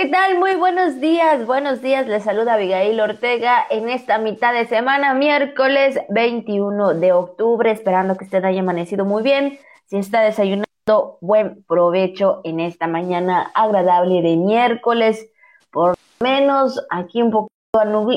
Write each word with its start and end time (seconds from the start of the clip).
¿Qué 0.00 0.06
tal? 0.06 0.38
Muy 0.38 0.54
buenos 0.54 0.98
días, 0.98 1.44
buenos 1.44 1.82
días. 1.82 2.06
Les 2.06 2.24
saluda 2.24 2.54
Abigail 2.54 2.98
Ortega 3.00 3.66
en 3.68 3.90
esta 3.90 4.16
mitad 4.16 4.54
de 4.54 4.64
semana, 4.64 5.12
miércoles 5.12 5.98
21 6.08 6.94
de 6.94 7.12
octubre, 7.12 7.70
esperando 7.70 8.16
que 8.16 8.24
usted 8.24 8.42
haya 8.42 8.60
amanecido 8.60 9.04
muy 9.04 9.22
bien. 9.22 9.58
Si 9.88 9.98
está 9.98 10.22
desayunando, 10.22 11.18
buen 11.20 11.64
provecho 11.64 12.40
en 12.44 12.60
esta 12.60 12.86
mañana 12.86 13.50
agradable 13.52 14.22
de 14.22 14.36
miércoles. 14.36 15.28
Por 15.70 15.96
menos 16.18 16.82
aquí 16.88 17.20
un 17.20 17.30
poco 17.30 17.50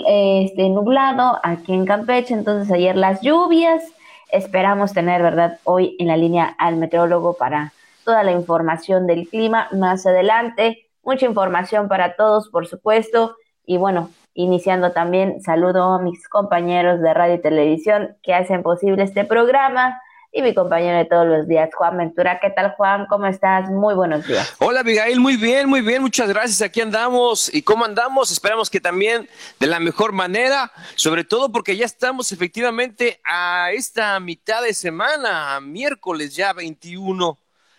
este, 0.08 0.70
nublado, 0.70 1.38
aquí 1.44 1.74
en 1.74 1.86
Campeche, 1.86 2.34
entonces 2.34 2.72
ayer 2.72 2.96
las 2.96 3.20
lluvias. 3.20 3.84
Esperamos 4.32 4.94
tener, 4.94 5.22
¿verdad? 5.22 5.60
Hoy 5.66 5.98
en 6.00 6.08
la 6.08 6.16
línea 6.16 6.56
al 6.58 6.78
meteorólogo 6.78 7.34
para 7.34 7.74
toda 8.06 8.24
la 8.24 8.32
información 8.32 9.06
del 9.06 9.28
clima 9.28 9.68
más 9.74 10.06
adelante 10.06 10.83
mucha 11.04 11.26
información 11.26 11.88
para 11.88 12.16
todos, 12.16 12.50
por 12.50 12.68
supuesto. 12.68 13.36
Y 13.66 13.78
bueno, 13.78 14.10
iniciando 14.34 14.92
también, 14.92 15.42
saludo 15.42 15.94
a 15.94 16.00
mis 16.00 16.28
compañeros 16.28 17.02
de 17.02 17.14
radio 17.14 17.36
y 17.36 17.42
televisión 17.42 18.18
que 18.24 18.34
hacen 18.34 18.64
posible 18.64 19.04
este 19.04 19.26
programa 19.26 20.02
y 20.36 20.42
mi 20.42 20.56
compañero 20.56 20.98
de 20.98 21.06
todos 21.06 21.28
los 21.28 21.48
días, 21.48 21.70
Juan 21.76 21.96
Ventura. 21.96 22.40
¿Qué 22.42 22.50
tal, 22.50 22.74
Juan? 22.76 23.06
¿Cómo 23.08 23.28
estás? 23.28 23.70
Muy 23.70 23.94
buenos 23.94 24.26
días. 24.26 24.56
Hola, 24.58 24.80
Abigail. 24.80 25.20
Muy 25.20 25.38
bien, 25.38 25.70
muy 25.70 25.82
bien. 25.82 26.02
Muchas 26.02 26.28
gracias. 26.28 26.64
Aquí 26.64 26.82
andamos. 26.82 27.54
¿Y 27.54 27.62
cómo 27.62 27.86
andamos? 27.86 28.32
Esperamos 28.32 28.72
que 28.72 28.82
también 28.82 29.30
de 29.60 29.68
la 29.68 29.80
mejor 29.80 30.12
manera, 30.12 30.72
sobre 30.96 31.24
todo 31.24 31.52
porque 31.52 31.78
ya 31.78 31.86
estamos 31.86 32.32
efectivamente 32.32 33.22
a 33.24 33.72
esta 33.74 34.20
mitad 34.20 34.64
de 34.64 34.74
semana, 34.74 35.60
miércoles 35.62 36.36
ya 36.36 36.52
21 36.52 37.38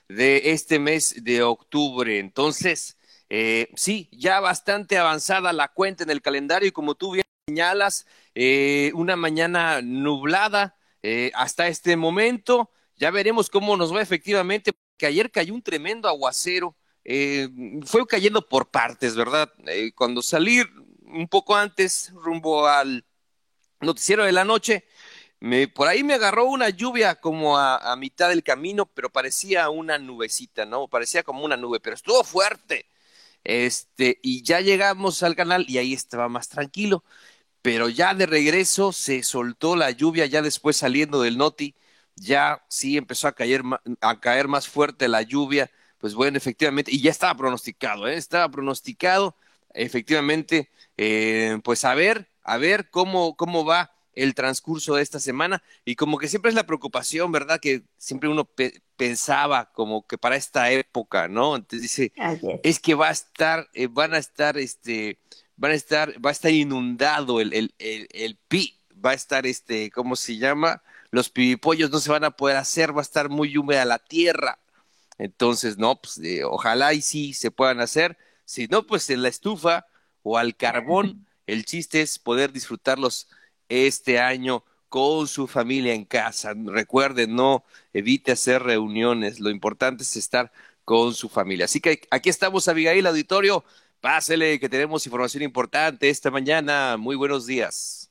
de 0.09 0.53
este 0.53 0.79
mes 0.79 1.25
de 1.25 1.43
octubre. 1.43 2.21
Entonces, 2.21 2.97
eh, 3.29 3.69
sí, 3.77 4.09
ya 4.13 4.41
bastante 4.41 4.99
avanzada 4.99 5.53
la 5.53 5.69
cuenta 5.69 6.05
en 6.05 6.11
el 6.11 6.23
calendario 6.23 6.69
y 6.69 6.73
como 6.73 6.95
tú 6.95 7.13
bien 7.13 7.25
señalas, 7.47 8.07
eh, 8.35 8.93
una 8.95 9.17
mañana 9.17 9.83
nublada 9.83 10.77
eh, 11.03 11.31
hasta 11.35 11.69
este 11.69 11.97
momento. 11.97 12.71
Ya 12.97 13.11
veremos 13.11 13.51
cómo 13.51 13.77
nos 13.77 13.95
va 13.95 14.03
efectivamente, 14.03 14.73
que 14.97 15.07
ayer 15.07 15.31
cayó 15.31 15.55
un 15.55 15.63
tremendo 15.63 16.09
aguacero. 16.09 16.77
fue 17.85 18.07
cayendo 18.07 18.49
por 18.49 18.71
partes, 18.71 19.15
¿verdad? 19.17 19.53
cuando 19.95 20.23
salir 20.23 20.67
un 21.03 21.29
poco 21.29 21.55
antes, 21.57 22.13
rumbo 22.15 22.67
al 22.67 23.05
noticiero 23.81 24.25
de 24.25 24.33
la 24.33 24.45
noche, 24.45 24.85
me, 25.41 25.69
por 25.69 25.89
ahí 25.89 26.03
me 26.03 26.15
agarró 26.15 26.47
una 26.47 26.71
lluvia 26.71 27.17
como 27.17 27.59
a, 27.59 27.95
mitad 27.97 28.31
del 28.31 28.43
camino, 28.43 28.87
pero 28.87 29.11
parecía 29.11 29.69
una 29.69 29.99
nubecita, 29.99 30.65
¿no? 30.65 30.89
Parecía 30.89 31.23
como 31.23 31.45
una 31.45 31.57
nube, 31.57 31.81
pero 31.81 31.95
estuvo 31.95 32.25
fuerte. 32.25 32.87
Este, 33.45 34.19
y 34.23 34.43
ya 34.43 34.61
llegamos 34.61 35.23
al 35.23 35.37
canal 35.37 35.67
y 35.69 35.79
ahí 35.79 35.93
estaba 35.95 36.29
más 36.29 36.49
tranquilo. 36.49 37.05
Pero 37.63 37.89
ya 37.89 38.15
de 38.15 38.27
regreso 38.27 38.93
se 38.93 39.23
soltó 39.23 39.77
la 39.77 39.91
lluvia, 39.91 40.27
ya 40.27 40.43
después 40.43 40.77
saliendo 40.77 41.23
del 41.23 41.39
Noti, 41.39 41.75
ya 42.17 42.65
sí 42.69 42.97
empezó 42.97 43.29
a 43.29 43.33
caer, 43.35 43.63
a 44.01 44.21
caer 44.21 44.49
más 44.49 44.69
fuerte 44.69 45.09
la 45.09 45.23
lluvia. 45.23 45.71
Pues 45.99 46.15
bueno, 46.15 46.37
efectivamente, 46.37 46.93
y 46.93 47.01
ya 47.03 47.11
estaba 47.11 47.35
pronosticado, 47.37 48.07
¿eh? 48.09 48.17
estaba 48.17 48.51
pronosticado, 48.51 49.37
efectivamente, 49.73 50.71
eh, 50.99 51.59
pues 51.65 51.85
a 51.87 51.95
ver, 51.95 52.29
a 52.43 52.59
ver 52.59 52.91
cómo, 52.91 53.37
cómo 53.37 53.65
va 53.65 53.94
el 54.17 54.35
transcurso 54.35 54.95
de 54.95 55.03
esta 55.03 55.21
semana 55.21 55.63
y 55.85 55.97
como 55.97 56.19
que 56.19 56.29
siempre 56.29 56.49
es 56.49 56.55
la 56.55 56.67
preocupación, 56.67 57.33
¿verdad? 57.33 57.61
Que 57.61 57.83
siempre 57.97 58.29
uno 58.29 58.49
pensaba 58.97 59.73
como 59.73 60.07
que 60.07 60.19
para 60.19 60.37
esta 60.37 60.71
época, 60.71 61.29
¿no? 61.29 61.57
Entonces 61.57 61.83
dice, 61.83 62.13
es. 62.63 62.81
que 62.81 62.95
va 62.95 63.09
a 63.09 63.13
estar, 63.13 63.69
eh, 63.75 63.89
van 63.91 64.15
a 64.15 64.19
estar, 64.19 64.57
este, 64.59 65.19
van 65.57 65.73
a 65.73 65.75
estar, 65.75 66.15
va 66.25 66.31
a 66.31 66.33
estar 66.33 66.51
inundado 66.51 67.41
el, 67.41 67.53
el, 67.53 67.75
el, 67.79 68.37
pi, 68.49 68.79
va 69.05 69.11
a 69.11 69.15
estar, 69.15 69.47
este, 69.47 69.91
¿cómo 69.91 70.17
se 70.17 70.37
llama? 70.37 70.83
Los 71.11 71.31
pibipollos 71.31 71.91
no 71.91 72.01
se 72.01 72.11
van 72.11 72.25
a 72.25 72.33
poder 72.33 72.57
hacer, 72.57 72.97
va 72.97 73.01
a 73.01 73.03
estar 73.03 73.29
muy 73.29 73.57
húmeda 73.57 73.85
la 73.85 73.99
tierra. 73.99 74.59
Entonces, 75.19 75.79
no, 75.79 76.01
pues 76.01 76.19
eh, 76.19 76.45
ojalá 76.45 76.93
y 76.93 77.03
sí 77.03 77.35
se 77.35 77.51
puedan 77.51 77.81
hacer. 77.81 78.19
Si 78.45 78.67
no, 78.67 78.87
pues 78.87 79.09
en 79.11 79.23
la 79.23 79.29
estufa 79.29 79.87
o 80.23 80.39
al 80.39 80.57
carbón, 80.57 81.27
el 81.47 81.65
chiste 81.65 82.01
es 82.01 82.19
poder 82.19 82.53
disfrutarlos 82.53 83.29
este 83.69 84.19
año 84.19 84.65
con 84.89 85.27
su 85.27 85.47
familia 85.47 85.95
en 85.95 86.05
casa. 86.05 86.55
Recuerden, 86.55 87.35
no 87.35 87.65
evite 87.93 88.33
hacer 88.33 88.63
reuniones, 88.63 89.41
lo 89.41 89.51
importante 89.51 90.03
es 90.03 90.17
estar 90.17 90.53
con 90.85 91.15
su 91.15 91.29
familia. 91.29 91.65
Así 91.65 91.81
que 91.81 92.01
aquí 92.11 92.29
estamos, 92.29 92.69
Abigail 92.69 93.07
Auditorio. 93.07 93.65
Pásele 94.01 94.61
que 94.61 94.69
tenemos 94.69 95.07
información 95.07 95.43
importante 95.43 96.11
esta 96.11 96.31
mañana. 96.31 96.97
Muy 96.99 97.17
buenos 97.17 97.47
días. 97.47 98.11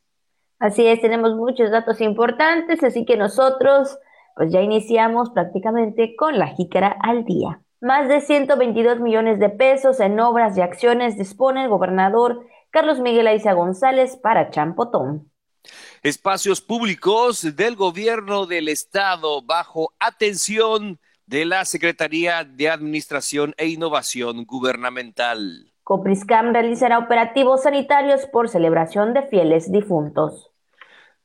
Así 0.59 0.85
es, 0.87 1.01
tenemos 1.01 1.35
muchos 1.35 1.71
datos 1.71 2.01
importantes, 2.01 2.83
así 2.83 3.05
que 3.05 3.17
nosotros 3.17 3.97
pues 4.35 4.51
ya 4.51 4.61
iniciamos 4.61 5.29
prácticamente 5.29 6.15
con 6.15 6.39
la 6.39 6.47
jícara 6.47 6.97
al 7.01 7.25
día. 7.25 7.61
Más 7.79 8.07
de 8.07 8.21
122 8.21 9.01
millones 9.01 9.39
de 9.39 9.49
pesos 9.49 9.99
en 9.99 10.19
obras 10.19 10.57
y 10.57 10.61
acciones 10.61 11.17
dispone 11.17 11.63
el 11.63 11.69
gobernador 11.69 12.45
Carlos 12.71 12.99
Miguel 12.99 13.27
Aiza 13.27 13.53
González 13.53 14.15
para 14.15 14.49
Champotón. 14.49 15.29
Espacios 16.03 16.59
públicos 16.59 17.55
del 17.55 17.77
gobierno 17.77 18.45
del 18.45 18.67
estado 18.67 19.41
bajo 19.41 19.93
atención 19.99 20.99
de 21.27 21.45
la 21.45 21.63
Secretaría 21.63 22.43
de 22.43 22.69
Administración 22.69 23.53
e 23.55 23.67
Innovación 23.67 24.43
Gubernamental. 24.43 25.71
Copriscam 25.85 26.51
realizará 26.51 26.99
operativos 26.99 27.63
sanitarios 27.63 28.25
por 28.25 28.49
celebración 28.49 29.13
de 29.13 29.21
fieles 29.27 29.71
difuntos. 29.71 30.51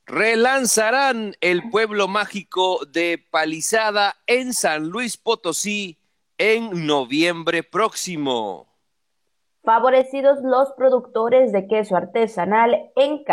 Relanzarán 0.05 1.35
el 1.41 1.69
pueblo 1.69 2.07
mágico 2.07 2.85
de 2.85 3.21
Palizada 3.31 4.15
en 4.27 4.53
San 4.53 4.87
Luis 4.87 5.17
Potosí 5.17 5.99
en 6.37 6.87
noviembre 6.87 7.63
próximo. 7.63 8.73
Favorecidos 9.61 10.39
los 10.41 10.71
productores 10.77 11.51
de 11.51 11.67
queso 11.67 11.97
artesanal 11.97 12.91
en 12.95 13.25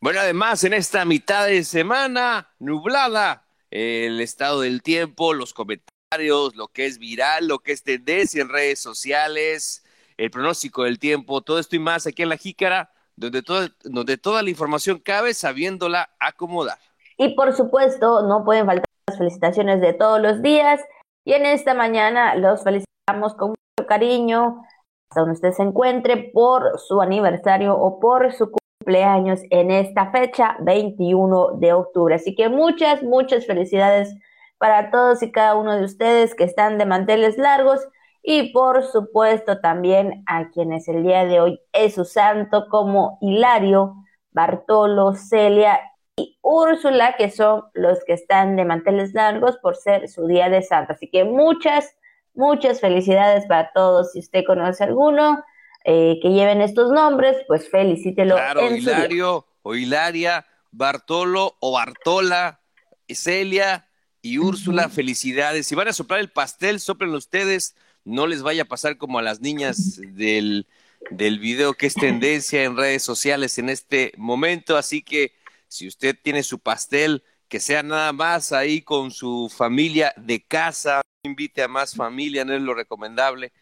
bueno, 0.00 0.20
además, 0.20 0.64
en 0.64 0.74
esta 0.74 1.04
mitad 1.04 1.46
de 1.46 1.64
semana 1.64 2.48
nublada, 2.58 3.44
el 3.70 4.20
estado 4.20 4.60
del 4.60 4.82
tiempo, 4.82 5.34
los 5.34 5.52
comentarios, 5.52 6.56
lo 6.56 6.68
que 6.68 6.86
es 6.86 6.98
viral, 6.98 7.46
lo 7.46 7.60
que 7.60 7.72
es 7.72 7.82
tendencia 7.82 8.42
en 8.42 8.48
redes 8.48 8.80
sociales, 8.80 9.84
el 10.16 10.30
pronóstico 10.30 10.84
del 10.84 10.98
tiempo, 10.98 11.40
todo 11.40 11.58
esto 11.58 11.76
y 11.76 11.78
más 11.78 12.06
aquí 12.06 12.22
en 12.22 12.28
la 12.28 12.36
jícara, 12.36 12.90
donde, 13.16 13.42
donde 13.84 14.16
toda 14.16 14.42
la 14.42 14.50
información 14.50 14.98
cabe 14.98 15.34
sabiéndola 15.34 16.10
acomodar. 16.18 16.78
Y 17.16 17.34
por 17.34 17.54
supuesto, 17.54 18.22
no 18.22 18.44
pueden 18.44 18.66
faltar 18.66 18.86
las 19.06 19.18
felicitaciones 19.18 19.80
de 19.80 19.92
todos 19.92 20.20
los 20.20 20.42
días. 20.42 20.80
Y 21.24 21.34
en 21.34 21.46
esta 21.46 21.74
mañana 21.74 22.34
los 22.34 22.64
felicitamos 22.64 23.34
con 23.34 23.50
mucho 23.50 23.86
cariño, 23.86 24.62
hasta 25.10 25.20
donde 25.20 25.34
usted 25.34 25.52
se 25.52 25.62
encuentre, 25.62 26.30
por 26.32 26.78
su 26.78 27.00
aniversario 27.00 27.76
o 27.76 28.00
por 28.00 28.32
su 28.32 28.50
cumpleaños 28.80 29.42
en 29.50 29.70
esta 29.70 30.10
fecha, 30.10 30.56
21 30.60 31.58
de 31.58 31.74
octubre. 31.74 32.14
Así 32.14 32.34
que 32.34 32.48
muchas, 32.48 33.02
muchas 33.02 33.46
felicidades 33.46 34.16
para 34.56 34.90
todos 34.90 35.22
y 35.22 35.30
cada 35.30 35.54
uno 35.56 35.76
de 35.76 35.84
ustedes 35.84 36.34
que 36.34 36.44
están 36.44 36.78
de 36.78 36.86
manteles 36.86 37.36
largos 37.36 37.86
y 38.22 38.52
por 38.52 38.82
supuesto 38.82 39.60
también 39.60 40.22
a 40.26 40.48
quienes 40.48 40.88
el 40.88 41.02
día 41.02 41.26
de 41.26 41.40
hoy 41.40 41.60
es 41.72 41.94
su 41.94 42.06
santo 42.06 42.68
como 42.70 43.18
Hilario, 43.20 43.96
Bartolo, 44.32 45.14
Celia 45.14 45.78
y 46.16 46.38
Úrsula, 46.40 47.16
que 47.18 47.30
son 47.30 47.64
los 47.74 48.02
que 48.04 48.14
están 48.14 48.56
de 48.56 48.64
manteles 48.64 49.12
largos 49.12 49.58
por 49.58 49.76
ser 49.76 50.08
su 50.08 50.26
día 50.26 50.48
de 50.48 50.62
santo. 50.62 50.94
Así 50.94 51.10
que 51.10 51.24
muchas, 51.24 51.96
muchas 52.32 52.80
felicidades 52.80 53.44
para 53.46 53.72
todos. 53.72 54.12
Si 54.12 54.20
usted 54.20 54.44
conoce 54.46 54.84
alguno, 54.84 55.42
eh, 55.84 56.18
que 56.20 56.28
lleven 56.30 56.60
estos 56.60 56.90
nombres, 56.90 57.36
pues 57.46 57.68
felicítelo. 57.70 58.36
Claro, 58.36 58.74
Hilario 58.74 59.46
o 59.62 59.74
Hilaria, 59.74 60.46
Bartolo 60.70 61.56
o 61.60 61.72
Bartola, 61.72 62.60
Celia 63.08 63.88
y 64.22 64.38
Úrsula, 64.38 64.88
felicidades. 64.88 65.66
Si 65.66 65.74
van 65.74 65.88
a 65.88 65.92
soplar 65.92 66.20
el 66.20 66.30
pastel, 66.30 66.80
soplen 66.80 67.14
ustedes, 67.14 67.74
no 68.04 68.26
les 68.26 68.42
vaya 68.42 68.62
a 68.62 68.66
pasar 68.66 68.98
como 68.98 69.18
a 69.18 69.22
las 69.22 69.40
niñas 69.40 70.00
del, 70.00 70.66
del 71.10 71.38
video 71.38 71.74
que 71.74 71.86
es 71.86 71.94
tendencia 71.94 72.62
en 72.62 72.76
redes 72.76 73.02
sociales 73.02 73.58
en 73.58 73.68
este 73.68 74.12
momento. 74.16 74.76
Así 74.76 75.02
que 75.02 75.32
si 75.68 75.86
usted 75.86 76.16
tiene 76.20 76.42
su 76.42 76.58
pastel, 76.58 77.22
que 77.48 77.60
sea 77.60 77.82
nada 77.82 78.12
más 78.12 78.52
ahí 78.52 78.82
con 78.82 79.10
su 79.10 79.52
familia 79.54 80.12
de 80.16 80.42
casa, 80.42 81.00
invite 81.22 81.62
a 81.62 81.68
más 81.68 81.94
familia, 81.94 82.44
no 82.44 82.54
es 82.54 82.62
lo 82.62 82.74
recomendable, 82.74 83.52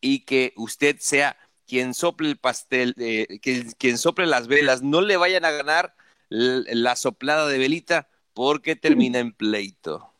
y 0.00 0.24
que 0.24 0.52
usted 0.56 0.96
sea 0.98 1.36
quien 1.66 1.94
sople 1.94 2.28
el 2.28 2.36
pastel, 2.36 2.94
eh, 2.98 3.40
quien, 3.40 3.98
sople 3.98 4.26
las 4.26 4.48
velas, 4.48 4.82
no 4.82 5.00
le 5.00 5.16
vayan 5.16 5.44
a 5.44 5.50
ganar 5.50 5.94
la 6.28 6.96
soplada 6.96 7.46
de 7.48 7.58
velita 7.58 8.08
porque 8.34 8.76
termina 8.76 9.18
en 9.18 9.32
pleito. 9.32 10.12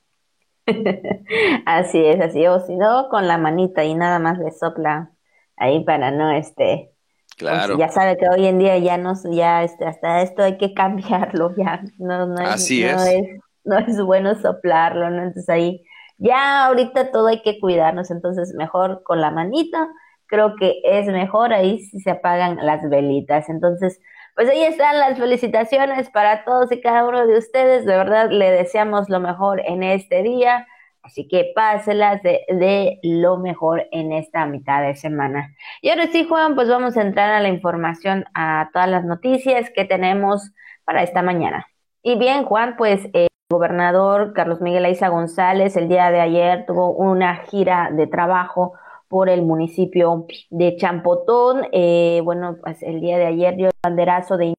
así 1.67 2.05
es, 2.05 2.21
así, 2.21 2.47
o 2.47 2.61
si 2.67 2.75
no, 2.75 3.09
con 3.09 3.29
la 3.29 3.39
manita 3.39 3.85
y 3.85 3.95
nada 3.95 4.19
más 4.19 4.39
le 4.39 4.51
sopla 4.51 5.11
ahí 5.57 5.85
para 5.85 6.11
no, 6.11 6.31
este, 6.31 6.93
pues, 7.39 7.51
claro. 7.51 7.79
ya 7.79 7.89
sabe 7.89 8.17
que 8.17 8.29
hoy 8.29 8.47
en 8.47 8.59
día 8.59 8.79
ya 8.79 8.97
no, 8.97 9.15
ya, 9.31 9.63
este, 9.63 9.85
hasta 9.85 10.23
esto 10.23 10.43
hay 10.43 10.59
que 10.59 10.75
cambiarlo, 10.75 11.55
ya, 11.59 11.83
no, 11.99 12.27
no, 12.27 12.41
es, 12.43 12.49
Así 12.49 12.83
no 12.83 13.03
es. 13.03 13.23
no 13.65 13.79
es 13.79 14.01
bueno 14.01 14.35
soplarlo, 14.35 15.11
¿no? 15.11 15.19
Entonces 15.19 15.49
ahí, 15.49 15.85
ya 16.19 16.67
ahorita 16.67 17.13
todo 17.13 17.29
hay 17.29 17.43
que 17.43 17.61
cuidarnos, 17.61 18.11
entonces 18.11 18.55
mejor 18.55 19.03
con 19.05 19.21
la 19.21 19.31
manita, 19.31 19.89
creo 20.27 20.57
que 20.57 20.81
es 20.85 21.07
mejor 21.07 21.53
ahí 21.53 21.79
si 21.79 22.01
se 22.01 22.11
apagan 22.11 22.59
las 22.65 22.89
velitas, 22.89 23.49
entonces 23.49 24.01
pues 24.37 24.51
ahí 24.51 24.65
están 24.65 24.99
las 24.99 25.19
felicitaciones 25.19 26.11
para 26.11 26.45
todos 26.45 26.71
y 26.71 26.83
cada 26.83 27.09
uno 27.09 27.27
de 27.27 27.39
ustedes. 27.39 27.87
De 27.87 27.97
verdad, 27.97 28.29
le 28.31 28.51
deseamos 28.51 29.09
lo 29.09 29.19
mejor 29.19 29.63
en 29.65 29.83
este 29.83 30.23
día. 30.23 30.67
Así 31.03 31.27
que 31.27 31.53
páselas 31.55 32.23
de, 32.23 32.99
lo 33.03 33.39
mejor 33.39 33.87
en 33.93 34.13
esta 34.13 34.45
mitad 34.45 34.83
de 34.83 34.95
semana. 34.95 35.55
Y 35.81 35.89
ahora 35.89 36.09
sí, 36.09 36.27
Juan, 36.29 36.55
pues 36.55 36.69
vamos 36.69 36.99
a 36.99 37.03
entrar 37.03 37.31
a 37.31 37.41
la 37.41 37.49
información, 37.49 38.27
a 38.35 38.69
todas 38.75 38.91
las 38.91 39.05
noticias 39.05 39.71
que 39.75 39.87
tenemos 39.87 40.53
para 40.85 41.03
esta 41.03 41.23
mañana. 41.23 41.67
Y 42.03 42.19
bien, 42.19 42.45
Juan, 42.45 42.77
pues 42.77 43.09
el 43.15 43.29
gobernador 43.49 44.35
Carlos 44.35 44.61
Miguel 44.61 44.85
Aiza 44.85 45.09
González 45.09 45.77
el 45.77 45.89
día 45.89 46.11
de 46.11 46.21
ayer 46.21 46.67
tuvo 46.67 46.91
una 46.91 47.37
gira 47.37 47.89
de 47.91 48.07
trabajo 48.07 48.75
por 49.09 49.29
el 49.29 49.43
municipio 49.43 50.27
de 50.51 50.77
Champotón. 50.77 51.67
Eh, 51.73 52.21
bueno, 52.25 52.57
pues 52.63 52.83
el 52.83 53.01
día 53.01 53.19
de 53.19 53.27
ayer 53.27 53.57
dio 53.57 53.67
el 53.67 53.73
banderazo 53.83 54.37
de 54.37 54.55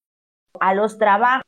a 0.60 0.74
los 0.74 0.98
trabajos 0.98 1.44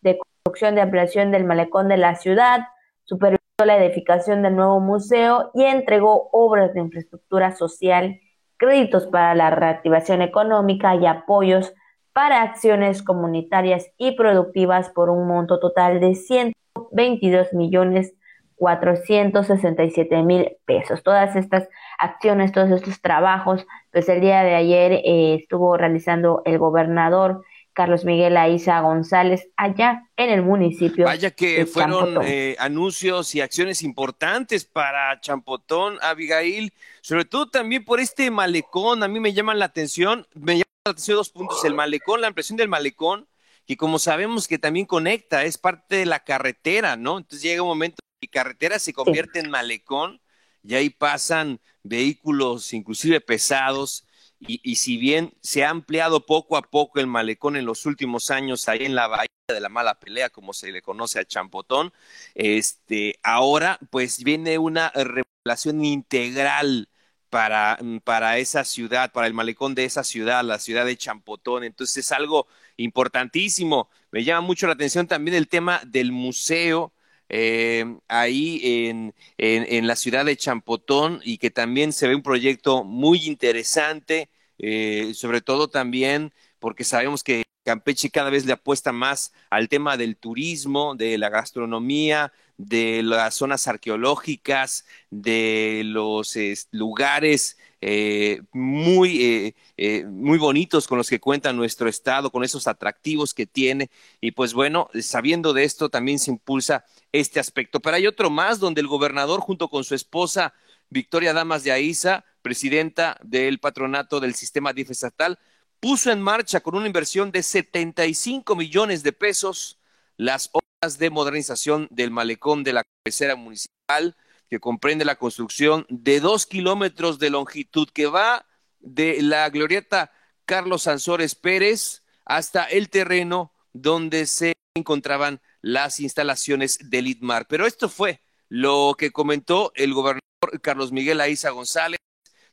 de 0.00 0.18
construcción 0.18 0.74
de 0.74 0.80
ampliación 0.80 1.30
del 1.30 1.44
malecón 1.44 1.88
de 1.88 1.96
la 1.96 2.14
ciudad, 2.14 2.60
supervisó 3.04 3.40
la 3.64 3.76
edificación 3.76 4.42
del 4.42 4.56
nuevo 4.56 4.80
museo 4.80 5.50
y 5.54 5.64
entregó 5.64 6.30
obras 6.32 6.72
de 6.74 6.80
infraestructura 6.80 7.54
social, 7.56 8.20
créditos 8.56 9.06
para 9.06 9.34
la 9.34 9.50
reactivación 9.50 10.22
económica 10.22 10.94
y 10.96 11.06
apoyos 11.06 11.74
para 12.12 12.42
acciones 12.42 13.02
comunitarias 13.02 13.90
y 13.96 14.12
productivas 14.16 14.90
por 14.90 15.10
un 15.10 15.28
monto 15.28 15.60
total 15.60 16.00
de 16.00 16.14
122 16.14 17.52
millones 17.52 18.14
467 18.58 20.22
mil 20.22 20.56
pesos. 20.64 21.02
Todas 21.02 21.36
estas 21.36 21.68
acciones, 21.98 22.52
todos 22.52 22.70
estos 22.70 23.00
trabajos, 23.00 23.66
pues 23.92 24.08
el 24.08 24.20
día 24.20 24.42
de 24.42 24.54
ayer 24.54 24.92
eh, 24.92 25.38
estuvo 25.40 25.76
realizando 25.76 26.42
el 26.44 26.58
gobernador 26.58 27.42
Carlos 27.78 28.04
Miguel 28.04 28.36
Aiza 28.36 28.80
González 28.80 29.50
allá 29.56 30.08
en 30.16 30.30
el 30.30 30.42
municipio. 30.42 31.04
Vaya 31.04 31.30
que 31.30 31.64
fueron 31.64 32.18
eh, 32.24 32.56
anuncios 32.58 33.36
y 33.36 33.40
acciones 33.40 33.84
importantes 33.84 34.64
para 34.64 35.20
Champotón, 35.20 35.96
Abigail, 36.02 36.72
sobre 37.02 37.24
todo 37.24 37.48
también 37.48 37.84
por 37.84 38.00
este 38.00 38.32
malecón, 38.32 39.04
a 39.04 39.08
mí 39.08 39.20
me 39.20 39.32
llaman 39.32 39.60
la 39.60 39.66
atención, 39.66 40.26
me 40.34 40.54
llaman 40.54 40.64
la 40.86 40.90
atención 40.90 41.18
dos 41.18 41.30
puntos, 41.30 41.64
el 41.64 41.74
malecón, 41.74 42.20
la 42.20 42.26
impresión 42.26 42.56
del 42.56 42.66
malecón, 42.66 43.28
que 43.68 43.76
como 43.76 43.98
sabemos 43.98 44.48
que 44.48 44.58
también 44.58 44.86
conecta, 44.86 45.44
es 45.44 45.58
parte 45.58 45.96
de 45.96 46.06
la 46.06 46.24
carretera, 46.24 46.96
¿no? 46.96 47.18
Entonces 47.18 47.42
llega 47.42 47.60
un 47.60 47.68
momento 47.68 47.98
y 48.18 48.28
carretera 48.28 48.78
se 48.78 48.94
convierte 48.94 49.40
en 49.40 49.50
malecón 49.50 50.22
y 50.64 50.74
ahí 50.74 50.88
pasan 50.88 51.60
vehículos 51.82 52.72
inclusive 52.72 53.20
pesados 53.20 54.06
y, 54.40 54.60
y, 54.64 54.76
si 54.76 54.96
bien 54.96 55.34
se 55.42 55.64
ha 55.64 55.70
ampliado 55.70 56.24
poco 56.24 56.56
a 56.56 56.62
poco 56.62 56.98
el 56.98 57.08
malecón 57.08 57.56
en 57.56 57.66
los 57.66 57.84
últimos 57.84 58.30
años 58.30 58.68
ahí 58.68 58.86
en 58.86 58.94
la 58.94 59.06
bahía 59.06 59.28
de 59.48 59.60
la 59.60 59.68
mala 59.68 59.98
pelea 60.00 60.30
como 60.30 60.54
se 60.54 60.72
le 60.72 60.80
conoce 60.80 61.18
a 61.20 61.26
Champotón, 61.26 61.92
este 62.34 63.18
ahora 63.22 63.78
pues 63.90 64.24
viene 64.24 64.56
una 64.56 64.90
regulación 64.94 65.84
integral 65.84 66.88
para, 67.28 67.78
para 68.04 68.38
esa 68.38 68.64
ciudad, 68.64 69.12
para 69.12 69.26
el 69.26 69.34
malecón 69.34 69.74
de 69.74 69.84
esa 69.84 70.04
ciudad, 70.04 70.44
la 70.44 70.58
ciudad 70.58 70.86
de 70.86 70.96
Champotón. 70.96 71.64
Entonces 71.64 71.98
es 72.06 72.12
algo 72.12 72.46
importantísimo. 72.78 73.90
Me 74.10 74.24
llama 74.24 74.40
mucho 74.46 74.66
la 74.66 74.72
atención 74.72 75.06
también 75.06 75.36
el 75.36 75.48
tema 75.48 75.82
del 75.86 76.12
museo 76.12 76.94
eh, 77.28 77.84
ahí 78.08 78.60
en, 78.88 79.14
en, 79.36 79.86
la 79.86 79.96
ciudad 79.96 80.24
de 80.24 80.36
Champotón 80.36 81.20
y 81.22 81.36
que 81.38 81.50
también 81.50 81.92
se 81.92 82.08
ve 82.08 82.14
un 82.14 82.22
proyecto 82.22 82.84
muy 82.84 83.26
interesante, 83.26 84.30
eh, 84.58 85.12
sobre 85.14 85.42
todo 85.42 85.68
también 85.68 86.32
porque 86.58 86.84
sabemos 86.84 87.22
que 87.22 87.44
Campeche 87.64 88.08
cada 88.10 88.30
vez 88.30 88.46
le 88.46 88.54
apuesta 88.54 88.92
más 88.92 89.34
al 89.50 89.68
tema 89.68 89.98
del 89.98 90.16
turismo, 90.16 90.94
de 90.94 91.18
la 91.18 91.28
gastronomía, 91.28 92.32
de 92.56 93.02
las 93.02 93.34
zonas 93.34 93.68
arqueológicas, 93.68 94.86
de 95.10 95.82
los 95.84 96.34
lugares 96.70 97.57
eh, 97.80 98.42
muy, 98.52 99.22
eh, 99.22 99.54
eh, 99.76 100.04
muy 100.04 100.38
bonitos 100.38 100.88
con 100.88 100.98
los 100.98 101.08
que 101.08 101.20
cuenta 101.20 101.52
nuestro 101.52 101.88
estado, 101.88 102.30
con 102.30 102.44
esos 102.44 102.66
atractivos 102.66 103.34
que 103.34 103.46
tiene. 103.46 103.90
Y 104.20 104.32
pues 104.32 104.52
bueno, 104.54 104.90
sabiendo 105.00 105.52
de 105.52 105.64
esto 105.64 105.88
también 105.88 106.18
se 106.18 106.30
impulsa 106.30 106.84
este 107.12 107.40
aspecto. 107.40 107.80
Pero 107.80 107.96
hay 107.96 108.06
otro 108.06 108.30
más 108.30 108.58
donde 108.58 108.80
el 108.80 108.88
gobernador 108.88 109.40
junto 109.40 109.68
con 109.68 109.84
su 109.84 109.94
esposa 109.94 110.54
Victoria 110.90 111.32
Damas 111.32 111.64
de 111.64 111.72
Aiza, 111.72 112.24
presidenta 112.42 113.18
del 113.22 113.60
patronato 113.60 114.20
del 114.20 114.34
sistema 114.34 114.72
DIF 114.72 114.90
estatal, 114.90 115.38
puso 115.80 116.10
en 116.10 116.20
marcha 116.20 116.60
con 116.60 116.74
una 116.74 116.86
inversión 116.86 117.30
de 117.30 117.42
75 117.42 118.56
millones 118.56 119.02
de 119.02 119.12
pesos 119.12 119.78
las 120.16 120.50
obras 120.52 120.98
de 120.98 121.10
modernización 121.10 121.86
del 121.90 122.10
malecón 122.10 122.64
de 122.64 122.72
la 122.72 122.82
cabecera 123.04 123.36
municipal 123.36 124.16
que 124.48 124.60
comprende 124.60 125.04
la 125.04 125.16
construcción 125.16 125.86
de 125.88 126.20
dos 126.20 126.46
kilómetros 126.46 127.18
de 127.18 127.30
longitud 127.30 127.88
que 127.92 128.06
va 128.06 128.46
de 128.80 129.20
la 129.22 129.48
glorieta 129.50 130.12
Carlos 130.44 130.82
Sansores 130.82 131.34
Pérez 131.34 132.02
hasta 132.24 132.64
el 132.64 132.88
terreno 132.88 133.52
donde 133.72 134.26
se 134.26 134.54
encontraban 134.74 135.40
las 135.60 136.00
instalaciones 136.00 136.78
del 136.90 137.08
ITMAR. 137.08 137.46
Pero 137.48 137.66
esto 137.66 137.88
fue 137.88 138.22
lo 138.48 138.94
que 138.96 139.10
comentó 139.10 139.72
el 139.74 139.92
gobernador 139.92 140.22
Carlos 140.62 140.92
Miguel 140.92 141.20
Aiza 141.20 141.50
González 141.50 141.98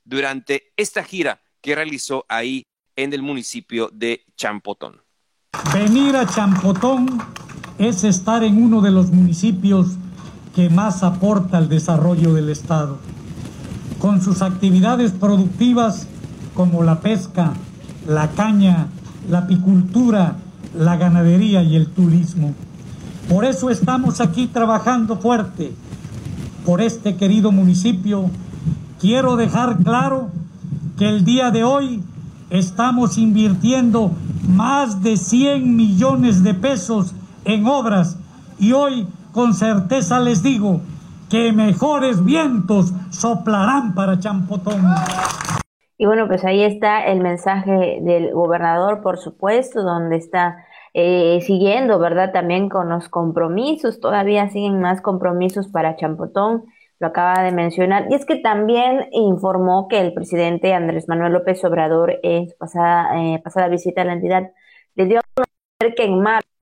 durante 0.03 0.74
esta 0.75 1.03
gira 1.03 1.41
que 1.62 1.75
realizó 1.75 2.25
ahí 2.27 2.63
en 2.95 3.13
el 3.13 3.21
municipio 3.21 3.89
de 3.94 4.25
Champotón. 4.36 5.01
Venir 5.74 6.15
a 6.15 6.27
Champotón 6.27 7.21
es 7.77 8.03
estar 8.03 8.44
en 8.44 8.62
uno 8.62 8.81
de 8.81 8.91
los 8.91 9.12
municipios 9.12 9.88
que 10.55 10.69
más 10.69 11.03
aporta 11.03 11.57
al 11.57 11.67
desarrollo 11.67 12.33
del 12.33 12.49
Estado, 12.49 12.97
con 13.99 14.21
sus 14.21 14.41
actividades 14.41 15.11
productivas 15.11 16.07
como 16.53 16.81
la 16.81 17.01
pesca, 17.01 17.51
la 18.07 18.29
caña, 18.29 18.88
la 19.29 19.39
apicultura, 19.39 20.38
la 20.74 20.95
ganadería 20.95 21.62
y 21.62 21.75
el 21.75 21.88
turismo. 21.88 22.53
Por 23.27 23.43
eso 23.43 23.69
estamos 23.69 24.21
aquí 24.21 24.47
trabajando 24.47 25.17
fuerte 25.17 25.74
por 26.65 26.81
este 26.81 27.17
querido 27.17 27.51
municipio. 27.51 28.29
Quiero 29.01 29.35
dejar 29.35 29.79
claro 29.79 30.29
que 30.97 31.09
el 31.09 31.25
día 31.25 31.51
de 31.51 31.65
hoy 31.65 32.01
estamos 32.50 33.17
invirtiendo 33.17 34.12
más 34.47 35.03
de 35.03 35.17
100 35.17 35.75
millones 35.75 36.43
de 36.43 36.53
pesos 36.53 37.13
en 37.43 37.65
obras 37.67 38.17
y 38.57 38.71
hoy 38.71 39.05
con 39.36 39.54
certeza 39.54 40.22
les 40.22 40.42
digo 40.42 40.80
que 41.30 41.51
mejores 41.51 42.24
vientos 42.24 42.94
soplarán 43.10 43.94
para 43.94 44.18
Champotón. 44.18 44.82
Y 45.98 46.06
bueno, 46.06 46.25
pues 46.27 46.46
ahí 46.46 46.63
está 46.63 47.06
el 47.06 47.20
mensaje 47.20 48.00
del 48.01 48.32
gobernador, 48.34 49.01
por 49.01 49.18
supuesto, 49.18 49.84
donde 49.84 50.15
está 50.15 50.65
eh, 50.94 51.42
siguiendo, 51.42 52.00
¿verdad? 52.00 52.32
También 52.32 52.70
con 52.70 52.88
los 52.88 53.10
compromisos, 53.10 54.00
todavía 54.00 54.50
siguen 54.50 54.80
más 54.80 55.01
compromisos 55.01 55.68
para 55.68 55.98
Champotón, 55.98 56.63
lo 57.00 57.08
acaba 57.08 57.44
de 57.44 57.51
mencionar. 57.51 58.08
Y 58.10 58.15
es 58.15 58.25
que 58.25 58.38
también 58.38 59.10
informó 59.12 59.89
que 59.89 60.00
el 60.00 60.13
presidente 60.13 60.74
Andrés 60.74 61.10
Manuel 61.10 61.34
López 61.34 61.62
Obrador 61.65 62.20
en 62.24 62.50
su 62.50 62.58
pasada, 62.58 63.10
eh, 63.20 63.42
pasada 63.44 63.68
visita 63.68 64.01
a 64.01 64.06
la 64.06 64.13
entidad 64.13 64.50
le 64.96 65.06
dio 65.08 65.20
a 65.20 65.24
conocer 65.34 65.96
que 65.96 66.06
en 66.06 66.22
marzo 66.22 66.54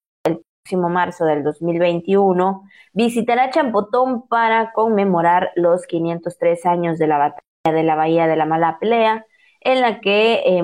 marzo 0.71 1.25
del 1.25 1.43
2021, 1.43 2.63
visitará 2.93 3.49
Champotón 3.49 4.27
para 4.27 4.71
conmemorar 4.71 5.51
los 5.55 5.85
503 5.87 6.65
años 6.65 6.97
de 6.97 7.07
la 7.07 7.17
batalla 7.17 7.77
de 7.77 7.83
la 7.83 7.95
Bahía 7.95 8.27
de 8.27 8.35
la 8.35 8.45
Mala 8.45 8.77
Pelea, 8.79 9.25
en 9.61 9.81
la 9.81 9.99
que 9.99 10.41
eh, 10.45 10.63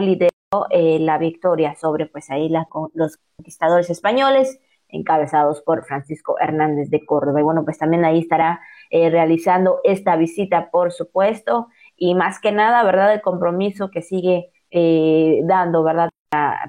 lideró 0.00 0.30
eh, 0.70 0.98
la 1.00 1.18
victoria 1.18 1.74
sobre 1.74 2.06
pues 2.06 2.30
ahí 2.30 2.48
los 2.94 3.18
conquistadores 3.36 3.90
españoles, 3.90 4.60
encabezados 4.88 5.62
por 5.62 5.84
Francisco 5.84 6.36
Hernández 6.40 6.90
de 6.90 7.04
Córdoba. 7.04 7.40
Y 7.40 7.44
bueno, 7.44 7.64
pues 7.64 7.78
también 7.78 8.04
ahí 8.04 8.20
estará 8.20 8.60
eh, 8.90 9.10
realizando 9.10 9.80
esta 9.84 10.16
visita, 10.16 10.70
por 10.70 10.92
supuesto, 10.92 11.68
y 11.96 12.14
más 12.14 12.40
que 12.40 12.52
nada, 12.52 12.82
¿verdad? 12.82 13.12
El 13.14 13.20
compromiso 13.20 13.90
que 13.90 14.02
sigue 14.02 14.52
eh, 14.70 15.40
dando, 15.44 15.82
¿verdad? 15.82 16.10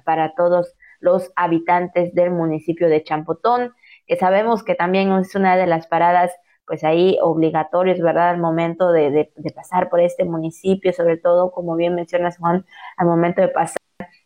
para 0.06 0.34
todos 0.34 0.76
los 1.01 1.31
habitantes 1.36 2.13
del 2.15 2.31
municipio 2.31 2.88
de 2.88 3.03
Champotón, 3.03 3.74
que 4.08 4.15
sabemos 4.15 4.63
que 4.63 4.75
también 4.75 5.12
es 5.13 5.36
una 5.36 5.58
de 5.58 5.67
las 5.67 5.88
paradas 5.88 6.31
pues 6.65 6.86
ahí 6.86 7.17
obligatorios, 7.22 8.00
¿verdad? 8.00 8.29
Al 8.29 8.38
momento 8.38 8.93
de, 8.93 9.12
de, 9.12 9.51
pasar 9.53 9.89
por 9.89 10.00
este 10.00 10.24
municipio, 10.24 10.93
sobre 10.93 11.17
todo, 11.17 11.51
como 11.51 11.75
bien 11.75 11.96
mencionas, 11.96 12.38
Juan, 12.38 12.65
al 12.96 13.08
momento 13.08 13.41
de 13.41 13.50
pasar 13.50 13.77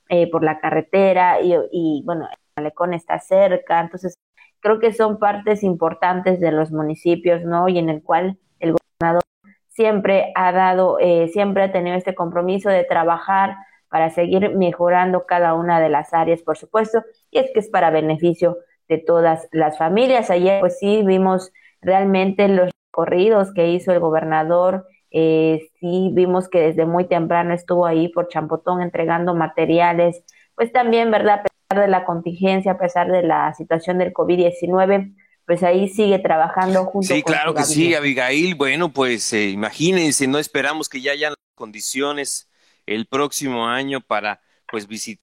eh, 0.10 0.30
por 0.30 0.44
la 0.44 0.60
carretera 0.60 1.42
y, 1.42 1.56
y, 1.72 2.04
bueno, 2.06 2.28
el 2.30 2.38
malecón 2.56 2.94
está 2.94 3.18
cerca, 3.20 3.80
entonces 3.80 4.16
creo 4.60 4.80
que 4.80 4.94
son 4.94 5.18
partes 5.18 5.64
importantes 5.64 6.40
de 6.40 6.52
los 6.52 6.72
municipios, 6.72 7.44
¿no? 7.44 7.68
Y 7.68 7.80
en 7.80 7.90
el 7.90 8.04
cual 8.04 8.38
el 8.60 8.74
gobernador 8.74 9.24
siempre 9.70 10.32
ha 10.36 10.52
dado, 10.52 10.98
eh, 11.00 11.28
siempre 11.30 11.64
ha 11.64 11.72
tenido 11.72 11.98
este 11.98 12.16
compromiso 12.16 12.70
de 12.70 12.84
trabajar 12.84 13.58
para 13.96 14.10
seguir 14.10 14.54
mejorando 14.58 15.26
cada 15.26 15.54
una 15.54 15.80
de 15.80 15.88
las 15.88 16.14
áreas, 16.14 16.42
por 16.42 16.58
supuesto, 16.58 17.02
y 17.32 17.40
es 17.40 17.50
que 17.54 17.62
es 17.62 17.70
para 17.70 17.92
beneficio 17.92 18.58
de 18.90 18.98
todas 18.98 19.48
las 19.54 19.78
familias. 19.78 20.30
Ayer, 20.30 20.60
pues 20.60 20.80
sí, 20.80 21.02
vimos 21.06 21.54
realmente 21.80 22.50
los 22.50 22.72
recorridos 22.90 23.54
que 23.54 23.70
hizo 23.70 23.94
el 23.94 24.02
gobernador. 24.02 24.86
Eh, 25.12 25.70
sí, 25.80 26.10
vimos 26.12 26.50
que 26.50 26.60
desde 26.60 26.86
muy 26.86 27.08
temprano 27.08 27.54
estuvo 27.54 27.86
ahí 27.86 28.10
por 28.10 28.28
Champotón 28.28 28.82
entregando 28.82 29.34
materiales. 29.34 30.26
Pues 30.56 30.74
también, 30.74 31.10
¿verdad? 31.10 31.36
A 31.36 31.44
pesar 31.44 31.86
de 31.86 31.90
la 31.90 32.04
contingencia, 32.04 32.74
a 32.74 32.78
pesar 32.78 33.10
de 33.10 33.24
la 33.24 33.54
situación 33.54 33.98
del 33.98 34.12
COVID-19, 34.12 35.16
pues 35.46 35.64
ahí 35.64 35.88
sigue 35.88 36.20
trabajando 36.20 36.84
junto 36.84 37.08
sí, 37.08 37.24
claro 37.24 37.54
que 37.54 37.64
sí, 37.64 37.96
Abigail. 37.96 38.56
Bueno, 38.56 38.92
pues 38.92 39.32
eh, 39.32 39.52
imagínense, 39.52 40.28
no 40.28 40.38
esperamos 40.38 40.90
que 40.90 41.00
ya 41.00 41.14
hayan 41.14 41.34
condiciones 41.56 42.50
el 42.86 43.08
próximo 43.08 43.68
año 43.68 44.02
para 44.02 44.42
pues 44.68 44.88
visitar 44.88 45.22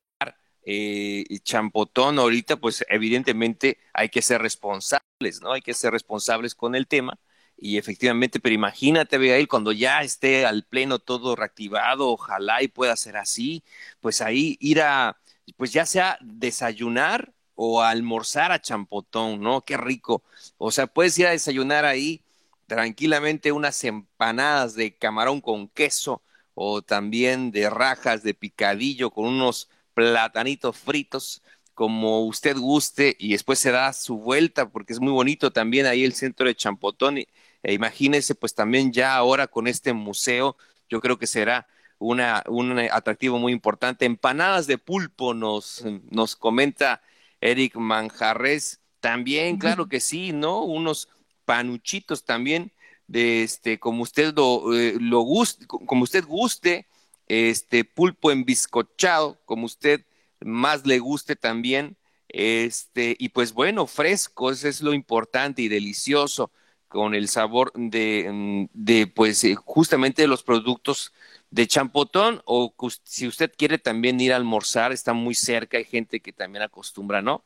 eh, 0.64 1.25
Champotón. 1.42 2.19
Ahorita, 2.19 2.57
pues 2.57 2.85
evidentemente 2.88 3.78
hay 3.92 4.09
que 4.09 4.23
ser 4.23 4.42
responsables, 4.42 5.40
¿no? 5.42 5.52
Hay 5.52 5.62
que 5.62 5.75
ser 5.75 5.92
responsables 5.92 6.54
con 6.54 6.75
el 6.75 6.87
tema. 6.87 7.19
Y 7.57 7.78
efectivamente, 7.78 8.40
pero 8.40 8.54
imagínate, 8.54 9.16
Abigail, 9.16 9.47
cuando 9.49 9.73
ya 9.73 10.02
esté 10.02 10.47
al 10.47 10.64
pleno 10.64 10.99
todo 10.99 11.37
reactivado, 11.37 12.09
ojalá 12.11 12.62
y 12.62 12.69
pueda 12.69 12.97
ser 12.97 13.16
así, 13.16 13.62
pues 14.00 14.21
ahí 14.21 14.57
ir 14.61 14.81
a, 14.81 15.19
pues 15.57 15.73
ya 15.73 15.87
sea 15.87 16.19
desayunar 16.21 17.33
o 17.54 17.83
almorzar 17.83 18.50
a 18.52 18.61
Champotón, 18.61 19.40
¿no? 19.40 19.62
Qué 19.62 19.76
rico. 19.76 20.25
O 20.59 20.71
sea, 20.73 20.87
puedes 20.88 21.19
ir 21.19 21.26
a 21.26 21.31
desayunar 21.31 21.85
ahí 21.85 22.25
tranquilamente 22.66 23.52
unas 23.52 23.85
empanadas 23.85 24.75
de 24.75 24.97
camarón 24.97 25.40
con 25.40 25.69
queso 25.69 26.23
o 26.54 26.82
también 26.82 27.50
de 27.50 27.71
rajas 27.71 28.23
de 28.23 28.35
picadillo 28.35 29.11
con 29.11 29.26
unos 29.26 29.68
platanitos 29.94 30.76
fritos 30.76 31.42
como 31.75 32.25
usted 32.26 32.56
guste 32.56 33.16
y 33.18 33.32
después 33.32 33.59
se 33.59 33.71
da 33.71 33.92
su 33.92 34.18
vuelta 34.18 34.68
porque 34.71 34.92
es 34.92 35.00
muy 35.00 35.12
bonito 35.12 35.52
también 35.52 35.87
ahí 35.87 36.04
el 36.04 36.12
centro 36.14 36.47
de 36.47 36.54
Champotón 36.54 37.18
e 37.18 37.26
imagínese 37.73 38.35
pues 38.35 38.54
también 38.54 38.92
ya 38.92 39.16
ahora 39.16 39.47
con 39.47 39.66
este 39.66 39.92
museo 39.92 40.56
yo 40.88 41.00
creo 41.00 41.18
que 41.18 41.26
será 41.26 41.66
una, 42.02 42.42
un 42.49 42.78
atractivo 42.78 43.38
muy 43.38 43.52
importante. 43.52 44.04
Empanadas 44.04 44.66
de 44.66 44.78
pulpo 44.78 45.35
nos, 45.35 45.85
nos 46.11 46.37
comenta 46.37 47.02
Eric 47.40 47.76
Manjarres. 47.76 48.80
También, 49.00 49.56
claro 49.56 49.88
que 49.88 50.00
sí, 50.00 50.32
¿no? 50.32 50.62
Unos 50.62 51.09
panuchitos 51.44 52.25
también, 52.25 52.73
de 53.12 53.42
este, 53.42 53.78
como 53.78 54.02
usted 54.04 54.33
lo, 54.35 54.75
eh, 54.75 54.97
guste, 54.99 55.66
como 55.66 56.02
usted 56.04 56.25
guste, 56.25 56.87
este 57.26 57.85
pulpo 57.85 58.31
embiscochado, 58.31 59.38
como 59.45 59.66
usted 59.66 60.07
más 60.40 60.87
le 60.87 60.99
guste 60.99 61.37
también, 61.37 61.99
este, 62.28 63.14
y 63.19 63.28
pues 63.28 63.52
bueno, 63.52 63.87
fresco, 63.87 64.50
eso 64.50 64.66
es 64.66 64.81
lo 64.81 64.95
importante 64.95 65.61
y 65.61 65.69
delicioso, 65.69 66.50
con 66.88 67.14
el 67.14 67.28
sabor 67.28 67.71
de, 67.75 68.31
mm, 68.33 69.12
pues 69.14 69.45
eh, 69.45 69.57
justamente 69.57 70.26
los 70.26 70.42
productos 70.42 71.12
de 71.50 71.66
Champotón 71.66 72.40
o 72.47 72.75
si 73.04 73.26
usted 73.26 73.52
quiere 73.57 73.78
también 73.78 74.21
ir 74.21 74.33
a 74.33 74.37
almorzar, 74.37 74.90
está 74.92 75.12
muy 75.12 75.35
cerca, 75.35 75.76
hay 75.76 75.85
gente 75.85 76.21
que 76.21 76.33
también 76.33 76.62
acostumbra, 76.62 77.21
¿no? 77.21 77.45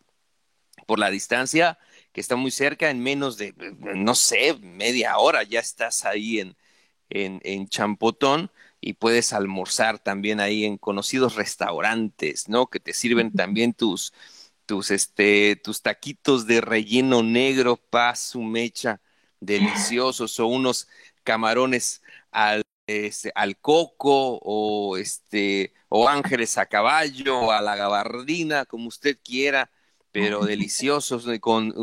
Por 0.87 0.99
la 1.00 1.11
distancia, 1.11 1.78
que 2.16 2.23
está 2.23 2.35
muy 2.35 2.50
cerca, 2.50 2.88
en 2.88 3.02
menos 3.02 3.37
de, 3.37 3.52
no 3.78 4.14
sé, 4.14 4.54
media 4.62 5.18
hora 5.18 5.42
ya 5.42 5.61
estás 5.61 6.06
ahí 6.06 6.40
en, 6.40 6.56
en, 7.11 7.42
en 7.44 7.68
Champotón 7.68 8.50
y 8.80 8.94
puedes 8.94 9.35
almorzar 9.35 9.99
también 9.99 10.40
ahí 10.40 10.64
en 10.64 10.78
conocidos 10.78 11.35
restaurantes, 11.35 12.49
¿no? 12.49 12.68
Que 12.68 12.80
te 12.80 12.94
sirven 12.94 13.35
también 13.35 13.75
tus, 13.75 14.14
tus, 14.64 14.90
este, 14.92 15.56
tus 15.56 15.82
taquitos 15.82 16.46
de 16.46 16.62
relleno 16.62 17.23
negro, 17.23 17.76
paz, 17.76 18.20
su 18.20 18.40
mecha, 18.40 19.02
deliciosos, 19.40 20.40
o 20.40 20.46
unos 20.46 20.88
camarones 21.23 22.00
al 22.30 22.62
este, 22.87 23.30
al 23.35 23.58
coco 23.58 24.38
o 24.42 24.96
este 24.96 25.75
o 25.90 26.08
ángeles 26.08 26.56
a 26.56 26.64
caballo 26.64 27.40
o 27.40 27.50
a 27.50 27.61
la 27.61 27.76
gabardina 27.76 28.64
como 28.64 28.88
usted 28.88 29.18
quiera 29.23 29.70
pero 30.18 30.46
deliciosos 30.46 31.26
con 31.40 31.75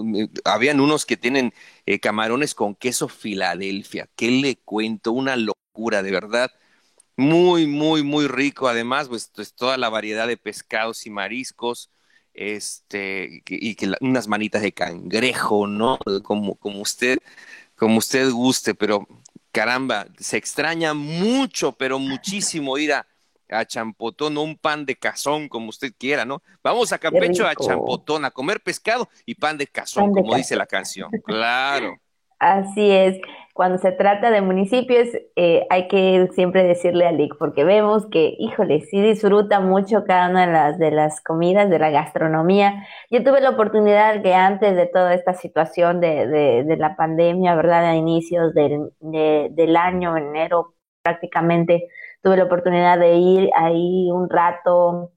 habían 0.43 0.79
unos 0.79 1.05
que 1.05 1.17
tienen 1.17 1.53
eh, 1.85 1.99
camarones 1.99 2.55
con 2.55 2.73
queso 2.73 3.07
Filadelfia 3.07 4.09
qué 4.15 4.31
le 4.31 4.55
cuento 4.55 5.11
una 5.11 5.35
locura 5.35 6.01
de 6.01 6.11
verdad. 6.11 6.51
Muy 7.15 7.67
muy 7.67 8.01
muy 8.01 8.27
rico. 8.27 8.67
Además 8.67 9.07
pues, 9.07 9.31
pues 9.35 9.53
toda 9.53 9.77
la 9.77 9.89
variedad 9.89 10.27
de 10.27 10.37
pescados 10.37 11.05
y 11.05 11.11
mariscos 11.11 11.91
este 12.33 13.43
y 13.47 13.75
que 13.75 13.91
unas 14.01 14.27
manitas 14.27 14.63
de 14.63 14.71
cangrejo 14.71 15.67
no 15.67 15.99
como 16.23 16.55
como 16.55 16.81
usted 16.81 17.19
como 17.75 17.99
usted 17.99 18.31
guste 18.31 18.73
pero 18.73 19.07
caramba, 19.51 20.07
se 20.17 20.37
extraña 20.37 20.95
mucho, 20.95 21.73
pero 21.73 21.99
muchísimo 21.99 22.77
ir 22.79 22.93
a, 22.93 23.05
Champotón, 23.65 24.37
un 24.37 24.57
pan 24.57 24.85
de 24.85 24.95
cazón, 24.95 25.47
como 25.47 25.69
usted 25.69 25.91
quiera, 25.97 26.25
¿no? 26.25 26.41
Vamos 26.63 26.91
a 26.93 26.97
Campecho 26.97 27.47
a 27.47 27.55
Champotón 27.55 28.25
a 28.25 28.31
comer 28.31 28.61
pescado 28.61 29.09
y 29.25 29.35
pan 29.35 29.57
de 29.57 29.67
cazón, 29.67 30.11
como 30.11 30.35
dice 30.35 30.55
la 30.55 30.65
canción. 30.65 31.09
Claro. 31.25 31.97
Así 32.39 32.91
es 32.91 33.19
cuando 33.53 33.77
se 33.77 33.91
trata 33.91 34.31
de 34.31 34.41
municipios, 34.41 35.09
eh, 35.35 35.65
hay 35.69 35.87
que 35.87 36.27
siempre 36.33 36.63
decirle 36.63 37.05
a 37.05 37.11
Lick, 37.11 37.37
porque 37.37 37.63
vemos 37.63 38.07
que, 38.07 38.35
híjole, 38.39 38.81
sí 38.81 38.99
disfruta 38.99 39.59
mucho 39.59 40.05
cada 40.05 40.29
una 40.29 40.47
de 40.47 40.51
las, 40.51 40.79
de 40.79 40.89
las 40.89 41.21
comidas, 41.21 41.69
de 41.69 41.77
la 41.77 41.91
gastronomía. 41.91 42.87
Yo 43.11 43.23
tuve 43.23 43.41
la 43.41 43.51
oportunidad 43.51 44.23
que 44.23 44.33
antes 44.33 44.75
de 44.75 44.87
toda 44.87 45.13
esta 45.13 45.35
situación 45.35 46.01
de, 46.01 46.25
de, 46.65 46.77
la 46.77 46.95
pandemia, 46.95 47.53
¿verdad? 47.53 47.85
A 47.85 47.95
inicios 47.95 48.55
del, 48.55 48.89
del 48.99 49.77
año, 49.77 50.17
enero 50.17 50.73
prácticamente, 51.03 51.87
tuve 52.23 52.37
la 52.37 52.45
oportunidad 52.45 52.97
de 52.97 53.17
ir 53.17 53.49
ahí 53.55 54.09
un 54.11 54.29
rato 54.29 55.11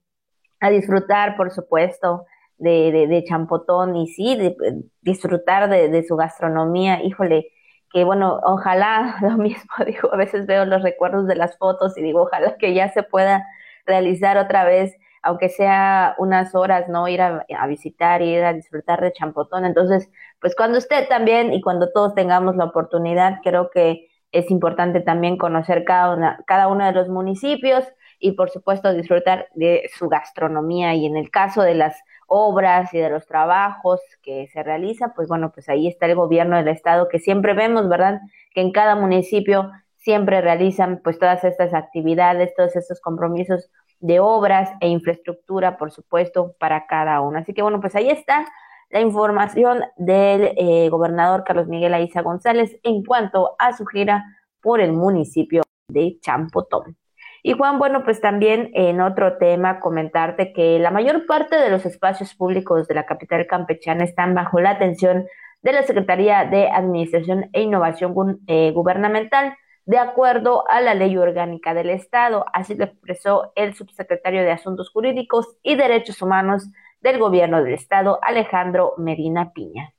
a 0.59 0.69
disfrutar, 0.69 1.37
por 1.37 1.51
supuesto, 1.51 2.25
de, 2.57 2.91
de, 2.91 3.07
de 3.07 3.23
Champotón 3.23 3.95
y 3.95 4.07
sí, 4.07 4.35
de, 4.35 4.55
disfrutar 5.01 5.69
de, 5.69 6.03
su 6.03 6.15
gastronomía, 6.15 7.01
híjole 7.03 7.51
que 7.91 8.03
bueno, 8.03 8.41
ojalá 8.43 9.15
lo 9.21 9.37
mismo, 9.37 9.71
digo, 9.85 10.13
a 10.13 10.17
veces 10.17 10.45
veo 10.45 10.65
los 10.65 10.83
recuerdos 10.83 11.27
de 11.27 11.35
las 11.35 11.57
fotos 11.57 11.97
y 11.97 12.01
digo, 12.03 12.23
ojalá 12.23 12.57
que 12.57 12.73
ya 12.73 12.91
se 12.91 13.03
pueda 13.03 13.45
realizar 13.85 14.37
otra 14.37 14.65
vez, 14.65 14.93
aunque 15.23 15.47
sea 15.49 16.15
unas 16.17 16.55
horas, 16.55 16.89
¿no? 16.89 17.07
Ir 17.07 17.21
a, 17.21 17.45
visitar, 17.67 18.21
ir 18.21 18.43
a 18.43 18.53
disfrutar 18.53 19.01
de 19.01 19.13
Champotón. 19.13 19.65
Entonces, 19.65 20.09
pues 20.41 20.55
cuando 20.55 20.77
usted 20.77 21.07
también 21.07 21.53
y 21.53 21.61
cuando 21.61 21.91
todos 21.91 22.13
tengamos 22.15 22.55
la 22.57 22.65
oportunidad, 22.65 23.39
creo 23.43 23.69
que 23.71 24.09
es 24.31 24.51
importante 24.51 25.01
también 25.01 25.37
conocer 25.37 25.83
cada, 25.83 26.13
una, 26.13 26.43
cada 26.45 26.67
uno 26.67 26.85
de 26.85 26.91
los 26.91 27.09
municipios 27.09 27.85
y 28.19 28.31
por 28.33 28.49
supuesto 28.49 28.93
disfrutar 28.93 29.47
de 29.53 29.89
su 29.95 30.09
gastronomía 30.09 30.95
y 30.95 31.05
en 31.05 31.17
el 31.17 31.29
caso 31.29 31.61
de 31.61 31.75
las 31.75 31.95
obras 32.27 32.93
y 32.93 32.97
de 32.97 33.09
los 33.09 33.25
trabajos 33.25 34.01
que 34.21 34.47
se 34.47 34.63
realizan, 34.63 35.13
pues 35.15 35.27
bueno, 35.27 35.51
pues 35.51 35.69
ahí 35.69 35.87
está 35.87 36.07
el 36.07 36.15
gobierno 36.15 36.57
del 36.57 36.67
estado 36.67 37.07
que 37.07 37.19
siempre 37.19 37.53
vemos, 37.53 37.87
¿verdad? 37.87 38.19
Que 38.53 38.61
en 38.61 38.71
cada 38.71 38.95
municipio 38.95 39.71
siempre 39.95 40.41
realizan 40.41 41.01
pues 41.03 41.19
todas 41.19 41.43
estas 41.43 41.73
actividades, 41.73 42.53
todos 42.55 42.75
estos 42.75 42.99
compromisos 43.01 43.69
de 43.99 44.19
obras 44.19 44.71
e 44.81 44.87
infraestructura, 44.89 45.77
por 45.77 45.91
supuesto, 45.91 46.55
para 46.59 46.85
cada 46.85 47.21
uno. 47.21 47.39
Así 47.39 47.53
que 47.53 47.61
bueno, 47.61 47.81
pues 47.81 47.95
ahí 47.95 48.09
está 48.09 48.45
la 48.89 49.01
información 49.01 49.83
del 49.97 50.53
eh, 50.57 50.89
gobernador 50.89 51.43
Carlos 51.43 51.67
Miguel 51.67 51.93
Aiza 51.93 52.21
González 52.21 52.79
en 52.83 53.03
cuanto 53.03 53.55
a 53.59 53.75
su 53.75 53.85
gira 53.85 54.23
por 54.61 54.79
el 54.79 54.93
municipio 54.93 55.63
de 55.87 56.17
Champotón. 56.21 56.97
Y 57.43 57.53
Juan, 57.53 57.79
bueno, 57.79 58.03
pues 58.03 58.19
también 58.19 58.71
en 58.73 58.99
otro 58.99 59.37
tema 59.37 59.79
comentarte 59.79 60.51
que 60.51 60.79
la 60.79 60.91
mayor 60.91 61.25
parte 61.25 61.55
de 61.55 61.69
los 61.69 61.85
espacios 61.85 62.33
públicos 62.35 62.87
de 62.87 62.95
la 62.95 63.05
capital 63.05 63.47
campechana 63.47 64.03
están 64.03 64.33
bajo 64.33 64.59
la 64.59 64.71
atención 64.71 65.27
de 65.61 65.71
la 65.71 65.83
Secretaría 65.83 66.45
de 66.45 66.69
Administración 66.69 67.49
e 67.53 67.61
Innovación 67.61 68.41
eh, 68.47 68.71
Gubernamental, 68.71 69.55
de 69.85 69.97
acuerdo 69.97 70.69
a 70.69 70.81
la 70.81 70.93
ley 70.93 71.15
orgánica 71.17 71.73
del 71.73 71.89
Estado. 71.89 72.45
Así 72.53 72.75
lo 72.75 72.85
expresó 72.85 73.53
el 73.55 73.73
subsecretario 73.75 74.41
de 74.41 74.51
Asuntos 74.51 74.89
Jurídicos 74.89 75.57
y 75.63 75.75
Derechos 75.75 76.21
Humanos 76.21 76.67
del 77.01 77.19
Gobierno 77.19 77.63
del 77.63 77.73
Estado, 77.73 78.19
Alejandro 78.21 78.93
Medina 78.97 79.53
Piña. 79.53 79.93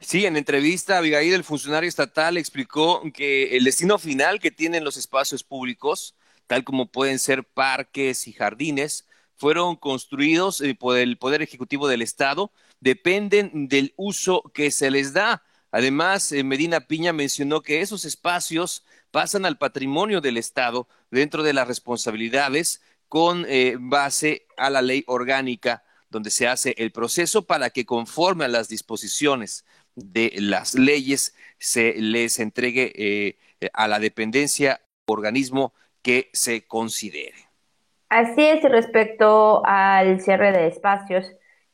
Sí, 0.00 0.26
en 0.26 0.36
entrevista, 0.36 0.98
Abigail, 0.98 1.32
el 1.32 1.44
funcionario 1.44 1.88
estatal, 1.88 2.36
explicó 2.36 3.02
que 3.14 3.56
el 3.56 3.64
destino 3.64 3.98
final 3.98 4.40
que 4.40 4.50
tienen 4.50 4.84
los 4.84 4.96
espacios 4.96 5.42
públicos, 5.42 6.14
tal 6.46 6.64
como 6.64 6.86
pueden 6.86 7.18
ser 7.18 7.44
parques 7.44 8.28
y 8.28 8.32
jardines, 8.32 9.08
fueron 9.36 9.76
construidos 9.76 10.60
eh, 10.60 10.74
por 10.74 10.98
el 10.98 11.16
Poder 11.18 11.42
Ejecutivo 11.42 11.88
del 11.88 12.02
Estado, 12.02 12.52
dependen 12.80 13.68
del 13.68 13.94
uso 13.96 14.42
que 14.54 14.70
se 14.70 14.90
les 14.90 15.12
da. 15.12 15.42
Además, 15.70 16.30
eh, 16.32 16.44
Medina 16.44 16.80
Piña 16.80 17.12
mencionó 17.12 17.62
que 17.62 17.80
esos 17.80 18.04
espacios 18.04 18.84
pasan 19.10 19.46
al 19.46 19.58
patrimonio 19.58 20.20
del 20.20 20.36
Estado 20.36 20.88
dentro 21.10 21.42
de 21.42 21.54
las 21.54 21.68
responsabilidades 21.68 22.82
con 23.08 23.46
eh, 23.48 23.76
base 23.78 24.46
a 24.56 24.68
la 24.68 24.82
ley 24.82 25.04
orgánica 25.06 25.84
donde 26.16 26.30
se 26.30 26.48
hace 26.48 26.74
el 26.78 26.92
proceso 26.92 27.46
para 27.46 27.68
que 27.68 27.84
conforme 27.84 28.46
a 28.46 28.48
las 28.48 28.70
disposiciones 28.70 29.66
de 29.94 30.32
las 30.40 30.74
leyes 30.74 31.36
se 31.58 31.92
les 31.98 32.40
entregue 32.40 32.92
eh, 32.96 33.36
a 33.74 33.86
la 33.86 33.98
dependencia 33.98 34.80
organismo 35.04 35.74
que 36.00 36.30
se 36.32 36.66
considere. 36.66 37.36
Así 38.08 38.42
es, 38.46 38.64
y 38.64 38.68
respecto 38.68 39.62
al 39.66 40.22
cierre 40.22 40.52
de 40.52 40.68
espacios, 40.68 41.26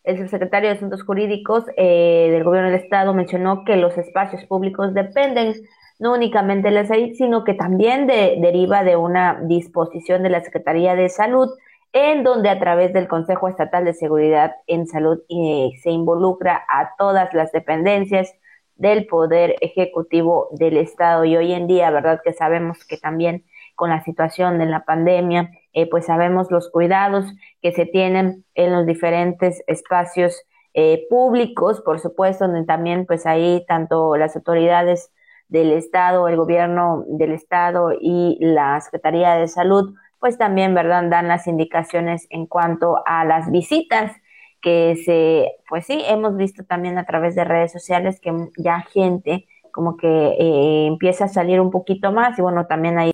el 0.02 0.18
subsecretario 0.18 0.70
de 0.70 0.76
Asuntos 0.76 1.04
Jurídicos 1.04 1.64
eh, 1.76 2.30
del 2.32 2.42
Gobierno 2.42 2.72
del 2.72 2.80
Estado 2.80 3.14
mencionó 3.14 3.64
que 3.64 3.76
los 3.76 3.96
espacios 3.96 4.44
públicos 4.46 4.92
dependen 4.92 5.54
no 6.00 6.14
únicamente 6.14 6.68
de 6.68 6.74
la 6.74 6.84
SAID, 6.84 7.14
sino 7.14 7.44
que 7.44 7.54
también 7.54 8.08
deriva 8.08 8.82
de 8.82 8.96
una 8.96 9.40
disposición 9.44 10.24
de 10.24 10.30
la 10.30 10.42
Secretaría 10.42 10.96
de 10.96 11.08
Salud 11.08 11.48
en 11.92 12.24
donde 12.24 12.48
a 12.48 12.58
través 12.58 12.92
del 12.92 13.08
Consejo 13.08 13.48
Estatal 13.48 13.84
de 13.84 13.92
Seguridad 13.92 14.56
en 14.66 14.86
Salud 14.86 15.20
eh, 15.28 15.70
se 15.82 15.90
involucra 15.90 16.64
a 16.68 16.94
todas 16.96 17.32
las 17.34 17.52
dependencias 17.52 18.32
del 18.76 19.06
Poder 19.06 19.56
Ejecutivo 19.60 20.48
del 20.52 20.78
Estado. 20.78 21.24
Y 21.24 21.36
hoy 21.36 21.52
en 21.52 21.66
día, 21.66 21.90
¿verdad? 21.90 22.20
Que 22.24 22.32
sabemos 22.32 22.84
que 22.86 22.96
también 22.96 23.44
con 23.74 23.90
la 23.90 24.02
situación 24.04 24.58
de 24.58 24.66
la 24.66 24.84
pandemia, 24.84 25.50
eh, 25.72 25.88
pues 25.88 26.06
sabemos 26.06 26.50
los 26.50 26.70
cuidados 26.70 27.26
que 27.60 27.72
se 27.72 27.86
tienen 27.86 28.44
en 28.54 28.72
los 28.72 28.86
diferentes 28.86 29.62
espacios 29.66 30.42
eh, 30.74 31.06
públicos, 31.10 31.82
por 31.82 32.00
supuesto, 32.00 32.46
donde 32.46 32.64
también 32.64 33.04
pues 33.06 33.26
ahí 33.26 33.64
tanto 33.68 34.16
las 34.16 34.34
autoridades 34.36 35.10
del 35.48 35.72
Estado, 35.72 36.28
el 36.28 36.36
gobierno 36.36 37.04
del 37.08 37.32
Estado 37.32 37.92
y 38.00 38.38
la 38.40 38.80
Secretaría 38.80 39.34
de 39.34 39.48
Salud 39.48 39.94
pues 40.22 40.38
también, 40.38 40.72
¿verdad?, 40.72 41.02
dan 41.10 41.26
las 41.26 41.48
indicaciones 41.48 42.28
en 42.30 42.46
cuanto 42.46 43.02
a 43.06 43.24
las 43.24 43.50
visitas 43.50 44.12
que 44.60 44.94
se, 45.04 45.50
pues 45.68 45.84
sí, 45.84 46.00
hemos 46.06 46.36
visto 46.36 46.62
también 46.62 46.96
a 46.96 47.04
través 47.04 47.34
de 47.34 47.42
redes 47.42 47.72
sociales 47.72 48.20
que 48.20 48.32
ya 48.56 48.82
gente 48.82 49.48
como 49.72 49.96
que 49.96 50.06
eh, 50.06 50.86
empieza 50.86 51.24
a 51.24 51.28
salir 51.28 51.60
un 51.60 51.72
poquito 51.72 52.12
más 52.12 52.38
y 52.38 52.42
bueno, 52.42 52.68
también 52.68 53.00
ahí 53.00 53.10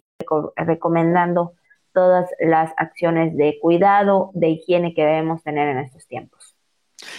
recomendando 0.55 1.55
todas 1.95 2.29
las 2.41 2.75
acciones 2.77 3.35
de 3.39 3.59
cuidado, 3.59 4.31
de 4.35 4.51
higiene 4.51 4.93
que 4.93 5.03
debemos 5.03 5.43
tener 5.43 5.67
en 5.67 5.79
estos 5.79 6.07
tiempos. 6.07 6.57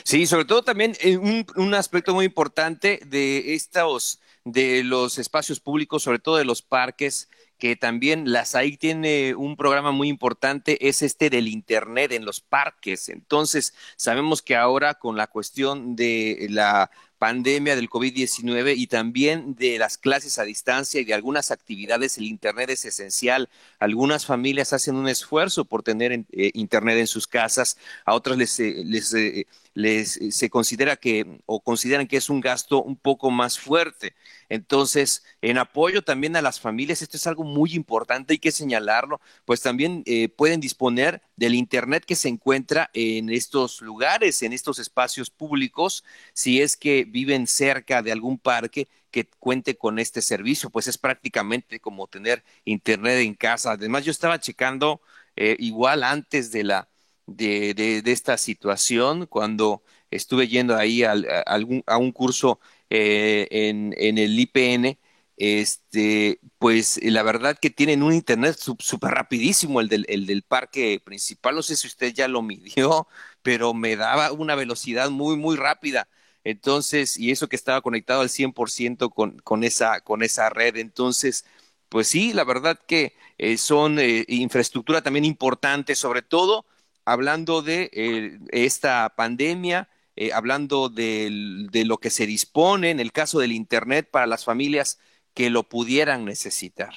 Sí, 0.03 0.27
sobre 0.27 0.45
todo 0.45 0.61
también 0.61 0.93
eh, 1.01 1.17
un, 1.17 1.47
un 1.55 1.73
aspecto 1.73 2.13
muy 2.13 2.25
importante 2.25 2.99
de 3.07 3.55
estos, 3.55 4.21
de 4.45 4.83
los 4.83 5.17
espacios 5.17 5.59
públicos, 5.59 6.03
sobre 6.03 6.19
todo 6.19 6.37
de 6.37 6.45
los 6.45 6.61
parques, 6.61 7.27
que 7.59 7.75
también 7.75 8.31
la 8.31 8.45
SAIC 8.45 8.79
tiene 8.79 9.35
un 9.35 9.57
programa 9.57 9.91
muy 9.91 10.07
importante, 10.07 10.87
es 10.87 11.01
este 11.01 11.29
del 11.29 11.47
Internet 11.47 12.13
en 12.13 12.25
los 12.25 12.39
parques. 12.39 13.09
Entonces, 13.09 13.73
sabemos 13.97 14.41
que 14.41 14.55
ahora 14.55 14.95
con 14.95 15.17
la 15.17 15.27
cuestión 15.27 15.95
de 15.95 16.47
la 16.49 16.89
pandemia 17.19 17.75
del 17.75 17.89
COVID-19 17.89 18.75
y 18.77 18.87
también 18.87 19.53
de 19.55 19.77
las 19.77 19.97
clases 19.97 20.39
a 20.39 20.45
distancia 20.45 21.01
y 21.01 21.03
de 21.03 21.13
algunas 21.13 21.51
actividades, 21.51 22.17
el 22.17 22.25
Internet 22.25 22.69
es 22.71 22.85
esencial. 22.85 23.49
Algunas 23.77 24.25
familias 24.25 24.73
hacen 24.73 24.95
un 24.95 25.09
esfuerzo 25.09 25.65
por 25.65 25.83
tener 25.83 26.13
eh, 26.13 26.51
Internet 26.53 26.97
en 26.97 27.07
sus 27.07 27.27
casas, 27.27 27.77
a 28.05 28.15
otras 28.15 28.37
les, 28.37 28.57
eh, 28.61 28.83
les, 28.85 29.13
eh, 29.13 29.45
les 29.79 30.19
se 30.31 30.49
considera 30.49 30.95
que 30.97 31.41
o 31.45 31.61
consideran 31.61 32.07
que 32.07 32.17
es 32.17 32.29
un 32.29 32.41
gasto 32.41 32.83
un 32.83 32.97
poco 32.97 33.31
más 33.31 33.59
fuerte. 33.59 34.13
Entonces, 34.49 35.23
en 35.41 35.57
apoyo 35.57 36.01
también 36.03 36.35
a 36.35 36.41
las 36.41 36.59
familias, 36.59 37.01
esto 37.01 37.17
es 37.17 37.27
algo 37.27 37.43
muy 37.43 37.73
importante, 37.73 38.33
hay 38.33 38.39
que 38.39 38.51
señalarlo, 38.51 39.21
pues 39.45 39.61
también 39.61 40.03
pueden 40.35 40.59
disponer 40.59 41.21
del 41.35 41.55
Internet 41.55 42.03
que 42.05 42.15
se 42.15 42.29
encuentra 42.29 42.89
en 42.93 43.29
estos 43.29 43.81
lugares, 43.81 44.41
en 44.43 44.53
estos 44.53 44.79
espacios 44.79 45.29
públicos, 45.29 46.03
si 46.33 46.61
es 46.61 46.75
que 46.75 47.05
viven 47.05 47.47
cerca 47.47 48.01
de 48.01 48.11
algún 48.11 48.37
parque 48.37 48.87
que 49.11 49.25
cuente 49.39 49.75
con 49.77 49.99
este 49.99 50.21
servicio, 50.21 50.69
pues 50.69 50.87
es 50.87 50.97
prácticamente 50.97 51.79
como 51.79 52.07
tener 52.07 52.43
internet 52.65 53.19
en 53.19 53.35
casa. 53.35 53.71
Además, 53.71 54.05
yo 54.05 54.11
estaba 54.11 54.39
checando 54.39 55.01
eh, 55.35 55.55
igual 55.59 56.03
antes 56.03 56.51
de 56.51 56.63
la 56.63 56.88
de, 57.35 57.73
de, 57.73 58.11
esta 58.11 58.37
situación, 58.37 59.25
cuando 59.27 59.83
estuve 60.11 60.47
yendo 60.47 60.75
ahí 60.75 61.03
a, 61.03 61.13
a 61.45 61.97
un 61.97 62.11
curso 62.11 62.59
eh, 62.89 63.47
en, 63.51 63.93
en 63.97 64.17
el 64.17 64.39
IPN, 64.39 64.97
este, 65.37 66.39
pues 66.57 66.99
la 67.01 67.23
verdad 67.23 67.57
que 67.59 67.69
tienen 67.69 68.03
un 68.03 68.13
internet 68.13 68.57
súper 68.57 69.11
rapidísimo, 69.11 69.79
el 69.79 69.87
del, 69.87 70.05
el 70.09 70.25
del 70.25 70.43
parque 70.43 71.01
principal. 71.03 71.55
No 71.55 71.63
sé 71.63 71.75
si 71.77 71.87
usted 71.87 72.13
ya 72.13 72.27
lo 72.27 72.41
midió, 72.41 73.07
pero 73.41 73.73
me 73.73 73.95
daba 73.95 74.31
una 74.31 74.55
velocidad 74.55 75.09
muy, 75.09 75.37
muy 75.37 75.55
rápida. 75.55 76.09
Entonces, 76.43 77.17
y 77.17 77.31
eso 77.31 77.47
que 77.49 77.55
estaba 77.55 77.81
conectado 77.81 78.21
al 78.21 78.29
100% 78.29 79.09
con, 79.11 79.39
con, 79.39 79.63
esa, 79.63 80.01
con 80.01 80.23
esa 80.23 80.49
red. 80.49 80.77
Entonces, 80.77 81.45
pues 81.89 82.07
sí, 82.07 82.33
la 82.33 82.43
verdad 82.43 82.79
que 82.87 83.13
eh, 83.37 83.57
son 83.57 83.99
eh, 83.99 84.25
infraestructura 84.27 85.01
también 85.01 85.25
importante, 85.25 85.95
sobre 85.95 86.21
todo 86.21 86.65
hablando 87.11 87.61
de 87.61 87.89
eh, 87.93 88.39
esta 88.51 89.13
pandemia, 89.15 89.89
hablando 90.33 90.89
de, 90.89 91.29
de 91.71 91.85
lo 91.85 91.97
que 91.97 92.09
se 92.09 92.25
dispone 92.25 92.89
en 92.89 92.99
el 92.99 93.13
caso 93.13 93.39
del 93.39 93.53
Internet 93.53 94.09
para 94.11 94.27
las 94.27 94.43
familias 94.43 94.99
que 95.33 95.49
lo 95.49 95.63
pudieran 95.63 96.25
necesitar. 96.25 96.91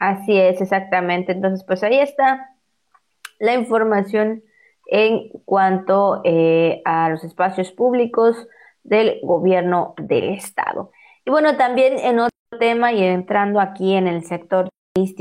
Así 0.00 0.36
es, 0.36 0.60
exactamente. 0.60 1.30
Entonces, 1.30 1.62
pues 1.64 1.84
ahí 1.84 2.00
está 2.00 2.56
la 3.38 3.54
información 3.54 4.42
en 4.86 5.28
cuanto 5.44 6.20
eh, 6.24 6.82
a 6.84 7.10
los 7.10 7.22
espacios 7.22 7.70
públicos 7.70 8.48
del 8.82 9.20
gobierno 9.22 9.94
del 9.98 10.30
estado. 10.30 10.90
Y 11.24 11.30
bueno, 11.30 11.56
también 11.56 11.98
en 11.98 12.18
otro 12.18 12.58
tema 12.58 12.92
y 12.92 13.04
entrando 13.04 13.60
aquí 13.60 13.94
en 13.94 14.08
el 14.08 14.24
sector 14.24 14.68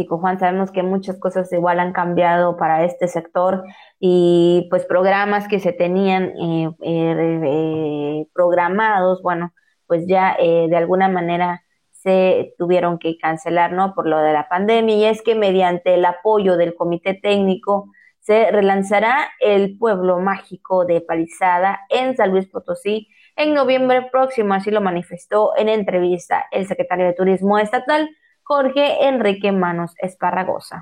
Juan, 0.07 0.39
sabemos 0.39 0.71
que 0.71 0.83
muchas 0.83 1.19
cosas 1.19 1.51
igual 1.53 1.79
han 1.79 1.93
cambiado 1.93 2.57
para 2.57 2.83
este 2.85 3.07
sector 3.07 3.63
y 3.99 4.67
pues 4.69 4.85
programas 4.85 5.47
que 5.47 5.59
se 5.59 5.73
tenían 5.73 6.33
eh, 6.39 6.69
eh, 6.81 8.27
programados, 8.33 9.21
bueno, 9.21 9.53
pues 9.87 10.05
ya 10.07 10.37
de 10.39 10.75
alguna 10.75 11.09
manera 11.09 11.63
se 11.91 12.53
tuvieron 12.57 12.99
que 12.99 13.17
cancelar, 13.17 13.73
¿no? 13.73 13.93
Por 13.93 14.07
lo 14.07 14.19
de 14.19 14.33
la 14.33 14.47
pandemia. 14.47 14.95
Y 14.95 15.05
es 15.05 15.21
que 15.21 15.35
mediante 15.35 15.95
el 15.95 16.05
apoyo 16.05 16.57
del 16.57 16.75
comité 16.75 17.13
técnico 17.13 17.91
se 18.19 18.51
relanzará 18.51 19.29
el 19.39 19.77
pueblo 19.77 20.19
mágico 20.19 20.85
de 20.85 21.01
Palizada 21.01 21.81
en 21.89 22.15
San 22.15 22.31
Luis 22.31 22.47
Potosí 22.47 23.07
en 23.35 23.53
noviembre 23.53 24.09
próximo, 24.11 24.53
así 24.53 24.69
lo 24.69 24.81
manifestó 24.81 25.53
en 25.57 25.69
entrevista 25.69 26.45
el 26.51 26.67
secretario 26.67 27.05
de 27.05 27.13
Turismo 27.13 27.57
Estatal, 27.57 28.09
Jorge 28.49 29.07
Enrique 29.07 29.51
Manos 29.51 29.91
Esparragosa. 30.01 30.81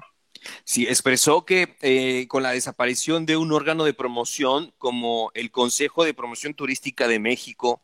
Sí, 0.64 0.88
expresó 0.88 1.44
que 1.44 1.76
eh, 1.82 2.26
con 2.30 2.42
la 2.42 2.52
desaparición 2.52 3.26
de 3.26 3.36
un 3.36 3.52
órgano 3.52 3.84
de 3.84 3.94
promoción 3.94 4.74
como 4.78 5.32
el 5.34 5.52
Consejo 5.52 6.06
de 6.06 6.14
Promoción 6.14 6.54
Turística 6.54 7.10
de 7.10 7.20
México 7.20 7.82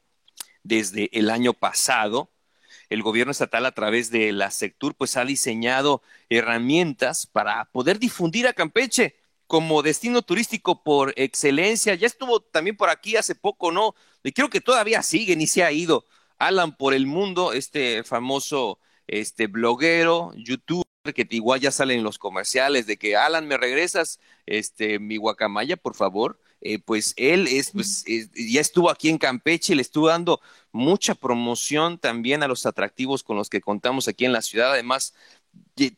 desde 0.64 1.10
el 1.12 1.30
año 1.30 1.52
pasado, 1.52 2.32
el 2.88 3.04
gobierno 3.04 3.32
estatal 3.32 3.66
a 3.66 3.74
través 3.74 4.10
de 4.10 4.32
la 4.32 4.52
Sectur 4.52 4.96
pues 4.96 5.18
ha 5.18 5.26
diseñado 5.26 6.02
herramientas 6.30 7.28
para 7.28 7.66
poder 7.66 8.00
difundir 8.00 8.48
a 8.48 8.54
Campeche 8.54 9.18
como 9.48 9.82
destino 9.82 10.22
turístico 10.22 10.82
por 10.82 11.14
excelencia. 11.18 11.94
Ya 11.96 12.08
estuvo 12.08 12.40
también 12.40 12.78
por 12.78 12.90
aquí 12.90 13.18
hace 13.18 13.36
poco, 13.36 13.74
¿no? 13.74 13.96
Y 14.24 14.32
creo 14.32 14.50
que 14.50 14.62
todavía 14.62 15.04
sigue, 15.04 15.36
ni 15.36 15.46
se 15.46 15.62
ha 15.62 15.74
ido. 15.74 16.06
Alan 16.38 16.74
por 16.78 16.94
el 16.94 17.06
mundo, 17.06 17.52
este 17.52 18.06
famoso 18.06 18.80
este 19.08 19.48
bloguero, 19.48 20.32
youtuber, 20.36 20.86
que 21.14 21.28
igual 21.32 21.60
ya 21.60 21.72
salen 21.72 22.04
los 22.04 22.18
comerciales 22.18 22.88
de 22.88 22.98
que 22.98 23.16
Alan, 23.16 23.48
me 23.48 23.58
regresas, 23.58 24.20
este, 24.46 25.00
mi 25.00 25.18
guacamaya, 25.18 25.78
por 25.78 25.96
favor. 25.96 26.40
Eh, 26.62 26.80
pues 26.80 27.14
él 27.18 27.48
es, 27.48 27.72
pues, 27.72 28.06
ya 28.34 28.62
estuvo 28.62 28.90
aquí 28.90 29.10
en 29.10 29.18
Campeche, 29.18 29.76
le 29.76 29.82
estuvo 29.82 30.08
dando 30.08 30.40
mucha 30.72 31.14
promoción 31.14 31.98
también 32.00 32.42
a 32.42 32.48
los 32.48 32.66
atractivos 32.66 33.22
con 33.24 33.36
los 33.36 33.50
que 33.50 33.60
contamos 33.60 34.08
aquí 34.08 34.24
en 34.26 34.32
la 34.32 34.42
ciudad. 34.42 34.72
Además, 34.72 35.14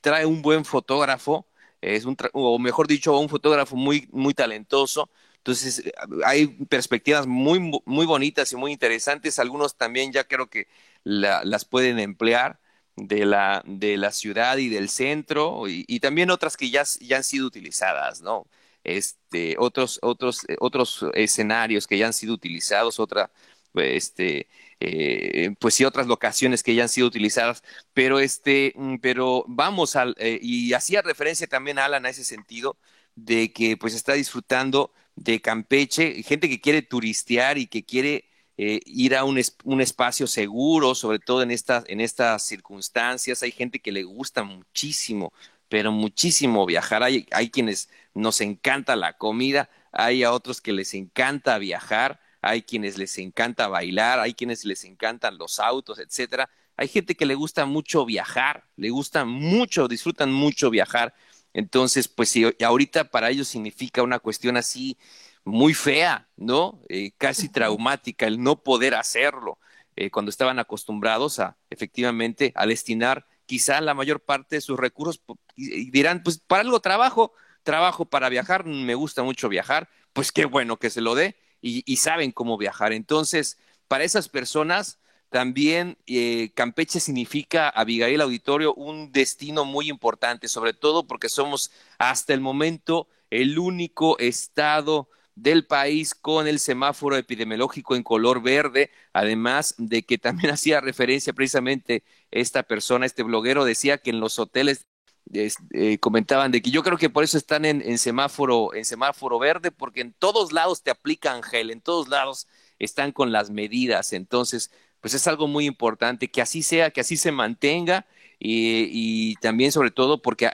trae 0.01 0.25
un 0.25 0.41
buen 0.41 0.65
fotógrafo 0.65 1.45
es 1.85 2.05
un, 2.05 2.17
o 2.33 2.59
mejor 2.59 2.87
dicho, 2.87 3.17
un 3.19 3.29
fotógrafo 3.29 3.75
muy, 3.75 4.07
muy 4.11 4.33
talentoso. 4.33 5.09
Entonces, 5.37 5.83
hay 6.25 6.47
perspectivas 6.47 7.27
muy, 7.27 7.59
muy 7.85 8.05
bonitas 8.05 8.51
y 8.51 8.55
muy 8.55 8.71
interesantes. 8.71 9.37
Algunos 9.39 9.77
también 9.77 10.11
ya 10.11 10.23
creo 10.23 10.49
que 10.49 10.67
las 11.03 11.65
pueden 11.65 11.99
emplear 11.99 12.59
de 12.95 13.25
la, 13.25 13.63
de 13.65 13.97
la 13.97 14.11
ciudad 14.11 14.57
y 14.57 14.69
del 14.69 14.89
centro 14.89 15.67
y, 15.67 15.99
también 15.99 16.29
otras 16.31 16.57
que 16.57 16.69
ya, 16.69 16.83
ya 17.01 17.17
han 17.17 17.23
sido 17.23 17.47
utilizadas, 17.47 18.21
¿no? 18.21 18.47
Este, 18.83 19.55
otros, 19.59 19.99
otros, 20.01 20.45
otros 20.59 21.05
escenarios 21.13 21.87
que 21.87 21.97
ya 21.97 22.07
han 22.07 22.13
sido 22.13 22.33
utilizados, 22.33 22.99
otra, 22.99 23.31
este, 23.75 24.47
eh, 24.79 25.55
pues 25.59 25.75
sí, 25.75 25.85
otras 25.85 26.07
locaciones 26.07 26.63
que 26.63 26.75
ya 26.75 26.83
han 26.83 26.89
sido 26.89 27.07
utilizadas, 27.07 27.63
pero 27.93 28.19
este, 28.19 28.73
mm, 28.75 28.97
pero 28.97 29.43
vamos 29.47 29.95
al, 29.95 30.15
eh, 30.19 30.39
y 30.41 30.73
hacía 30.73 31.01
referencia 31.01 31.47
también 31.47 31.79
Alan 31.79 32.05
a 32.05 32.09
ese 32.09 32.23
sentido, 32.23 32.77
de 33.15 33.51
que 33.53 33.77
pues 33.77 33.93
está 33.95 34.13
disfrutando 34.13 34.93
de 35.15 35.41
Campeche, 35.41 36.21
gente 36.23 36.49
que 36.49 36.61
quiere 36.61 36.81
turistear 36.81 37.57
y 37.57 37.67
que 37.67 37.85
quiere 37.85 38.25
eh, 38.57 38.79
ir 38.85 39.15
a 39.15 39.23
un, 39.23 39.37
espacio 39.81 40.27
seguro, 40.27 40.95
sobre 40.95 41.19
todo 41.19 41.41
en 41.41 41.51
estas, 41.51 42.43
circunstancias. 42.43 43.43
Hay 43.43 43.51
gente 43.51 43.79
que 43.79 43.91
le 43.91 44.03
gusta 44.03 44.43
muchísimo, 44.43 45.33
pero 45.69 45.91
muchísimo 45.91 46.65
viajar. 46.65 47.03
Hay, 47.03 47.27
hay 47.31 47.49
quienes 47.49 47.89
nos 48.13 48.41
encanta 48.41 48.95
la 48.95 49.13
comida, 49.13 49.69
hay 49.91 50.23
a 50.23 50.31
otros 50.31 50.61
que 50.61 50.73
les 50.73 50.93
encanta 50.93 51.57
viajar, 51.57 52.19
hay 52.41 52.61
quienes 52.61 52.97
les 52.97 53.17
encanta 53.17 53.67
bailar, 53.67 54.19
hay 54.19 54.33
quienes 54.33 54.65
les 54.65 54.83
encantan 54.85 55.37
los 55.37 55.59
autos, 55.59 55.99
etcétera. 55.99 56.49
Hay 56.77 56.87
gente 56.87 57.15
que 57.15 57.25
le 57.25 57.35
gusta 57.35 57.65
mucho 57.65 58.05
viajar, 58.05 58.65
le 58.75 58.89
gusta 58.89 59.25
mucho, 59.25 59.87
disfrutan 59.87 60.31
mucho 60.31 60.69
viajar 60.69 61.13
entonces, 61.55 62.09
pues 62.09 62.27
sí, 62.27 62.43
ahorita 62.61 63.05
para 63.05 63.29
ellos 63.29 63.47
significa 63.47 64.03
una 64.03 64.19
cuestión 64.19 64.57
así 64.57 64.97
muy 65.45 65.73
fea, 65.73 66.27
¿no? 66.35 66.81
Eh, 66.89 67.11
casi 67.17 67.49
traumática 67.49 68.27
el 68.27 68.41
no 68.41 68.63
poder 68.63 68.95
hacerlo, 68.95 69.59
eh, 69.95 70.11
cuando 70.11 70.29
estaban 70.29 70.59
acostumbrados 70.59 71.39
a 71.39 71.57
efectivamente 71.69 72.51
a 72.55 72.65
destinar 72.65 73.25
quizá 73.45 73.79
la 73.79 73.93
mayor 73.93 74.19
parte 74.19 74.57
de 74.57 74.61
sus 74.61 74.77
recursos 74.77 75.21
y 75.55 75.89
dirán, 75.91 76.23
pues 76.23 76.39
para 76.39 76.63
algo 76.63 76.81
trabajo, 76.81 77.33
trabajo 77.63 78.05
para 78.05 78.29
viajar, 78.29 78.65
me 78.65 78.95
gusta 78.95 79.23
mucho 79.23 79.47
viajar, 79.47 79.89
pues 80.11 80.31
qué 80.31 80.45
bueno 80.45 80.77
que 80.77 80.89
se 80.89 81.01
lo 81.01 81.15
dé 81.15 81.37
y 81.61 81.97
saben 81.97 82.31
cómo 82.31 82.57
viajar. 82.59 82.93
Entonces, 82.93 83.57
para 83.87 84.03
esas 84.03 84.29
personas, 84.29 84.99
también 85.29 85.97
eh, 86.07 86.51
Campeche 86.55 86.99
significa, 87.01 87.67
Abigail 87.69 88.21
Auditorio, 88.21 88.73
un 88.73 89.11
destino 89.11 89.65
muy 89.65 89.89
importante, 89.89 90.47
sobre 90.47 90.73
todo 90.73 91.07
porque 91.07 91.27
somos 91.27 91.71
hasta 91.97 92.33
el 92.33 92.39
momento 92.39 93.09
el 93.29 93.59
único 93.59 94.17
estado 94.19 95.09
del 95.35 95.65
país 95.67 96.15
con 96.15 96.47
el 96.47 96.59
semáforo 96.59 97.17
epidemiológico 97.17 97.95
en 97.95 98.03
color 98.03 98.41
verde, 98.41 98.91
además 99.13 99.75
de 99.77 100.03
que 100.03 100.17
también 100.17 100.49
hacía 100.53 100.81
referencia 100.81 101.33
precisamente 101.33 102.03
esta 102.31 102.63
persona, 102.63 103.05
este 103.05 103.23
bloguero, 103.23 103.65
decía 103.65 103.97
que 103.97 104.09
en 104.09 104.19
los 104.19 104.39
hoteles 104.39 104.87
eh, 105.33 105.97
comentaban 105.99 106.51
de 106.51 106.61
que 106.61 106.69
yo 106.71 106.83
creo 106.83 106.97
que 106.97 107.09
por 107.09 107.23
eso 107.23 107.37
están 107.37 107.65
en, 107.65 107.97
semáforo, 107.97 108.73
en 108.73 108.85
semáforo 108.85 109.39
verde, 109.39 109.71
porque 109.71 110.01
en 110.01 110.13
todos 110.13 110.53
lados 110.53 110.83
te 110.83 110.91
aplican 110.91 111.43
gel, 111.43 111.71
en 111.71 111.81
todos 111.81 112.07
lados 112.07 112.47
están 112.79 113.11
con 113.11 113.31
las 113.31 113.49
medidas, 113.49 114.13
entonces 114.13 114.71
pues 115.01 115.13
es 115.13 115.27
algo 115.27 115.47
muy 115.47 115.65
importante, 115.65 116.29
que 116.29 116.41
así 116.41 116.63
sea, 116.63 116.91
que 116.91 117.01
así 117.01 117.17
se 117.17 117.31
mantenga 117.31 118.05
y, 118.39 119.35
también 119.35 119.71
sobre 119.71 119.91
todo 119.91 120.21
porque 120.21 120.47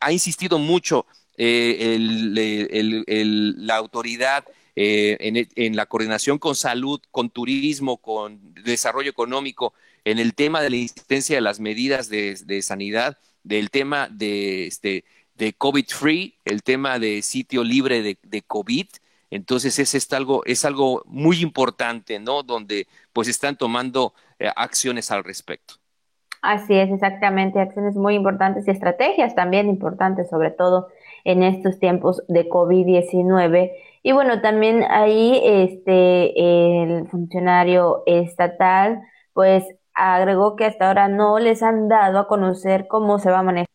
ha, 0.00 0.12
insistido 0.12 0.58
mucho 0.58 1.06
eh, 1.38 1.96
la 3.58 3.76
autoridad 3.76 4.44
eh, 4.74 5.46
en, 5.56 5.76
la 5.76 5.86
coordinación 5.86 6.38
con 6.38 6.54
salud, 6.54 7.00
con 7.10 7.30
turismo, 7.30 7.96
con 7.96 8.54
desarrollo 8.64 9.10
económico, 9.10 9.72
en 10.04 10.18
el 10.18 10.34
tema 10.34 10.60
de 10.60 10.70
la 10.70 10.76
insistencia 10.76 11.36
de 11.36 11.42
las 11.42 11.60
medidas 11.60 12.08
de, 12.08 12.62
sanidad, 12.62 13.18
del 13.42 13.70
tema 13.70 14.08
de, 14.10 14.66
este, 14.66 15.04
de 15.34 15.52
COVID-free, 15.54 16.34
el 16.44 16.62
tema 16.62 16.98
de 16.98 17.22
sitio 17.22 17.64
libre 17.64 18.02
de, 18.02 18.18
de 18.22 18.42
COVID, 18.42 18.86
entonces 19.30 19.78
es, 19.78 20.12
algo, 20.12 20.44
es 20.44 20.64
algo 20.64 21.02
muy 21.06 21.40
importante, 21.40 22.18
¿no? 22.18 22.42
Donde 22.42 22.86
pues 23.12 23.28
están 23.28 23.56
tomando 23.56 24.14
eh, 24.38 24.50
acciones 24.54 25.10
al 25.10 25.24
respecto. 25.24 25.74
Así 26.42 26.74
es, 26.74 26.90
exactamente, 26.90 27.58
acciones 27.58 27.96
muy 27.96 28.14
importantes 28.14 28.68
y 28.68 28.70
estrategias 28.70 29.34
también 29.34 29.68
importantes, 29.68 30.28
sobre 30.28 30.50
todo 30.50 30.88
en 31.26 31.42
estos 31.42 31.78
tiempos 31.78 32.22
de 32.28 32.48
COVID-19. 32.48 33.72
Y 34.02 34.12
bueno, 34.12 34.40
también 34.40 34.84
ahí 34.88 35.40
este 35.44 36.82
el 36.82 37.08
funcionario 37.08 38.04
estatal 38.06 39.00
pues 39.32 39.64
agregó 39.92 40.56
que 40.56 40.66
hasta 40.66 40.88
ahora 40.88 41.08
no 41.08 41.38
les 41.38 41.62
han 41.62 41.88
dado 41.88 42.20
a 42.20 42.28
conocer 42.28 42.86
cómo 42.86 43.18
se 43.18 43.30
va 43.30 43.40
a 43.40 43.42
manejar 43.42 43.66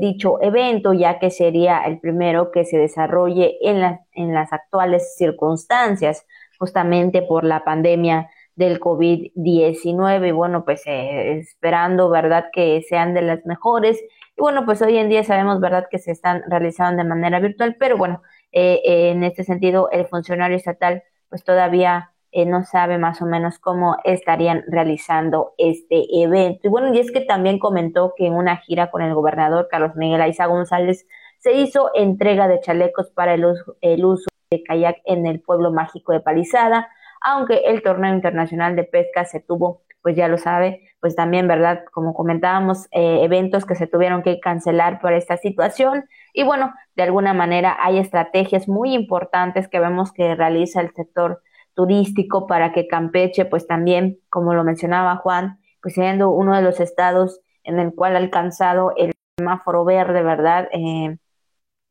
dicho 0.00 0.42
evento, 0.42 0.92
ya 0.92 1.18
que 1.18 1.30
sería 1.30 1.82
el 1.84 2.00
primero 2.00 2.50
que 2.50 2.64
se 2.64 2.76
desarrolle 2.76 3.56
en, 3.62 3.98
en 4.12 4.34
las 4.34 4.52
actuales 4.52 5.14
circunstancias, 5.16 6.26
justamente 6.58 7.22
por 7.22 7.44
la 7.44 7.64
pandemia 7.64 8.28
del 8.56 8.80
COVID-19. 8.80 10.28
Y 10.28 10.32
bueno, 10.32 10.64
pues 10.64 10.82
eh, 10.86 11.38
esperando, 11.38 12.10
¿verdad?, 12.10 12.46
que 12.52 12.82
sean 12.88 13.14
de 13.14 13.22
las 13.22 13.46
mejores. 13.46 14.02
Y 14.36 14.42
bueno, 14.42 14.66
pues 14.66 14.82
hoy 14.82 14.98
en 14.98 15.08
día 15.08 15.24
sabemos, 15.24 15.60
¿verdad?, 15.60 15.86
que 15.90 15.98
se 15.98 16.12
están 16.12 16.42
realizando 16.48 17.02
de 17.02 17.08
manera 17.08 17.40
virtual, 17.40 17.76
pero 17.78 17.96
bueno, 17.96 18.22
eh, 18.52 19.10
en 19.10 19.24
este 19.24 19.44
sentido, 19.44 19.88
el 19.90 20.06
funcionario 20.06 20.56
estatal, 20.56 21.02
pues 21.30 21.42
todavía 21.42 22.12
eh, 22.32 22.44
no 22.44 22.64
sabe 22.64 22.98
más 22.98 23.22
o 23.22 23.26
menos 23.26 23.58
cómo 23.58 23.96
estarían 24.04 24.62
realizando 24.68 25.54
este 25.56 26.04
evento. 26.22 26.60
Y 26.64 26.68
bueno, 26.68 26.92
y 26.92 26.98
es 26.98 27.10
que 27.10 27.22
también 27.22 27.58
comentó 27.58 28.12
que 28.14 28.26
en 28.26 28.34
una 28.34 28.58
gira 28.58 28.90
con 28.90 29.00
el 29.00 29.14
gobernador 29.14 29.68
Carlos 29.70 29.96
Miguel 29.96 30.20
Aiza 30.20 30.44
González 30.44 31.06
se 31.38 31.54
hizo 31.54 31.90
entrega 31.94 32.46
de 32.46 32.60
chalecos 32.60 33.10
para 33.10 33.32
el 33.34 33.44
uso, 33.46 33.76
el 33.80 34.04
uso 34.04 34.26
de 34.50 34.62
kayak 34.62 34.98
en 35.06 35.24
el 35.24 35.40
pueblo 35.40 35.72
mágico 35.72 36.12
de 36.12 36.20
Palizada, 36.20 36.88
aunque 37.22 37.62
el 37.66 37.82
torneo 37.82 38.12
internacional 38.14 38.76
de 38.76 38.84
pesca 38.84 39.24
se 39.24 39.40
tuvo, 39.40 39.82
pues 40.06 40.14
ya 40.14 40.28
lo 40.28 40.38
sabe, 40.38 40.88
pues 41.00 41.16
también, 41.16 41.48
¿verdad? 41.48 41.82
Como 41.92 42.14
comentábamos, 42.14 42.86
eh, 42.92 43.24
eventos 43.24 43.64
que 43.64 43.74
se 43.74 43.88
tuvieron 43.88 44.22
que 44.22 44.38
cancelar 44.38 45.00
por 45.00 45.12
esta 45.12 45.36
situación. 45.36 46.04
Y 46.32 46.44
bueno, 46.44 46.72
de 46.94 47.02
alguna 47.02 47.34
manera 47.34 47.76
hay 47.80 47.98
estrategias 47.98 48.68
muy 48.68 48.94
importantes 48.94 49.66
que 49.66 49.80
vemos 49.80 50.12
que 50.12 50.36
realiza 50.36 50.80
el 50.80 50.92
sector 50.94 51.42
turístico 51.74 52.46
para 52.46 52.72
que 52.72 52.86
Campeche, 52.86 53.46
pues 53.46 53.66
también, 53.66 54.20
como 54.28 54.54
lo 54.54 54.62
mencionaba 54.62 55.16
Juan, 55.16 55.58
pues 55.82 55.94
siendo 55.94 56.30
uno 56.30 56.54
de 56.54 56.62
los 56.62 56.78
estados 56.78 57.40
en 57.64 57.80
el 57.80 57.92
cual 57.92 58.14
ha 58.14 58.18
alcanzado 58.18 58.92
el 58.96 59.10
semáforo 59.36 59.84
verde, 59.84 60.22
¿verdad? 60.22 60.68
Eh, 60.70 61.16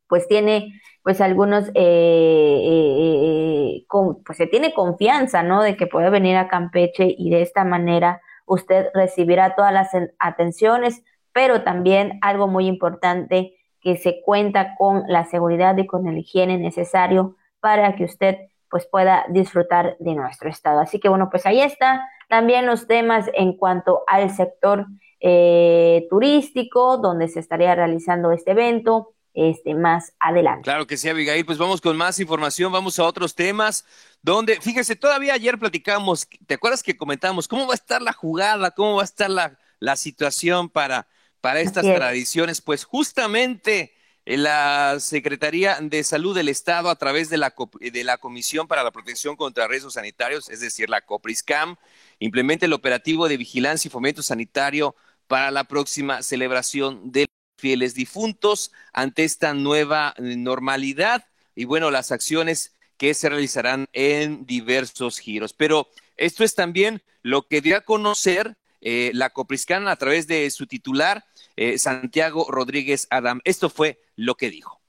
pues 0.08 0.28
tiene 0.28 0.80
pues 1.02 1.20
algunos, 1.20 1.68
eh, 1.74 2.60
eh, 2.64 3.86
pues 4.24 4.36
se 4.38 4.46
tiene 4.46 4.74
confianza, 4.74 5.42
¿no? 5.42 5.62
De 5.62 5.76
que 5.76 5.86
puede 5.86 6.10
venir 6.10 6.36
a 6.36 6.48
Campeche 6.48 7.14
y 7.16 7.30
de 7.30 7.42
esta 7.42 7.64
manera 7.64 8.20
usted 8.44 8.88
recibirá 8.92 9.54
todas 9.54 9.72
las 9.72 9.90
atenciones, 10.18 11.04
pero 11.32 11.62
también 11.62 12.18
algo 12.22 12.48
muy 12.48 12.66
importante, 12.66 13.54
que 13.80 13.96
se 13.96 14.20
cuenta 14.22 14.74
con 14.76 15.04
la 15.06 15.24
seguridad 15.26 15.76
y 15.76 15.86
con 15.86 16.08
el 16.08 16.18
higiene 16.18 16.58
necesario 16.58 17.36
para 17.60 17.94
que 17.94 18.04
usted 18.04 18.36
pues 18.68 18.86
pueda 18.86 19.26
disfrutar 19.28 19.96
de 20.00 20.14
nuestro 20.14 20.48
estado. 20.48 20.80
Así 20.80 20.98
que 20.98 21.08
bueno, 21.08 21.28
pues 21.30 21.46
ahí 21.46 21.60
está 21.60 22.08
también 22.28 22.66
los 22.66 22.86
temas 22.86 23.30
en 23.34 23.56
cuanto 23.56 24.02
al 24.06 24.30
sector 24.30 24.86
eh, 25.20 26.06
turístico, 26.10 26.98
donde 26.98 27.28
se 27.28 27.40
estaría 27.40 27.74
realizando 27.74 28.32
este 28.32 28.50
evento. 28.52 29.14
Este, 29.36 29.74
más 29.74 30.14
adelante. 30.18 30.62
Claro 30.62 30.86
que 30.86 30.96
sí, 30.96 31.10
Abigail. 31.10 31.44
Pues 31.44 31.58
vamos 31.58 31.82
con 31.82 31.94
más 31.94 32.18
información, 32.18 32.72
vamos 32.72 32.98
a 32.98 33.04
otros 33.04 33.34
temas, 33.34 33.84
donde, 34.22 34.58
fíjese, 34.62 34.96
todavía 34.96 35.34
ayer 35.34 35.58
platicamos, 35.58 36.26
¿te 36.46 36.54
acuerdas 36.54 36.82
que 36.82 36.96
comentamos 36.96 37.46
cómo 37.46 37.66
va 37.66 37.74
a 37.74 37.76
estar 37.76 38.00
la 38.00 38.14
jugada, 38.14 38.70
cómo 38.70 38.96
va 38.96 39.02
a 39.02 39.04
estar 39.04 39.28
la, 39.28 39.58
la 39.78 39.96
situación 39.96 40.70
para, 40.70 41.06
para 41.42 41.60
estas 41.60 41.84
tradiciones? 41.84 42.62
Pues 42.62 42.84
justamente 42.84 43.92
la 44.24 44.96
Secretaría 45.00 45.76
de 45.82 46.02
Salud 46.02 46.34
del 46.34 46.48
Estado, 46.48 46.88
a 46.88 46.96
través 46.96 47.28
de 47.28 47.36
la, 47.36 47.54
de 47.78 48.04
la 48.04 48.16
Comisión 48.16 48.66
para 48.66 48.82
la 48.82 48.90
Protección 48.90 49.36
contra 49.36 49.68
Riesgos 49.68 49.92
Sanitarios, 49.92 50.48
es 50.48 50.60
decir, 50.60 50.88
la 50.88 51.02
COPRISCAM, 51.02 51.76
implementa 52.20 52.64
el 52.64 52.72
operativo 52.72 53.28
de 53.28 53.36
vigilancia 53.36 53.88
y 53.88 53.92
fomento 53.92 54.22
sanitario 54.22 54.96
para 55.26 55.50
la 55.50 55.64
próxima 55.64 56.22
celebración 56.22 57.12
de 57.12 57.26
fieles 57.56 57.94
difuntos 57.94 58.72
ante 58.92 59.24
esta 59.24 59.54
nueva 59.54 60.14
normalidad 60.18 61.26
y 61.54 61.64
bueno, 61.64 61.90
las 61.90 62.12
acciones 62.12 62.74
que 62.98 63.14
se 63.14 63.28
realizarán 63.28 63.88
en 63.92 64.46
diversos 64.46 65.18
giros. 65.18 65.52
Pero 65.52 65.88
esto 66.16 66.44
es 66.44 66.54
también 66.54 67.02
lo 67.22 67.46
que 67.48 67.60
dio 67.60 67.76
a 67.76 67.80
conocer 67.80 68.56
eh, 68.80 69.10
la 69.14 69.30
Copriscan 69.30 69.88
a 69.88 69.96
través 69.96 70.26
de 70.26 70.48
su 70.50 70.66
titular, 70.66 71.24
eh, 71.56 71.78
Santiago 71.78 72.46
Rodríguez 72.48 73.06
Adam. 73.10 73.40
Esto 73.44 73.68
fue 73.70 74.00
lo 74.14 74.36
que 74.36 74.50
dijo. 74.50 74.80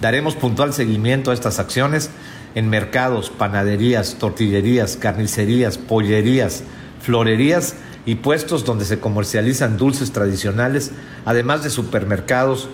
Daremos 0.00 0.34
puntual 0.34 0.72
seguimiento 0.72 1.30
a 1.30 1.34
estas 1.34 1.58
acciones 1.58 2.10
en 2.54 2.68
mercados, 2.68 3.30
panaderías, 3.30 4.16
tortillerías, 4.18 4.96
carnicerías, 4.96 5.78
pollerías, 5.78 6.64
florerías 7.00 7.76
y 8.06 8.16
puestos 8.16 8.64
donde 8.64 8.84
se 8.84 9.00
comercializan 9.00 9.76
dulces 9.76 10.12
tradicionales, 10.12 10.92
además 11.24 11.62
de 11.62 11.70
supermercados, 11.70 12.68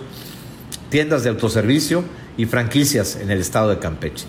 tiendas 0.89 1.23
de 1.23 1.29
autoservicio 1.29 2.03
y 2.37 2.45
franquicias 2.45 3.17
en 3.17 3.31
el 3.31 3.39
estado 3.39 3.69
de 3.69 3.79
Campeche. 3.79 4.25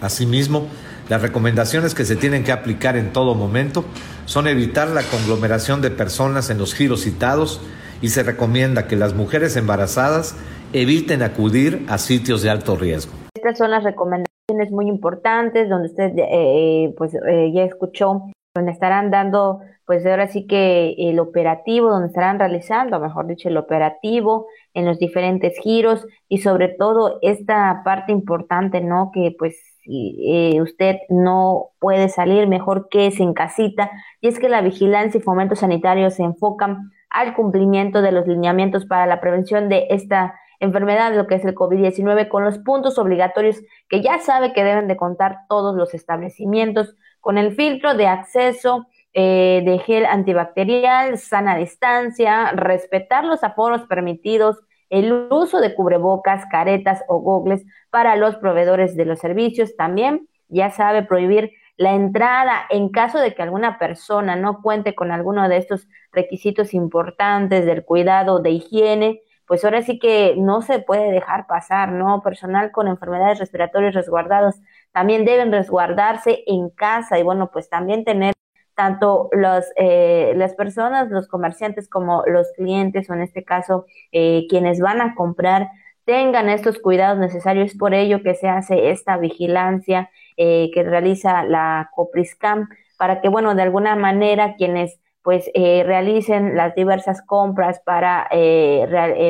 Asimismo, 0.00 0.68
las 1.08 1.22
recomendaciones 1.22 1.94
que 1.94 2.04
se 2.04 2.16
tienen 2.16 2.42
que 2.42 2.52
aplicar 2.52 2.96
en 2.96 3.12
todo 3.12 3.34
momento 3.34 3.84
son 4.24 4.48
evitar 4.48 4.88
la 4.88 5.02
conglomeración 5.02 5.80
de 5.80 5.90
personas 5.90 6.50
en 6.50 6.58
los 6.58 6.74
giros 6.74 7.02
citados 7.02 7.60
y 8.02 8.08
se 8.08 8.22
recomienda 8.22 8.88
que 8.88 8.96
las 8.96 9.14
mujeres 9.14 9.56
embarazadas 9.56 10.36
eviten 10.72 11.22
acudir 11.22 11.86
a 11.88 11.98
sitios 11.98 12.42
de 12.42 12.50
alto 12.50 12.76
riesgo. 12.76 13.12
Estas 13.34 13.56
son 13.58 13.70
las 13.70 13.84
recomendaciones 13.84 14.70
muy 14.70 14.88
importantes 14.88 15.68
donde 15.68 15.88
usted 15.88 16.12
eh, 16.16 16.92
pues 16.98 17.14
eh, 17.14 17.52
ya 17.54 17.62
escuchó 17.62 18.30
donde 18.56 18.72
estarán 18.72 19.10
dando 19.10 19.60
pues 19.86 20.04
ahora 20.04 20.26
sí 20.26 20.46
que 20.48 20.96
el 20.98 21.20
operativo, 21.20 21.90
donde 21.90 22.08
estarán 22.08 22.40
realizando, 22.40 22.98
mejor 22.98 23.28
dicho, 23.28 23.48
el 23.48 23.56
operativo 23.56 24.48
en 24.74 24.84
los 24.84 24.98
diferentes 24.98 25.56
giros 25.62 26.04
y 26.28 26.38
sobre 26.38 26.68
todo 26.68 27.18
esta 27.22 27.82
parte 27.84 28.10
importante, 28.10 28.80
¿no? 28.80 29.12
Que 29.14 29.34
pues 29.38 29.56
eh, 29.86 30.60
usted 30.60 30.96
no 31.08 31.70
puede 31.78 32.08
salir, 32.08 32.48
mejor 32.48 32.88
que 32.90 33.06
es 33.06 33.20
en 33.20 33.32
casita. 33.32 33.92
Y 34.20 34.26
es 34.26 34.40
que 34.40 34.48
la 34.48 34.60
vigilancia 34.60 35.18
y 35.18 35.22
fomento 35.22 35.54
sanitario 35.54 36.10
se 36.10 36.24
enfocan 36.24 36.90
al 37.08 37.34
cumplimiento 37.34 38.02
de 38.02 38.10
los 38.10 38.26
lineamientos 38.26 38.86
para 38.86 39.06
la 39.06 39.20
prevención 39.20 39.68
de 39.68 39.86
esta 39.90 40.34
enfermedad, 40.58 41.14
lo 41.14 41.28
que 41.28 41.36
es 41.36 41.44
el 41.44 41.54
COVID-19, 41.54 42.28
con 42.28 42.44
los 42.44 42.58
puntos 42.58 42.98
obligatorios 42.98 43.62
que 43.88 44.02
ya 44.02 44.18
sabe 44.18 44.52
que 44.52 44.64
deben 44.64 44.88
de 44.88 44.96
contar 44.96 45.40
todos 45.48 45.76
los 45.76 45.94
establecimientos, 45.94 46.96
con 47.26 47.38
el 47.38 47.56
filtro 47.56 47.94
de 47.94 48.06
acceso 48.06 48.86
eh, 49.12 49.60
de 49.64 49.80
gel 49.80 50.06
antibacterial, 50.06 51.18
sana 51.18 51.56
distancia, 51.56 52.52
respetar 52.52 53.24
los 53.24 53.42
aforos 53.42 53.82
permitidos, 53.88 54.62
el 54.90 55.12
uso 55.12 55.60
de 55.60 55.74
cubrebocas, 55.74 56.44
caretas 56.48 57.02
o 57.08 57.18
gogles 57.18 57.64
para 57.90 58.14
los 58.14 58.36
proveedores 58.36 58.96
de 58.96 59.06
los 59.06 59.18
servicios. 59.18 59.74
También 59.74 60.28
ya 60.46 60.70
sabe 60.70 61.02
prohibir 61.02 61.50
la 61.76 61.94
entrada 61.94 62.64
en 62.70 62.90
caso 62.90 63.18
de 63.18 63.34
que 63.34 63.42
alguna 63.42 63.76
persona 63.76 64.36
no 64.36 64.62
cuente 64.62 64.94
con 64.94 65.10
alguno 65.10 65.48
de 65.48 65.56
estos 65.56 65.88
requisitos 66.12 66.74
importantes 66.74 67.66
del 67.66 67.84
cuidado 67.84 68.38
de 68.38 68.50
higiene, 68.50 69.20
pues 69.48 69.64
ahora 69.64 69.82
sí 69.82 69.98
que 69.98 70.34
no 70.36 70.62
se 70.62 70.78
puede 70.78 71.10
dejar 71.10 71.48
pasar, 71.48 71.90
¿no? 71.90 72.22
Personal 72.22 72.70
con 72.70 72.86
enfermedades 72.86 73.40
respiratorias 73.40 73.94
resguardados 73.94 74.60
también 74.96 75.26
deben 75.26 75.52
resguardarse 75.52 76.42
en 76.46 76.70
casa 76.70 77.18
y 77.18 77.22
bueno, 77.22 77.50
pues 77.52 77.68
también 77.68 78.02
tener 78.02 78.32
tanto 78.74 79.28
los, 79.30 79.66
eh, 79.76 80.32
las 80.36 80.54
personas, 80.54 81.10
los 81.10 81.28
comerciantes 81.28 81.86
como 81.86 82.22
los 82.24 82.50
clientes 82.56 83.10
o 83.10 83.12
en 83.12 83.20
este 83.20 83.44
caso 83.44 83.84
eh, 84.10 84.46
quienes 84.48 84.80
van 84.80 85.02
a 85.02 85.14
comprar 85.14 85.68
tengan 86.06 86.48
estos 86.48 86.78
cuidados 86.78 87.18
necesarios. 87.18 87.74
por 87.74 87.92
ello 87.92 88.22
que 88.22 88.36
se 88.36 88.48
hace 88.48 88.90
esta 88.90 89.18
vigilancia 89.18 90.08
eh, 90.38 90.70
que 90.72 90.82
realiza 90.82 91.44
la 91.44 91.90
Copriscam 91.94 92.70
para 92.96 93.20
que, 93.20 93.28
bueno, 93.28 93.54
de 93.54 93.64
alguna 93.64 93.96
manera 93.96 94.54
quienes 94.56 94.98
pues 95.20 95.50
realicen 95.54 96.56
las 96.56 96.74
diversas 96.74 97.20
compras 97.20 97.82
para, 97.84 98.30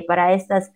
para 0.07 0.33
estas 0.33 0.71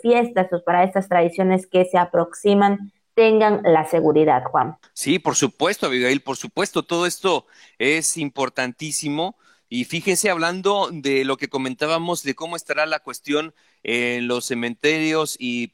fiestas 0.00 0.50
o 0.52 0.64
para 0.64 0.84
estas 0.84 1.08
tradiciones 1.08 1.66
que 1.66 1.84
se 1.84 1.98
aproximan 1.98 2.92
tengan 3.22 3.62
la 3.62 3.88
seguridad, 3.88 4.42
Juan. 4.50 4.76
Sí, 4.94 5.20
por 5.20 5.36
supuesto, 5.36 5.86
Abigail, 5.86 6.22
por 6.22 6.36
supuesto, 6.36 6.82
todo 6.82 7.06
esto 7.06 7.46
es 7.78 8.16
importantísimo. 8.16 9.36
Y 9.68 9.84
fíjense, 9.84 10.28
hablando 10.28 10.90
de 10.92 11.24
lo 11.24 11.36
que 11.36 11.48
comentábamos, 11.48 12.24
de 12.24 12.34
cómo 12.34 12.56
estará 12.56 12.84
la 12.84 12.98
cuestión 12.98 13.54
en 13.84 14.26
los 14.26 14.46
cementerios 14.46 15.36
y, 15.38 15.68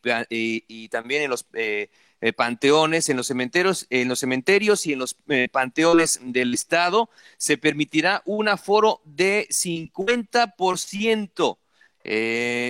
también 0.91 1.23
en 1.23 1.31
los 1.31 1.47
eh, 1.55 1.89
eh, 2.21 2.35
panteones, 2.35 3.09
en 3.09 3.17
los 3.17 3.29
cementerios, 3.29 3.87
en 3.89 4.09
los 4.09 4.19
cementerios 4.19 4.85
y 4.85 4.93
en 4.93 4.99
los 4.99 5.17
eh, 5.29 5.49
panteones 5.51 6.21
del 6.23 6.53
Estado, 6.53 7.09
se 7.39 7.57
permitirá 7.57 8.21
un 8.27 8.49
aforo 8.49 9.01
de 9.07 9.47
50%, 9.49 11.57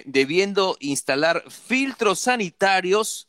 debiendo 0.04 0.76
instalar 0.78 1.42
filtros 1.50 2.20
sanitarios 2.20 3.28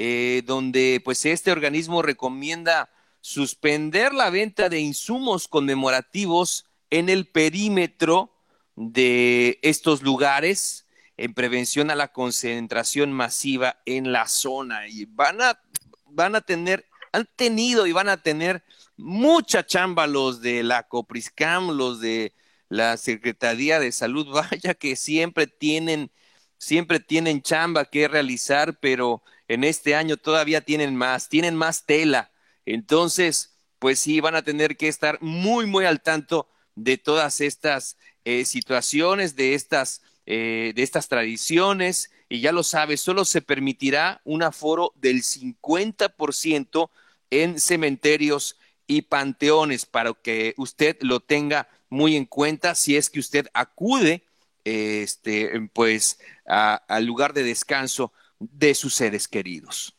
eh, 0.00 0.42
donde 0.46 1.00
pues 1.04 1.26
este 1.26 1.50
organismo 1.50 2.02
recomienda 2.02 2.88
suspender 3.20 4.14
la 4.14 4.30
venta 4.30 4.68
de 4.68 4.78
insumos 4.78 5.48
conmemorativos 5.48 6.66
en 6.88 7.08
el 7.08 7.26
perímetro 7.26 8.32
de 8.76 9.58
estos 9.60 10.02
lugares 10.02 10.86
en 11.16 11.34
prevención 11.34 11.90
a 11.90 11.96
la 11.96 12.12
concentración 12.12 13.12
masiva 13.12 13.82
en 13.86 14.12
la 14.12 14.28
zona. 14.28 14.86
Y 14.86 15.06
van 15.06 15.42
a 15.42 15.60
van 16.06 16.36
a 16.36 16.42
tener 16.42 16.86
han 17.10 17.28
tenido 17.34 17.88
y 17.88 17.90
van 17.90 18.08
a 18.08 18.22
tener 18.22 18.62
mucha 18.96 19.66
chamba 19.66 20.06
los 20.06 20.40
de 20.40 20.62
la 20.62 20.84
Copriscam, 20.84 21.76
los 21.76 21.98
de 21.98 22.34
la 22.68 22.98
Secretaría 22.98 23.80
de 23.80 23.90
Salud, 23.90 24.28
vaya 24.32 24.74
que 24.74 24.94
siempre 24.94 25.48
tienen 25.48 26.12
siempre 26.56 27.00
tienen 27.00 27.42
chamba 27.42 27.84
que 27.86 28.06
realizar, 28.06 28.78
pero 28.78 29.24
en 29.48 29.64
este 29.64 29.94
año 29.94 30.16
todavía 30.16 30.60
tienen 30.60 30.94
más, 30.94 31.28
tienen 31.28 31.56
más 31.56 31.84
tela. 31.86 32.30
Entonces, 32.66 33.58
pues 33.78 33.98
sí, 33.98 34.20
van 34.20 34.36
a 34.36 34.42
tener 34.42 34.76
que 34.76 34.88
estar 34.88 35.18
muy, 35.22 35.66
muy 35.66 35.86
al 35.86 36.02
tanto 36.02 36.48
de 36.74 36.98
todas 36.98 37.40
estas 37.40 37.96
eh, 38.24 38.44
situaciones, 38.44 39.36
de 39.36 39.54
estas, 39.54 40.02
eh, 40.26 40.72
de 40.76 40.82
estas 40.82 41.08
tradiciones. 41.08 42.10
Y 42.28 42.40
ya 42.40 42.52
lo 42.52 42.62
sabe, 42.62 42.98
solo 42.98 43.24
se 43.24 43.40
permitirá 43.40 44.20
un 44.24 44.42
aforo 44.42 44.92
del 44.96 45.22
50% 45.22 46.90
en 47.30 47.58
cementerios 47.58 48.58
y 48.86 49.02
panteones 49.02 49.86
para 49.86 50.12
que 50.14 50.54
usted 50.56 50.96
lo 51.00 51.20
tenga 51.20 51.68
muy 51.88 52.16
en 52.16 52.26
cuenta 52.26 52.74
si 52.74 52.96
es 52.96 53.10
que 53.10 53.20
usted 53.20 53.46
acude 53.54 54.24
este 54.64 55.68
pues 55.72 56.18
al 56.44 57.04
lugar 57.04 57.32
de 57.32 57.42
descanso 57.42 58.12
de 58.38 58.74
sus 58.74 58.94
seres 58.94 59.28
queridos. 59.28 59.96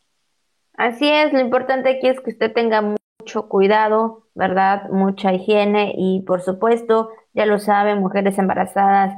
Así 0.75 1.09
es, 1.09 1.33
lo 1.33 1.39
importante 1.39 1.89
aquí 1.89 2.07
es 2.07 2.21
que 2.21 2.31
usted 2.31 2.53
tenga 2.53 2.81
mucho 2.81 3.49
cuidado, 3.49 4.27
¿verdad? 4.33 4.89
Mucha 4.89 5.33
higiene 5.33 5.93
y 5.97 6.21
por 6.21 6.41
supuesto, 6.41 7.09
ya 7.33 7.45
lo 7.45 7.59
saben, 7.59 7.99
mujeres 7.99 8.37
embarazadas, 8.37 9.13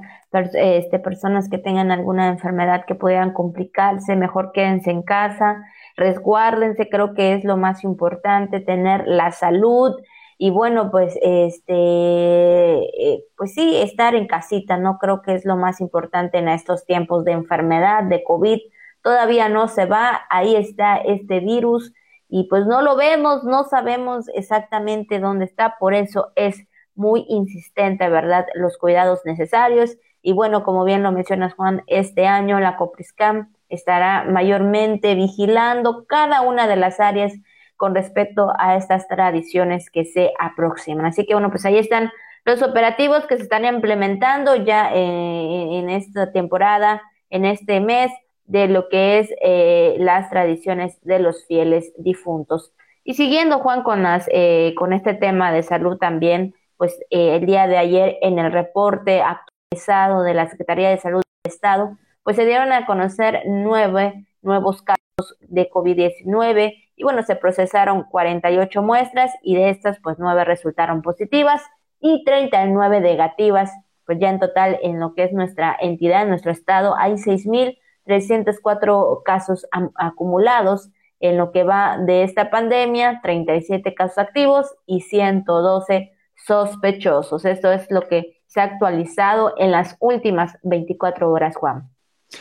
este, 0.54 1.00
personas 1.00 1.50
que 1.50 1.58
tengan 1.58 1.92
alguna 1.92 2.30
enfermedad 2.30 2.86
que 2.88 2.96
puedan 2.96 3.34
complicarse, 3.34 4.16
mejor 4.16 4.54
quédense 4.54 4.90
en 4.90 5.04
casa, 5.04 5.64
resguárdense, 5.98 6.90
creo 6.90 7.14
que 7.14 7.34
es 7.34 7.44
lo 7.44 7.58
más 7.58 7.84
importante, 7.84 8.60
tener 8.60 9.08
la 9.08 9.32
salud 9.32 9.96
y 10.38 10.50
bueno, 10.50 10.90
pues 10.90 11.20
este, 11.22 11.74
eh, 11.76 13.24
pues 13.38 13.54
sí, 13.54 13.76
estar 13.76 14.16
en 14.16 14.26
casita, 14.26 14.78
¿no? 14.78 14.98
Creo 14.98 15.22
que 15.22 15.36
es 15.36 15.46
lo 15.46 15.56
más 15.56 15.80
importante 15.82 16.40
en 16.40 16.48
estos 16.48 16.86
tiempos 16.86 17.24
de 17.26 17.34
enfermedad, 17.34 18.04
de 18.06 18.24
COVID, 18.24 18.60
todavía 19.04 19.50
no 19.50 19.68
se 19.68 19.86
va, 19.86 20.22
ahí 20.30 20.56
está 20.56 20.98
este 20.98 21.40
virus 21.40 21.94
y 22.30 22.48
pues 22.50 22.66
no 22.66 22.82
lo 22.82 22.96
vemos, 22.96 23.44
no 23.44 23.64
sabemos 23.66 24.30
exactamente 24.34 25.20
dónde 25.20 25.46
está, 25.46 25.76
por 25.80 25.94
eso 25.94 26.32
es 26.36 26.66
muy 26.96 27.26
insistente, 27.28 28.08
¿verdad? 28.10 28.46
Los 28.56 28.78
cuidados 28.78 29.22
necesarios. 29.26 29.98
Y 30.22 30.34
bueno, 30.34 30.64
como 30.64 30.84
bien 30.84 31.04
lo 31.04 31.12
mencionas, 31.12 31.54
Juan, 31.56 31.84
este 31.88 32.28
año 32.28 32.60
la 32.60 32.78
Copriscam 32.78 33.54
estará 33.70 34.26
mayormente 34.26 35.16
vigilando 35.16 36.06
cada 36.06 36.42
una 36.42 36.68
de 36.68 36.76
las 36.76 37.00
áreas 37.00 37.34
con 37.76 37.96
respecto 37.96 38.54
a 38.60 38.76
estas 38.76 39.08
tradiciones 39.08 39.90
que 39.90 40.06
se 40.06 40.32
aproximan. 40.40 41.08
Así 41.08 41.26
que 41.26 41.34
bueno, 41.34 41.50
pues 41.50 41.66
ahí 41.66 41.78
están 41.78 42.12
los 42.46 42.62
operativos 42.62 43.26
que 43.26 43.38
se 43.38 43.44
están 43.44 43.66
implementando 43.66 44.56
ya 44.56 44.94
eh, 44.94 45.80
en 45.80 45.90
esta 45.90 46.32
temporada, 46.32 47.02
en 47.30 47.46
este 47.46 47.80
mes 47.80 48.12
de 48.52 48.68
lo 48.68 48.90
que 48.90 49.20
es 49.20 49.34
eh, 49.42 49.96
las 49.98 50.30
tradiciones 50.30 51.00
de 51.04 51.20
los 51.20 51.46
fieles 51.48 51.94
difuntos. 51.98 52.74
Y 53.06 53.14
siguiendo, 53.14 53.60
Juan, 53.60 53.82
con, 53.82 54.04
las, 54.04 54.28
eh, 54.30 54.74
con 54.76 54.92
este 54.92 55.14
tema 55.14 55.54
de 55.54 55.64
salud 55.64 55.98
también, 55.98 56.54
pues 56.76 57.00
eh, 57.12 57.38
el 57.38 57.46
día 57.46 57.68
de 57.68 57.78
ayer 57.78 58.18
en 58.22 58.40
el 58.40 58.52
reporte 58.52 59.22
actualizado 59.22 60.24
de 60.24 60.34
la 60.34 60.50
Secretaría 60.50 60.90
de 60.90 60.98
Salud 60.98 61.22
del 61.22 61.54
Estado, 61.54 61.98
pues 62.24 62.36
se 62.36 62.46
dieron 62.46 62.74
a 62.74 62.86
conocer 62.86 63.42
nueve 63.46 64.26
nuevos 64.42 64.82
casos 64.82 65.38
de 65.40 65.70
COVID-19 65.70 66.76
y 66.98 67.04
bueno, 67.04 67.24
se 67.24 67.38
procesaron 67.38 68.04
48 68.04 68.82
muestras 68.82 69.32
y 69.44 69.56
de 69.56 69.70
estas 69.70 69.98
pues 70.02 70.18
nueve 70.20 70.44
resultaron 70.44 71.02
positivas 71.02 71.62
y 72.02 72.24
39 72.26 73.00
negativas, 73.00 73.72
pues 74.06 74.20
ya 74.20 74.30
en 74.30 74.40
total 74.40 74.78
en 74.82 75.00
lo 75.00 75.14
que 75.14 75.24
es 75.24 75.32
nuestra 75.32 75.78
entidad, 75.80 76.24
en 76.24 76.30
nuestro 76.30 76.52
estado, 76.52 76.98
hay 76.98 77.14
6.000 77.14 77.78
304 78.06 79.22
casos 79.24 79.68
acumulados 79.96 80.90
en 81.20 81.38
lo 81.38 81.52
que 81.52 81.64
va 81.64 81.98
de 81.98 82.24
esta 82.24 82.50
pandemia, 82.50 83.20
37 83.22 83.94
casos 83.94 84.18
activos 84.18 84.68
y 84.86 85.02
112 85.02 86.12
sospechosos. 86.46 87.46
Esto 87.46 87.72
es 87.72 87.86
lo 87.90 88.08
que 88.08 88.42
se 88.48 88.60
ha 88.60 88.64
actualizado 88.64 89.54
en 89.58 89.72
las 89.72 89.96
últimas 90.00 90.58
24 90.64 91.30
horas, 91.30 91.56
Juan. 91.56 91.90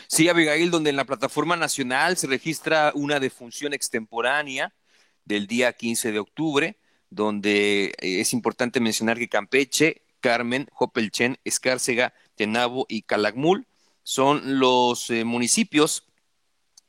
Sí, 0.09 0.29
Abigail, 0.29 0.71
donde 0.71 0.91
en 0.91 0.97
la 0.97 1.05
plataforma 1.05 1.57
nacional 1.57 2.17
se 2.17 2.27
registra 2.27 2.93
una 2.95 3.21
defunción 3.21 3.73
extemporánea 3.73 4.73
del 5.25 5.47
día 5.47 5.73
15 5.73 6.13
de 6.13 6.19
octubre, 6.19 6.79
donde 7.11 7.93
eh, 8.01 8.21
es 8.21 8.33
importante 8.33 8.81
mencionar 8.81 9.19
que 9.19 9.29
Campeche, 9.29 10.03
Carmen, 10.21 10.69
Jopelchen, 10.73 11.39
Escárcega, 11.45 12.15
Tenabo 12.35 12.87
y 12.89 13.03
Calakmul 13.03 13.67
son 14.11 14.59
los 14.59 15.09
eh, 15.11 15.25
municipios 15.25 16.05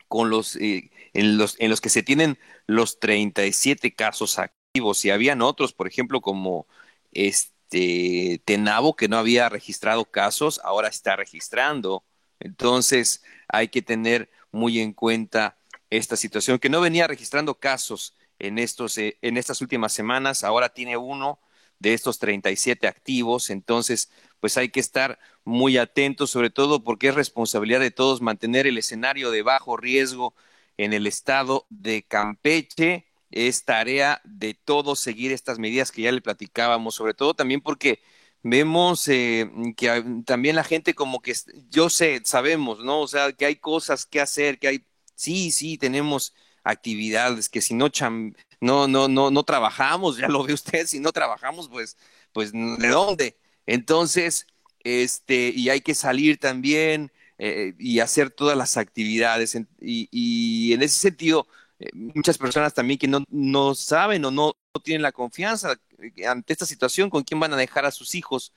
con 0.08 0.32
los, 0.32 0.56
eh, 0.56 0.90
en 1.14 1.38
los 1.38 1.56
en 1.60 1.70
los 1.70 1.80
que 1.80 1.90
se 1.90 2.02
tienen 2.02 2.40
los 2.66 3.00
37 3.00 3.94
casos 3.94 4.40
activos 4.40 5.06
y 5.06 5.12
habían 5.12 5.44
otros, 5.44 5.72
por 5.72 5.88
ejemplo, 5.88 6.20
como 6.20 6.66
este 7.12 8.42
Tenabo 8.44 8.96
que 8.96 9.08
no 9.08 9.20
había 9.20 9.50
registrado 9.50 10.06
casos, 10.06 10.60
ahora 10.64 10.88
está 10.88 11.16
registrando. 11.16 12.04
Entonces, 12.40 13.24
hay 13.48 13.68
que 13.68 13.84
tener 13.84 14.32
muy 14.52 14.80
en 14.80 14.92
cuenta 14.92 15.60
esta 15.92 16.16
situación 16.16 16.58
que 16.58 16.70
no 16.70 16.82
venía 16.82 17.06
registrando 17.06 17.60
casos 17.60 18.16
en 18.40 18.58
estos 18.58 18.98
eh, 18.98 19.20
en 19.22 19.38
estas 19.38 19.62
últimas 19.62 19.94
semanas, 19.94 20.44
ahora 20.44 20.70
tiene 20.70 20.98
uno 20.98 21.40
de 21.82 21.94
estos 21.94 22.20
37 22.20 22.88
activos, 22.88 23.50
entonces 23.50 24.12
pues 24.40 24.58
hay 24.58 24.70
que 24.70 24.80
estar 24.80 25.20
muy 25.44 25.78
atentos, 25.78 26.30
sobre 26.32 26.50
todo 26.50 26.84
porque 26.84 27.10
es 27.10 27.16
responsabilidad 27.16 27.80
de 27.80 27.92
todos 27.92 28.22
mantener 28.22 28.68
el 28.68 28.78
escenario 28.78 29.32
de 29.32 29.42
bajo 29.44 29.78
riesgo 29.78 30.36
en 30.78 30.94
el 30.94 31.08
estado 31.08 31.66
de 31.70 32.04
Campeche. 32.04 33.08
Es 33.32 33.66
tarea 33.66 34.22
de 34.26 34.54
todos 34.54 35.00
seguir 35.00 35.32
estas 35.32 35.58
medidas 35.60 35.92
que 35.92 36.02
ya 36.04 36.12
le 36.12 36.22
platicábamos, 36.22 36.96
sobre 36.96 37.14
todo 37.14 37.34
también 37.34 37.62
porque 37.62 38.02
vemos 38.44 39.08
eh, 39.08 39.50
que 39.78 40.04
también 40.26 40.56
la 40.56 40.64
gente 40.64 40.94
como 40.96 41.22
que, 41.22 41.34
yo 41.70 41.90
sé, 41.90 42.22
sabemos, 42.26 42.80
¿no? 42.80 43.02
O 43.02 43.08
sea, 43.08 43.32
que 43.34 43.46
hay 43.46 43.56
cosas 43.58 44.06
que 44.06 44.20
hacer, 44.22 44.60
que 44.60 44.68
hay, 44.68 44.86
sí, 45.16 45.52
sí, 45.52 45.78
tenemos 45.78 46.34
actividades 46.64 47.50
que 47.50 47.62
si 47.62 47.74
no 47.74 47.90
cham 47.90 48.34
no, 48.62 48.88
no, 48.88 49.08
no, 49.08 49.32
no 49.32 49.44
trabajamos, 49.44 50.18
ya 50.18 50.28
lo 50.28 50.44
ve 50.44 50.54
usted, 50.54 50.86
si 50.88 51.00
no 51.00 51.12
trabajamos, 51.12 51.68
pues, 51.68 51.98
pues, 52.32 52.52
¿de 52.54 52.88
dónde? 52.88 53.38
Entonces, 53.66 54.48
este, 54.84 55.50
y 55.50 55.70
hay 55.70 55.82
que 55.82 55.96
salir 55.96 56.40
también 56.40 57.12
eh, 57.38 57.74
y 57.80 58.00
hacer 58.00 58.30
todas 58.30 58.58
las 58.58 58.78
actividades. 58.78 59.56
y, 59.56 60.08
y, 60.12 60.74
en 60.74 60.84
ese 60.84 61.00
sentido, 61.00 61.48
eh, 61.80 61.90
muchas 61.94 62.38
personas 62.38 62.74
también 62.74 63.00
que 63.00 63.08
no, 63.08 63.24
no 63.30 63.76
saben 63.76 64.24
o 64.26 64.32
no, 64.32 64.54
no, 64.74 64.82
tienen 64.82 65.02
la 65.02 65.12
confianza 65.12 65.76
eh, 66.00 66.28
ante 66.28 66.54
esta 66.54 66.66
situación, 66.66 67.10
con 67.10 67.24
quién 67.24 67.40
van 67.40 67.54
a 67.54 67.58
dejar 67.58 67.86
a 67.86 67.92
sus 67.92 68.16
hijos, 68.16 68.54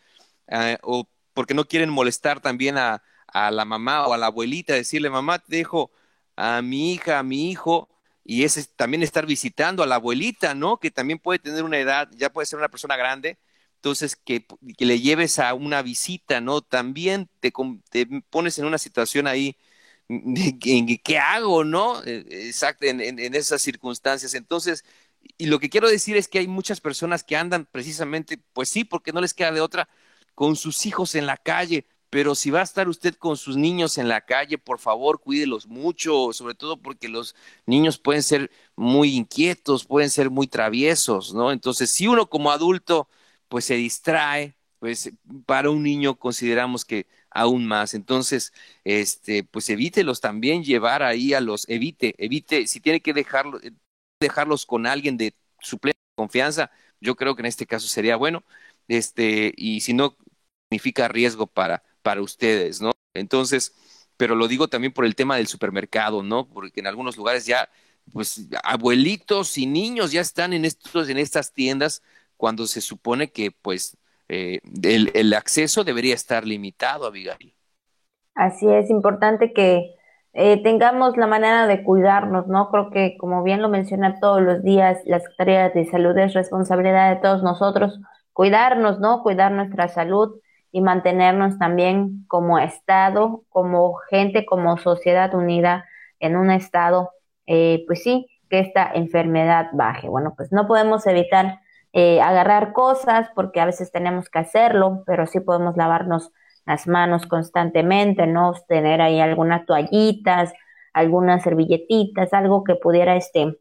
o 0.82 1.08
porque 1.32 1.54
no 1.54 1.66
quieren 1.66 1.90
molestar 1.90 2.40
también 2.40 2.76
a, 2.78 3.02
a 3.28 3.50
la 3.50 3.64
mamá 3.64 4.06
o 4.06 4.12
a 4.14 4.18
la 4.18 4.26
abuelita, 4.26 4.74
decirle, 4.74 5.10
mamá, 5.10 5.38
te 5.38 5.56
dejo 5.56 5.90
a 6.36 6.62
mi 6.62 6.92
hija, 6.92 7.18
a 7.18 7.22
mi 7.22 7.50
hijo, 7.50 7.88
y 8.24 8.44
es 8.44 8.70
también 8.76 9.02
estar 9.02 9.26
visitando 9.26 9.82
a 9.82 9.86
la 9.86 9.96
abuelita, 9.96 10.54
¿no? 10.54 10.78
Que 10.78 10.90
también 10.90 11.18
puede 11.18 11.38
tener 11.38 11.62
una 11.64 11.78
edad, 11.78 12.08
ya 12.16 12.30
puede 12.32 12.46
ser 12.46 12.58
una 12.58 12.68
persona 12.70 12.96
grande, 12.96 13.38
entonces 13.76 14.16
que, 14.16 14.46
le 14.78 15.00
lleves 15.00 15.38
a 15.38 15.54
una 15.54 15.82
visita, 15.82 16.40
¿no? 16.40 16.62
También 16.62 17.28
te, 17.40 17.52
pones 18.30 18.58
en 18.58 18.64
una 18.64 18.78
situación 18.78 19.26
ahí 19.26 19.56
qué 21.04 21.18
hago, 21.18 21.64
¿no? 21.64 22.02
E, 22.04 22.24
exacto, 22.48 22.86
en, 22.86 23.34
esas 23.34 23.62
circunstancias. 23.62 24.34
Entonces, 24.34 24.84
y 25.38 25.46
lo 25.46 25.58
que 25.58 25.70
quiero 25.70 25.88
decir 25.88 26.16
es 26.16 26.28
que 26.28 26.38
hay 26.38 26.48
muchas 26.48 26.80
personas 26.80 27.24
que 27.24 27.36
andan 27.36 27.66
precisamente, 27.66 28.38
pues 28.52 28.70
sí, 28.70 28.84
porque 28.84 29.12
no 29.12 29.20
les 29.20 29.34
queda 29.34 29.52
de 29.52 29.60
otra, 29.60 29.88
con 30.34 30.56
sus 30.56 30.86
hijos 30.86 31.14
en 31.14 31.26
la 31.26 31.36
calle, 31.36 31.86
pero 32.14 32.36
si 32.36 32.52
va 32.52 32.60
a 32.60 32.62
estar 32.62 32.88
usted 32.88 33.16
con 33.16 33.36
sus 33.36 33.56
niños 33.56 33.98
en 33.98 34.06
la 34.08 34.20
calle, 34.20 34.56
por 34.56 34.78
favor, 34.78 35.20
cuídelos 35.20 35.66
mucho, 35.66 36.32
sobre 36.32 36.54
todo 36.54 36.80
porque 36.80 37.08
los 37.08 37.34
niños 37.66 37.98
pueden 37.98 38.22
ser 38.22 38.52
muy 38.76 39.16
inquietos, 39.16 39.84
pueden 39.84 40.10
ser 40.10 40.30
muy 40.30 40.46
traviesos, 40.46 41.34
¿no? 41.34 41.50
Entonces, 41.50 41.90
si 41.90 42.06
uno 42.06 42.30
como 42.30 42.52
adulto, 42.52 43.08
pues 43.48 43.64
se 43.64 43.74
distrae, 43.74 44.54
pues 44.78 45.10
para 45.44 45.70
un 45.70 45.82
niño 45.82 46.14
consideramos 46.16 46.84
que 46.84 47.08
aún 47.30 47.66
más. 47.66 47.94
Entonces, 47.94 48.52
este, 48.84 49.42
pues 49.42 49.68
evítelos 49.68 50.20
también 50.20 50.62
llevar 50.62 51.02
ahí 51.02 51.34
a 51.34 51.40
los, 51.40 51.68
evite, 51.68 52.14
evite, 52.24 52.68
si 52.68 52.78
tiene 52.78 53.00
que 53.00 53.12
dejarlo, 53.12 53.58
dejarlos 54.20 54.66
con 54.66 54.86
alguien 54.86 55.16
de 55.16 55.34
su 55.60 55.78
plena 55.80 55.98
confianza, 56.14 56.70
yo 57.00 57.16
creo 57.16 57.34
que 57.34 57.42
en 57.42 57.46
este 57.46 57.66
caso 57.66 57.88
sería 57.88 58.14
bueno, 58.14 58.44
este, 58.86 59.52
y 59.56 59.80
si 59.80 59.94
no, 59.94 60.16
significa 60.70 61.08
riesgo 61.08 61.46
para, 61.46 61.82
para 62.04 62.20
ustedes, 62.20 62.82
¿no? 62.82 62.92
Entonces, 63.14 63.74
pero 64.18 64.36
lo 64.36 64.46
digo 64.46 64.68
también 64.68 64.92
por 64.92 65.06
el 65.06 65.16
tema 65.16 65.36
del 65.36 65.46
supermercado, 65.46 66.22
¿no? 66.22 66.46
Porque 66.46 66.80
en 66.80 66.86
algunos 66.86 67.16
lugares 67.16 67.46
ya, 67.46 67.68
pues, 68.12 68.46
abuelitos 68.62 69.56
y 69.56 69.66
niños 69.66 70.12
ya 70.12 70.20
están 70.20 70.52
en 70.52 70.66
estos, 70.66 71.08
en 71.08 71.16
estas 71.16 71.52
tiendas 71.52 72.02
cuando 72.36 72.66
se 72.66 72.82
supone 72.82 73.32
que, 73.32 73.50
pues, 73.50 73.96
eh, 74.28 74.60
el, 74.82 75.32
acceso 75.32 75.82
debería 75.82 76.14
estar 76.14 76.46
limitado, 76.46 77.06
Abigail. 77.06 77.54
Así 78.34 78.68
es, 78.68 78.90
importante 78.90 79.52
que 79.54 79.94
eh, 80.34 80.62
tengamos 80.62 81.16
la 81.16 81.26
manera 81.26 81.66
de 81.66 81.82
cuidarnos, 81.82 82.46
¿no? 82.48 82.70
Creo 82.70 82.90
que, 82.90 83.16
como 83.16 83.42
bien 83.42 83.62
lo 83.62 83.70
menciona 83.70 84.20
todos 84.20 84.42
los 84.42 84.62
días, 84.62 84.98
la 85.06 85.20
Secretaría 85.20 85.70
de 85.70 85.86
Salud 85.86 86.16
es 86.18 86.34
responsabilidad 86.34 87.14
de 87.14 87.22
todos 87.22 87.42
nosotros 87.42 87.98
cuidarnos, 88.34 89.00
¿no? 89.00 89.22
Cuidar 89.22 89.52
nuestra 89.52 89.88
salud 89.88 90.40
y 90.74 90.80
mantenernos 90.80 91.56
también 91.56 92.24
como 92.26 92.58
Estado, 92.58 93.44
como 93.48 93.94
gente, 94.10 94.44
como 94.44 94.76
sociedad 94.76 95.32
unida 95.32 95.86
en 96.18 96.36
un 96.36 96.50
Estado, 96.50 97.12
eh, 97.46 97.84
pues 97.86 98.02
sí, 98.02 98.26
que 98.50 98.58
esta 98.58 98.90
enfermedad 98.92 99.68
baje. 99.72 100.08
Bueno, 100.08 100.34
pues 100.36 100.50
no 100.50 100.66
podemos 100.66 101.06
evitar 101.06 101.60
eh, 101.92 102.20
agarrar 102.20 102.72
cosas 102.72 103.28
porque 103.36 103.60
a 103.60 103.66
veces 103.66 103.92
tenemos 103.92 104.28
que 104.28 104.40
hacerlo, 104.40 105.04
pero 105.06 105.28
sí 105.28 105.38
podemos 105.38 105.76
lavarnos 105.76 106.32
las 106.66 106.88
manos 106.88 107.26
constantemente, 107.26 108.26
¿no? 108.26 108.52
Tener 108.66 109.00
ahí 109.00 109.20
algunas 109.20 109.66
toallitas, 109.66 110.52
algunas 110.92 111.44
servilletitas, 111.44 112.32
algo 112.32 112.64
que 112.64 112.74
pudiera 112.74 113.14
este, 113.14 113.56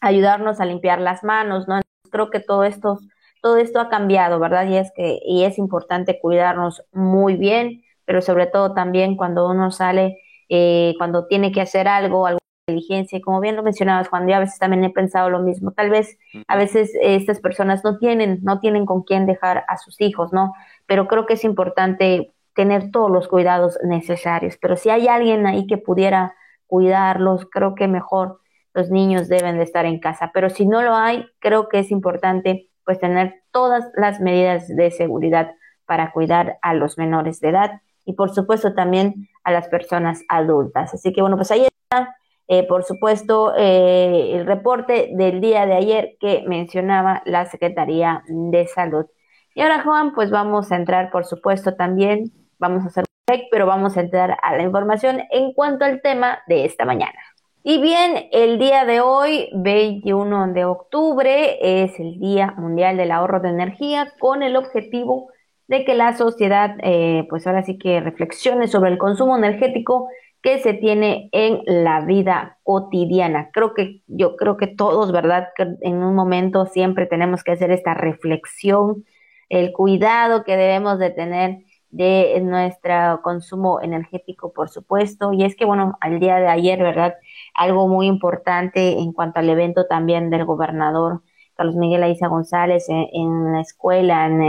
ayudarnos 0.00 0.60
a 0.60 0.66
limpiar 0.66 1.00
las 1.00 1.24
manos, 1.24 1.66
¿no? 1.66 1.80
Creo 2.12 2.30
que 2.30 2.38
todo 2.38 2.62
esto 2.62 3.00
todo 3.44 3.58
esto 3.58 3.78
ha 3.78 3.90
cambiado, 3.90 4.40
¿verdad? 4.40 4.66
Y 4.68 4.78
es 4.78 4.90
que 4.96 5.20
y 5.22 5.44
es 5.44 5.58
importante 5.58 6.18
cuidarnos 6.18 6.82
muy 6.92 7.36
bien, 7.36 7.82
pero 8.06 8.22
sobre 8.22 8.46
todo 8.46 8.72
también 8.72 9.16
cuando 9.18 9.46
uno 9.46 9.70
sale, 9.70 10.18
eh, 10.48 10.94
cuando 10.96 11.26
tiene 11.26 11.52
que 11.52 11.60
hacer 11.60 11.86
algo, 11.86 12.26
alguna 12.26 12.38
diligencia, 12.66 13.20
como 13.20 13.40
bien 13.40 13.54
lo 13.54 13.62
mencionabas, 13.62 14.08
Juan, 14.08 14.26
yo 14.26 14.36
a 14.36 14.38
veces 14.38 14.58
también 14.58 14.82
he 14.84 14.88
pensado 14.88 15.28
lo 15.28 15.40
mismo, 15.40 15.72
tal 15.72 15.90
vez 15.90 16.16
a 16.48 16.56
veces 16.56 16.94
eh, 16.94 17.16
estas 17.16 17.38
personas 17.40 17.84
no 17.84 17.98
tienen, 17.98 18.38
no 18.44 18.60
tienen 18.60 18.86
con 18.86 19.02
quién 19.02 19.26
dejar 19.26 19.66
a 19.68 19.76
sus 19.76 20.00
hijos, 20.00 20.32
¿no? 20.32 20.54
Pero 20.86 21.06
creo 21.06 21.26
que 21.26 21.34
es 21.34 21.44
importante 21.44 22.32
tener 22.54 22.90
todos 22.92 23.10
los 23.10 23.28
cuidados 23.28 23.78
necesarios, 23.84 24.56
pero 24.58 24.76
si 24.76 24.88
hay 24.88 25.06
alguien 25.06 25.46
ahí 25.46 25.66
que 25.66 25.76
pudiera 25.76 26.34
cuidarlos, 26.66 27.44
creo 27.50 27.74
que 27.74 27.88
mejor 27.88 28.40
los 28.72 28.88
niños 28.90 29.28
deben 29.28 29.58
de 29.58 29.64
estar 29.64 29.84
en 29.84 30.00
casa, 30.00 30.30
pero 30.32 30.48
si 30.48 30.64
no 30.64 30.80
lo 30.80 30.94
hay, 30.94 31.26
creo 31.40 31.68
que 31.68 31.80
es 31.80 31.90
importante 31.90 32.70
pues 32.84 32.98
tener 33.00 33.42
todas 33.50 33.90
las 33.96 34.20
medidas 34.20 34.68
de 34.68 34.90
seguridad 34.90 35.52
para 35.86 36.12
cuidar 36.12 36.58
a 36.62 36.74
los 36.74 36.98
menores 36.98 37.40
de 37.40 37.50
edad 37.50 37.80
y 38.04 38.14
por 38.14 38.34
supuesto 38.34 38.74
también 38.74 39.28
a 39.44 39.52
las 39.52 39.68
personas 39.68 40.22
adultas. 40.28 40.94
Así 40.94 41.12
que 41.12 41.20
bueno, 41.20 41.36
pues 41.36 41.50
ahí 41.50 41.66
está, 41.66 42.16
eh, 42.48 42.66
por 42.66 42.84
supuesto, 42.84 43.54
eh, 43.56 44.32
el 44.34 44.46
reporte 44.46 45.10
del 45.12 45.40
día 45.40 45.66
de 45.66 45.74
ayer 45.74 46.16
que 46.20 46.44
mencionaba 46.46 47.22
la 47.24 47.46
Secretaría 47.46 48.22
de 48.26 48.66
Salud. 48.66 49.06
Y 49.54 49.62
ahora, 49.62 49.82
Juan, 49.82 50.14
pues 50.14 50.30
vamos 50.30 50.72
a 50.72 50.76
entrar, 50.76 51.10
por 51.10 51.24
supuesto, 51.24 51.74
también, 51.76 52.32
vamos 52.58 52.84
a 52.84 52.88
hacer 52.88 53.04
un 53.04 53.34
break, 53.34 53.48
pero 53.50 53.66
vamos 53.66 53.96
a 53.96 54.00
entrar 54.00 54.36
a 54.42 54.56
la 54.56 54.62
información 54.62 55.22
en 55.30 55.52
cuanto 55.52 55.84
al 55.84 56.02
tema 56.02 56.40
de 56.48 56.64
esta 56.64 56.84
mañana. 56.84 57.18
Y 57.66 57.80
bien, 57.80 58.28
el 58.30 58.58
día 58.58 58.84
de 58.84 59.00
hoy, 59.00 59.48
21 59.54 60.52
de 60.52 60.66
octubre, 60.66 61.56
es 61.62 61.98
el 61.98 62.18
Día 62.20 62.54
Mundial 62.58 62.98
del 62.98 63.10
Ahorro 63.10 63.40
de 63.40 63.48
Energía 63.48 64.12
con 64.18 64.42
el 64.42 64.56
objetivo 64.56 65.30
de 65.66 65.86
que 65.86 65.94
la 65.94 66.14
sociedad, 66.14 66.76
eh, 66.82 67.26
pues 67.30 67.46
ahora 67.46 67.62
sí 67.62 67.78
que 67.78 68.00
reflexione 68.00 68.68
sobre 68.68 68.90
el 68.90 68.98
consumo 68.98 69.34
energético 69.38 70.10
que 70.42 70.58
se 70.58 70.74
tiene 70.74 71.30
en 71.32 71.62
la 71.64 72.02
vida 72.02 72.58
cotidiana. 72.64 73.48
Creo 73.50 73.72
que 73.72 74.02
yo 74.08 74.36
creo 74.36 74.58
que 74.58 74.66
todos, 74.66 75.10
¿verdad? 75.10 75.48
Que 75.56 75.66
en 75.80 76.02
un 76.02 76.14
momento 76.14 76.66
siempre 76.66 77.06
tenemos 77.06 77.42
que 77.44 77.52
hacer 77.52 77.70
esta 77.70 77.94
reflexión, 77.94 79.06
el 79.48 79.72
cuidado 79.72 80.44
que 80.44 80.58
debemos 80.58 80.98
de 80.98 81.08
tener 81.12 81.60
de 81.88 82.38
nuestro 82.42 83.22
consumo 83.22 83.80
energético, 83.80 84.52
por 84.52 84.68
supuesto. 84.68 85.32
Y 85.32 85.44
es 85.44 85.56
que, 85.56 85.64
bueno, 85.64 85.96
al 86.02 86.20
día 86.20 86.36
de 86.36 86.48
ayer, 86.48 86.78
¿verdad? 86.82 87.14
Algo 87.54 87.88
muy 87.88 88.06
importante 88.06 88.98
en 88.98 89.12
cuanto 89.12 89.40
al 89.40 89.48
evento 89.48 89.86
también 89.86 90.30
del 90.30 90.44
gobernador 90.44 91.22
Carlos 91.56 91.76
Miguel 91.76 92.02
Aiza 92.02 92.28
González 92.28 92.86
en, 92.88 93.52
la 93.52 93.60
escuela, 93.60 94.26
en 94.26 94.42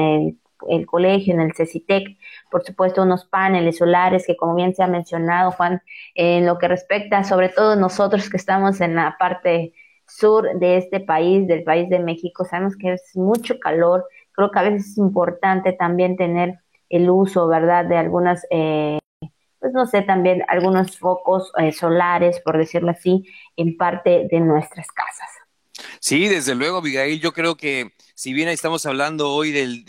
el, 0.68 0.86
colegio, 0.88 1.34
en 1.34 1.42
el 1.42 1.54
CECITEC, 1.54 2.18
por 2.50 2.64
supuesto 2.64 3.04
unos 3.04 3.26
paneles 3.26 3.78
solares 3.78 4.26
que 4.26 4.36
como 4.36 4.56
bien 4.56 4.74
se 4.74 4.84
ha 4.84 4.88
mencionado, 4.88 5.52
Juan, 5.52 5.82
en 6.16 6.46
lo 6.46 6.58
que 6.58 6.68
respecta 6.68 7.24
sobre 7.24 7.50
todo 7.50 7.76
nosotros 7.76 8.30
que 8.30 8.38
estamos 8.38 8.82
en 8.82 8.96
la 8.96 9.16
parte 9.20 9.74
sur 10.08 10.48
de 10.60 10.78
este 10.78 11.00
país, 11.00 11.48
del 11.48 11.64
país 11.64 11.90
de 11.90 12.00
México, 12.00 12.46
sabemos 12.46 12.76
que 12.76 12.94
es 12.94 13.16
mucho 13.16 13.60
calor, 13.60 14.06
creo 14.32 14.52
que 14.52 14.60
a 14.60 14.64
veces 14.64 14.92
es 14.92 14.98
importante 14.98 15.74
también 15.74 16.16
tener 16.16 16.60
el 16.90 17.10
uso, 17.10 17.48
¿verdad?, 17.48 17.86
de 17.86 17.98
algunas, 17.98 18.46
eh, 18.52 19.00
pues 19.66 19.74
no 19.74 19.88
sé, 19.88 20.04
también 20.04 20.44
algunos 20.48 20.96
focos 21.00 21.52
eh, 21.58 21.72
solares, 21.72 22.40
por 22.42 22.56
decirlo 22.56 22.92
así, 22.92 23.26
en 23.58 23.76
parte 23.78 24.28
de 24.30 24.40
nuestras 24.40 24.86
casas. 24.92 25.28
Sí, 26.00 26.28
desde 26.28 26.54
luego, 26.54 26.78
Abigail, 26.78 27.20
yo 27.20 27.34
creo 27.34 27.58
que 27.58 27.94
si 28.14 28.32
bien 28.32 28.48
estamos 28.48 28.86
hablando 28.86 29.32
hoy 29.32 29.52
del, 29.52 29.84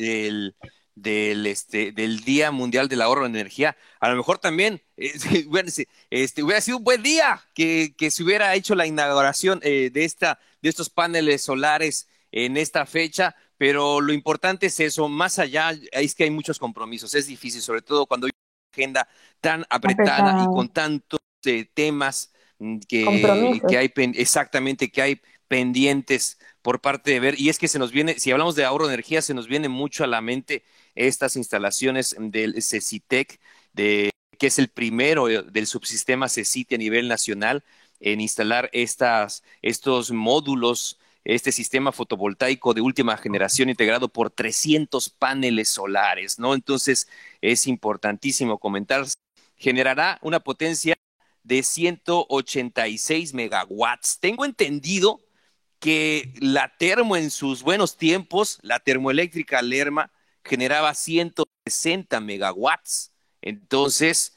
del, 0.95 1.47
este, 1.47 1.93
del 1.93 2.21
Día 2.21 2.53
Mundial 2.53 2.89
del 2.89 3.03
Ahorro 3.03 3.25
de 3.25 3.39
Energía, 3.39 3.77
a 4.01 4.09
lo 4.09 4.17
mejor 4.17 4.39
también 4.39 4.81
eh, 4.97 5.13
este, 6.09 6.43
hubiera 6.43 6.63
sido 6.63 6.79
un 6.79 6.85
buen 6.85 7.03
día 7.03 7.43
que, 7.53 7.95
que 7.99 8.11
se 8.11 8.23
hubiera 8.23 8.55
hecho 8.55 8.75
la 8.75 8.87
inauguración 8.87 9.61
de, 9.61 9.93
esta, 9.95 10.39
de 10.63 10.71
estos 10.71 10.89
paneles 10.89 11.43
solares 11.43 12.09
en 12.33 12.57
esta 12.57 12.87
fecha, 12.87 13.37
pero 13.59 14.01
lo 14.01 14.15
importante 14.15 14.69
es 14.69 14.81
eso, 14.81 15.07
más 15.11 15.39
allá, 15.39 15.79
es 15.93 16.15
que 16.15 16.25
hay 16.25 16.31
muchos 16.31 16.59
compromisos, 16.59 17.15
es 17.15 17.27
difícil, 17.27 17.61
sobre 17.61 17.83
todo 17.83 18.07
cuando 18.07 18.27
agenda 18.77 19.09
tan 19.41 19.65
apretada 19.71 20.43
y 20.43 20.47
con 20.47 20.69
tantos 20.69 21.21
eh, 21.45 21.65
temas 21.73 22.33
mm, 22.59 22.79
que, 22.89 23.61
que 23.69 23.79
hay 23.79 23.93
exactamente 24.15 24.91
que 24.91 25.03
hay 25.03 25.21
pendientes 25.49 26.39
por 26.63 26.81
parte 26.81 27.13
de 27.13 27.21
ver, 27.21 27.41
y 27.41 27.49
es 27.49 27.59
que 27.59 27.69
se 27.69 27.79
nos 27.79 27.93
viene, 27.93 28.19
si 28.19 28.33
hablamos 28.33 28.57
de 28.57 28.65
ahorro 28.65 28.89
de 28.89 28.95
energía, 28.95 29.23
se 29.23 29.35
nos 29.35 29.47
viene 29.47 29.69
mucho 29.69 30.03
a 30.03 30.09
la 30.09 30.21
mente 30.21 30.65
estas 30.97 31.37
instalaciones 31.37 32.17
del 32.19 32.61
CECITEC, 32.61 33.39
de, 33.73 34.11
que 34.37 34.49
es 34.49 34.59
el 34.59 34.69
primero 34.69 35.27
del 35.27 35.67
subsistema 35.69 36.29
CECITE 36.29 36.75
a 36.75 36.79
nivel 36.79 37.07
nacional 37.07 37.63
en 38.01 38.21
instalar 38.21 38.69
estas, 38.73 39.45
estos 39.63 40.11
módulos 40.11 40.99
este 41.27 41.51
sistema 41.51 41.91
fotovoltaico 41.91 42.73
de 42.73 42.81
última 42.81 43.17
generación 43.17 43.69
integrado 43.69 44.09
por 44.09 44.31
300 44.31 45.11
paneles 45.11 45.69
solares, 45.69 46.39
¿no? 46.39 46.55
Entonces 46.55 47.09
es 47.41 47.67
importantísimo 47.67 48.59
comentar, 48.59 49.05
generará 49.57 50.21
una 50.23 50.39
potencia 50.39 50.97
de 51.43 51.65
186 51.65 53.35
megawatts. 53.35 54.21
Tengo 54.21 54.45
entendido 54.45 55.21
que 55.81 56.33
la 56.41 56.73
termo 56.79 57.17
en 57.17 57.33
sus 57.33 57.63
buenos 57.63 57.97
tiempos, 57.97 58.61
la 58.63 58.79
termoeléctrica 58.79 59.63
Lerma, 59.63 60.13
generaba 60.45 60.95
160 60.95 62.21
megawatts. 62.21 63.13
Entonces, 63.43 64.37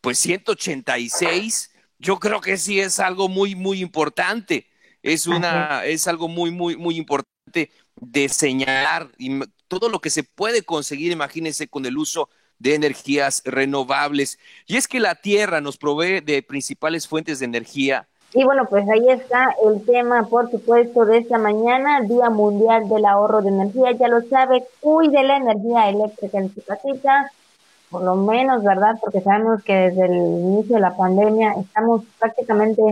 pues 0.00 0.18
186, 0.18 1.70
yo 1.98 2.18
creo 2.18 2.40
que 2.40 2.56
sí 2.56 2.80
es 2.80 2.98
algo 2.98 3.28
muy, 3.28 3.54
muy 3.54 3.82
importante 3.82 4.69
es 5.02 5.26
una, 5.26 5.84
es 5.84 6.06
algo 6.08 6.28
muy, 6.28 6.50
muy, 6.50 6.76
muy 6.76 6.96
importante 6.96 7.70
de 7.96 8.28
señalar 8.28 9.08
y 9.18 9.40
todo 9.68 9.88
lo 9.88 10.00
que 10.00 10.10
se 10.10 10.24
puede 10.24 10.62
conseguir, 10.62 11.12
imagínense, 11.12 11.68
con 11.68 11.86
el 11.86 11.96
uso 11.96 12.28
de 12.58 12.74
energías 12.74 13.42
renovables. 13.44 14.38
Y 14.66 14.76
es 14.76 14.86
que 14.86 15.00
la 15.00 15.14
Tierra 15.14 15.60
nos 15.60 15.78
provee 15.78 16.20
de 16.20 16.42
principales 16.42 17.08
fuentes 17.08 17.38
de 17.38 17.46
energía. 17.46 18.06
Y 18.32 18.44
bueno, 18.44 18.66
pues 18.66 18.88
ahí 18.88 19.08
está 19.08 19.56
el 19.66 19.84
tema, 19.84 20.28
por 20.28 20.50
supuesto, 20.50 21.04
de 21.04 21.18
esta 21.18 21.36
mañana, 21.38 22.00
Día 22.02 22.30
Mundial 22.30 22.88
del 22.88 23.04
Ahorro 23.04 23.42
de 23.42 23.48
Energía. 23.48 23.92
Ya 23.92 24.06
lo 24.06 24.22
sabe, 24.28 24.62
cuide 24.78 25.24
la 25.24 25.38
energía 25.38 25.88
eléctrica 25.88 26.38
en 26.38 26.54
su 26.54 26.62
casita, 26.62 27.32
por 27.90 28.04
lo 28.04 28.14
menos, 28.14 28.62
¿verdad? 28.62 28.96
Porque 29.00 29.20
sabemos 29.20 29.64
que 29.64 29.74
desde 29.74 30.04
el 30.04 30.12
inicio 30.12 30.76
de 30.76 30.80
la 30.80 30.96
pandemia 30.96 31.54
estamos 31.60 32.04
prácticamente, 32.20 32.82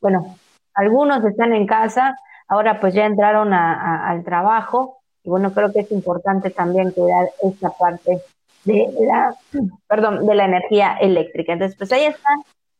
bueno, 0.00 0.38
algunos 0.78 1.24
están 1.24 1.52
en 1.52 1.66
casa, 1.66 2.16
ahora 2.46 2.80
pues 2.80 2.94
ya 2.94 3.04
entraron 3.04 3.52
al 3.52 4.22
trabajo 4.24 4.98
y 5.24 5.28
bueno, 5.28 5.52
creo 5.52 5.72
que 5.72 5.80
es 5.80 5.90
importante 5.90 6.50
también 6.50 6.92
cuidar 6.92 7.28
esta 7.42 7.70
parte 7.70 8.22
de 8.64 8.88
la, 9.00 9.34
perdón, 9.88 10.24
de 10.26 10.34
la 10.34 10.44
energía 10.44 10.96
eléctrica. 11.00 11.52
Entonces, 11.52 11.76
pues 11.76 11.92
ahí 11.92 12.04
está 12.04 12.28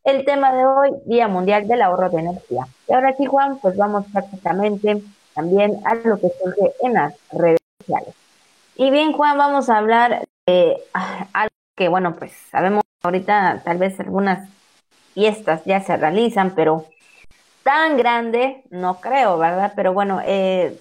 el 0.04 0.24
tema 0.24 0.52
de 0.52 0.64
hoy, 0.64 0.90
Día 1.06 1.28
Mundial 1.28 1.66
del 1.66 1.82
Ahorro 1.82 2.08
de 2.08 2.20
Energía. 2.20 2.66
Y 2.88 2.92
ahora 2.94 3.10
aquí, 3.10 3.26
Juan, 3.26 3.58
pues 3.58 3.76
vamos 3.76 4.06
prácticamente 4.12 5.02
también 5.34 5.80
a 5.84 5.94
lo 5.96 6.18
que 6.18 6.28
surge 6.42 6.72
en 6.82 6.94
las 6.94 7.14
redes 7.32 7.58
sociales. 7.80 8.14
Y 8.76 8.90
bien, 8.90 9.12
Juan, 9.12 9.36
vamos 9.36 9.68
a 9.68 9.78
hablar 9.78 10.24
de 10.46 10.76
algo 11.32 11.54
que, 11.76 11.88
bueno, 11.88 12.14
pues 12.14 12.32
sabemos 12.50 12.84
ahorita 13.02 13.62
tal 13.64 13.78
vez 13.78 13.98
algunas 13.98 14.48
fiestas 15.14 15.64
ya 15.64 15.80
se 15.80 15.96
realizan, 15.96 16.52
pero 16.54 16.86
tan 17.68 17.98
grande, 17.98 18.62
no 18.70 18.98
creo, 18.98 19.36
¿verdad? 19.36 19.74
Pero 19.76 19.92
bueno, 19.92 20.22
eh, 20.24 20.80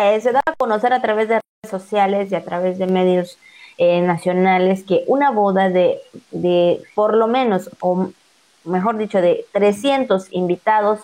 eh, 0.00 0.20
se 0.20 0.32
da 0.32 0.42
a 0.44 0.56
conocer 0.56 0.92
a 0.92 1.00
través 1.00 1.28
de 1.28 1.34
redes 1.34 1.70
sociales 1.70 2.32
y 2.32 2.34
a 2.34 2.44
través 2.44 2.76
de 2.76 2.88
medios 2.88 3.38
eh, 3.78 4.00
nacionales 4.00 4.82
que 4.82 5.04
una 5.06 5.30
boda 5.30 5.70
de, 5.70 6.00
de 6.32 6.82
por 6.96 7.14
lo 7.14 7.28
menos, 7.28 7.70
o 7.78 8.08
mejor 8.64 8.98
dicho, 8.98 9.20
de 9.20 9.46
300 9.52 10.26
invitados, 10.32 10.98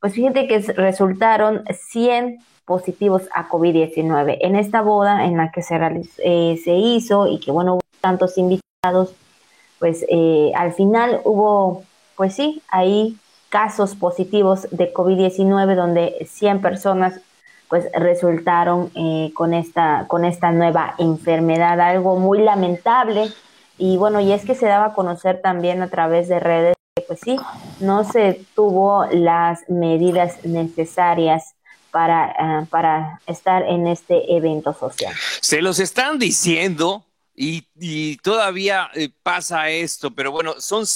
pues 0.00 0.14
fíjate 0.14 0.48
que 0.48 0.58
resultaron 0.58 1.62
100 1.92 2.40
positivos 2.64 3.22
a 3.32 3.48
COVID-19. 3.48 4.38
En 4.40 4.56
esta 4.56 4.80
boda 4.80 5.24
en 5.24 5.36
la 5.36 5.52
que 5.52 5.62
se, 5.62 5.78
se 6.16 6.72
hizo 6.72 7.28
y 7.28 7.38
que, 7.38 7.52
bueno, 7.52 7.74
hubo 7.74 7.82
tantos 8.00 8.36
invitados, 8.38 9.14
pues 9.78 10.04
al 10.56 10.72
final 10.72 11.20
hubo, 11.22 11.84
pues 12.16 12.34
sí, 12.34 12.60
ahí 12.66 13.16
casos 13.54 13.94
positivos 13.94 14.66
de 14.72 14.92
COVID-19 14.92 15.76
donde 15.76 16.26
100 16.28 16.60
personas 16.60 17.20
pues 17.68 17.84
resultaron 17.94 18.90
eh, 18.96 19.30
con 19.32 19.54
esta 19.54 20.06
con 20.08 20.24
esta 20.24 20.50
nueva 20.50 20.96
enfermedad 20.98 21.80
algo 21.80 22.18
muy 22.18 22.40
lamentable 22.40 23.32
y 23.78 23.96
bueno 23.96 24.18
y 24.18 24.32
es 24.32 24.44
que 24.44 24.56
se 24.56 24.66
daba 24.66 24.86
a 24.86 24.92
conocer 24.94 25.40
también 25.40 25.82
a 25.82 25.88
través 25.88 26.26
de 26.26 26.40
redes 26.40 26.74
que 26.96 27.02
pues 27.02 27.20
sí 27.22 27.38
no 27.78 28.02
se 28.02 28.44
tuvo 28.56 29.06
las 29.12 29.60
medidas 29.70 30.44
necesarias 30.44 31.54
para, 31.92 32.32
eh, 32.32 32.66
para 32.70 33.20
estar 33.28 33.62
en 33.62 33.86
este 33.86 34.34
evento 34.36 34.74
social. 34.74 35.14
Se 35.40 35.62
los 35.62 35.78
están 35.78 36.18
diciendo 36.18 37.04
y, 37.36 37.68
y 37.78 38.16
todavía 38.16 38.90
eh, 38.94 39.10
pasa 39.22 39.70
esto, 39.70 40.10
pero 40.10 40.32
bueno, 40.32 40.54
son 40.58 40.86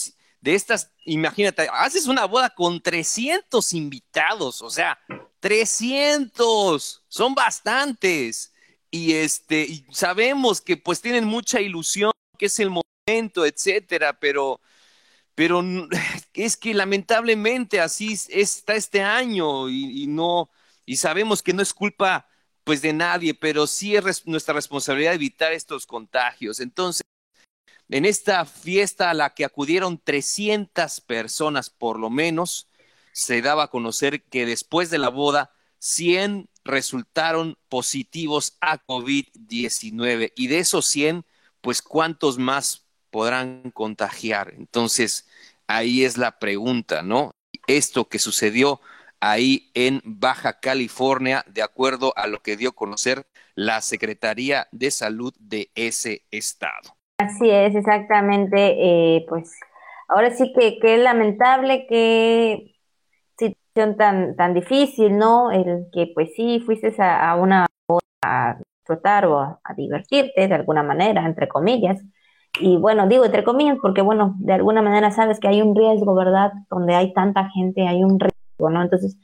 de 0.41 0.55
estas, 0.55 0.93
imagínate, 1.05 1.69
haces 1.73 2.07
una 2.07 2.25
boda 2.25 2.51
con 2.51 2.81
300 2.81 3.73
invitados, 3.73 4.63
o 4.63 4.71
sea, 4.71 4.99
300, 5.41 7.05
son 7.09 7.35
bastantes. 7.35 8.53
Y 8.91 9.15
este, 9.15 9.85
sabemos 9.93 10.61
que 10.61 10.77
pues 10.77 11.01
tienen 11.01 11.25
mucha 11.25 11.61
ilusión, 11.61 12.13
que 12.39 12.47
es 12.47 12.59
el 12.61 12.71
momento, 12.71 13.45
etcétera, 13.45 14.19
pero, 14.19 14.61
pero 15.35 15.63
es 16.35 16.57
que 16.57 16.75
lamentablemente 16.75 17.81
así 17.81 18.19
está 18.29 18.75
este 18.75 19.03
año 19.03 19.69
y 19.69 20.07
no, 20.07 20.51
y 20.87 20.97
sabemos 20.97 21.43
que 21.43 21.53
no 21.53 21.63
es 21.63 21.75
culpa 21.75 22.27
pues 22.65 22.83
de 22.83 22.93
nadie, 22.93 23.33
pero 23.35 23.67
sí 23.67 23.97
es 23.97 24.27
nuestra 24.27 24.55
responsabilidad 24.55 25.15
evitar 25.15 25.53
estos 25.53 25.87
contagios. 25.87 26.61
Entonces, 26.61 27.03
en 27.91 28.05
esta 28.05 28.45
fiesta 28.45 29.11
a 29.11 29.15
la 29.15 29.35
que 29.35 29.45
acudieron 29.45 29.99
300 29.99 31.01
personas 31.01 31.71
por 31.71 31.99
lo 31.99 32.11
menos, 32.11 32.69
se 33.13 33.43
daba 33.43 33.65
a 33.65 33.71
conocer 33.71 34.23
que 34.25 34.47
después 34.47 34.91
de 34.91 34.99
la 34.99 35.09
boda, 35.09 35.53
100 35.79 36.49
resultaron 36.65 37.57
positivos 37.69 38.57
a 38.61 38.85
COVID-19 38.85 40.33
y 40.37 40.49
de 40.49 40.59
esos 40.59 40.87
100, 40.87 41.25
pues 41.61 41.83
cuántos 41.83 42.39
más 42.39 42.87
podrán 43.11 43.71
contagiar. 43.71 44.53
Entonces, 44.57 45.27
ahí 45.67 46.05
es 46.05 46.19
la 46.19 46.39
pregunta, 46.39 47.03
¿no? 47.03 47.33
Esto 47.67 48.09
que 48.09 48.19
sucedió 48.19 48.81
ahí 49.21 49.71
en 49.75 50.03
Baja 50.05 50.61
California, 50.61 51.45
de 51.49 51.63
acuerdo 51.63 52.13
a 52.17 52.27
lo 52.27 52.43
que 52.43 52.57
dio 52.57 52.71
a 52.71 52.75
conocer 52.75 53.27
la 53.55 53.81
Secretaría 53.81 54.69
de 54.73 54.91
Salud 54.91 55.35
de 55.39 55.71
ese 55.75 56.27
estado. 56.31 56.98
Así 57.19 57.51
es, 57.51 57.75
exactamente. 57.75 59.17
Eh, 59.17 59.27
pues 59.29 59.59
ahora 60.09 60.31
sí 60.31 60.53
que, 60.53 60.79
que 60.79 60.95
es 60.95 61.03
lamentable 61.03 61.87
que 61.89 62.77
situación 63.37 63.97
tan, 63.97 64.37
tan 64.37 64.55
difícil, 64.55 65.19
¿no? 65.19 65.51
El 65.51 65.89
que 65.93 66.11
pues 66.15 66.31
sí 66.35 66.61
fuiste 66.65 66.95
a, 67.03 67.31
a 67.31 67.37
una 67.37 67.67
a 68.23 68.59
disfrutar 68.89 69.27
o 69.27 69.39
a, 69.41 69.61
divertirte 69.77 70.49
de 70.49 70.55
alguna 70.55 70.83
manera, 70.83 71.25
entre 71.27 71.49
comillas, 71.49 72.01
y 72.61 72.77
bueno, 72.79 73.07
digo 73.09 73.25
entre 73.25 73.45
comillas 73.45 73.79
porque 73.83 74.03
bueno, 74.03 74.35
de 74.39 74.55
alguna 74.55 74.83
manera 74.83 75.11
sabes 75.11 75.41
que 75.41 75.49
hay 75.49 75.63
un 75.63 75.77
riesgo, 75.77 76.15
¿verdad? 76.15 76.53
Donde 76.71 76.95
hay 76.95 77.13
tanta 77.13 77.49
gente, 77.51 77.87
hay 77.87 78.05
un 78.05 78.19
riesgo, 78.21 78.71
¿no? 78.71 78.83
Entonces, 78.83 79.19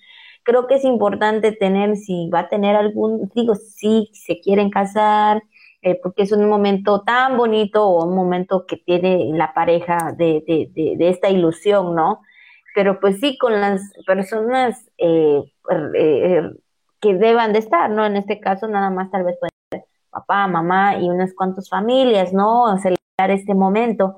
creo 0.45 0.67
que 0.67 0.77
es 0.77 0.85
importante 0.85 1.53
tener, 1.53 1.97
si 1.97 2.29
va 2.31 2.41
a 2.41 2.49
tener 2.49 2.77
algún, 2.77 3.31
digo, 3.35 3.55
si 3.55 4.11
se 4.13 4.41
quieren 4.41 4.71
casar, 4.71 5.43
eh, 5.85 6.01
porque 6.03 6.23
es 6.23 6.33
un 6.33 6.49
momento 6.49 7.03
tan 7.03 7.37
bonito 7.37 7.87
o 7.87 8.07
un 8.07 8.17
momento 8.17 8.65
que 8.67 8.79
tiene 8.79 9.31
la 9.35 9.53
pareja 9.53 10.15
de, 10.17 10.43
de, 10.47 10.97
de, 10.97 11.09
esta 11.11 11.29
ilusión, 11.29 11.95
¿no? 11.95 12.23
Pero 12.75 13.01
pues 13.01 13.21
sí, 13.21 13.37
con 13.37 13.61
las 13.61 13.83
personas 14.07 14.91
eh, 14.97 15.43
eh, 15.95 16.43
que 17.01 17.15
deban 17.15 17.53
de 17.53 17.59
estar, 17.59 17.91
¿no? 17.91 18.07
En 18.07 18.17
este 18.17 18.41
caso, 18.41 18.67
nada 18.67 18.89
más 18.89 19.11
tal 19.11 19.25
vez 19.25 19.37
pueden 19.39 19.51
ser 19.71 19.85
papá, 20.09 20.47
mamá 20.47 20.97
y 20.97 21.11
unas 21.11 21.35
cuantas 21.35 21.69
familias, 21.69 22.33
¿no? 22.33 22.79
Celebrar 22.79 23.31
este 23.31 23.55
momento 23.55 24.17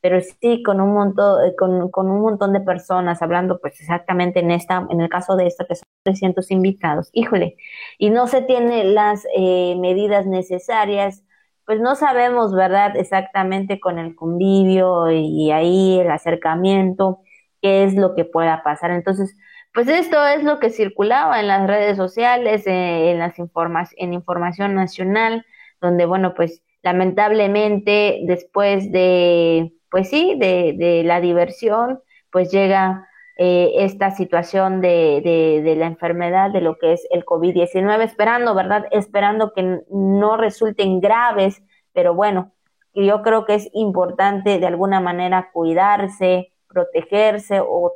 pero 0.00 0.20
sí 0.20 0.62
con 0.62 0.80
un 0.80 0.94
montón, 0.94 1.44
eh, 1.46 1.54
con, 1.56 1.90
con, 1.90 2.10
un 2.10 2.20
montón 2.20 2.52
de 2.52 2.60
personas 2.60 3.22
hablando, 3.22 3.60
pues 3.60 3.80
exactamente 3.80 4.40
en 4.40 4.50
esta, 4.50 4.86
en 4.90 5.00
el 5.00 5.08
caso 5.08 5.36
de 5.36 5.46
esta, 5.46 5.66
que 5.66 5.74
son 5.74 5.88
300 6.04 6.50
invitados, 6.50 7.10
híjole, 7.12 7.56
y 7.98 8.10
no 8.10 8.26
se 8.26 8.42
tienen 8.42 8.94
las 8.94 9.26
eh, 9.36 9.76
medidas 9.78 10.26
necesarias, 10.26 11.24
pues 11.66 11.80
no 11.80 11.96
sabemos, 11.96 12.54
¿verdad?, 12.54 12.96
exactamente 12.96 13.80
con 13.80 13.98
el 13.98 14.14
convivio 14.14 15.10
y, 15.10 15.50
ahí 15.50 16.00
el 16.00 16.10
acercamiento, 16.10 17.20
qué 17.60 17.84
es 17.84 17.94
lo 17.94 18.14
que 18.14 18.24
pueda 18.24 18.62
pasar. 18.62 18.90
Entonces, 18.90 19.36
pues 19.74 19.88
esto 19.88 20.26
es 20.26 20.44
lo 20.44 20.60
que 20.60 20.70
circulaba 20.70 21.40
en 21.40 21.48
las 21.48 21.66
redes 21.66 21.96
sociales, 21.96 22.66
eh, 22.66 23.10
en 23.10 23.18
las 23.18 23.38
informas 23.38 23.90
en 23.98 24.14
información 24.14 24.74
nacional, 24.74 25.44
donde, 25.80 26.06
bueno, 26.06 26.34
pues 26.34 26.62
lamentablemente 26.82 28.20
después 28.24 28.90
de 28.92 29.72
pues 29.90 30.10
sí, 30.10 30.34
de, 30.38 31.02
la 31.04 31.20
diversión, 31.20 32.00
pues 32.30 32.50
llega 32.50 33.08
eh, 33.36 33.72
esta 33.76 34.10
situación 34.10 34.80
de, 34.80 35.20
de, 35.24 35.62
de, 35.62 35.76
la 35.76 35.86
enfermedad, 35.86 36.50
de 36.50 36.60
lo 36.60 36.76
que 36.78 36.92
es 36.92 37.06
el 37.10 37.24
COVID-19, 37.24 38.02
esperando, 38.02 38.54
¿verdad? 38.54 38.86
Esperando 38.90 39.52
que 39.52 39.80
no 39.90 40.36
resulten 40.36 41.00
graves, 41.00 41.62
pero 41.92 42.14
bueno, 42.14 42.52
yo 42.94 43.22
creo 43.22 43.44
que 43.44 43.54
es 43.54 43.70
importante 43.74 44.58
de 44.58 44.66
alguna 44.66 45.00
manera 45.00 45.50
cuidarse, 45.52 46.52
protegerse, 46.68 47.60
o 47.60 47.92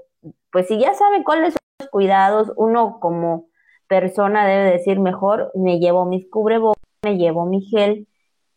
pues 0.51 0.69
si 0.69 0.79
ya 0.79 0.95
saben 0.95 1.25
cuáles 1.25 1.55
son 1.55 1.61
los 1.81 1.89
cuidados, 1.91 2.53
uno 2.57 2.99
como 3.01 3.47
persona 3.89 4.47
debe 4.47 4.71
decir 4.71 5.01
mejor, 5.01 5.51
me 5.55 5.79
llevo 5.79 6.05
mis 6.05 6.29
cubrebocas, 6.31 6.83
me 7.03 7.17
llevo 7.17 7.47
mi 7.47 7.63
gel, 7.63 8.07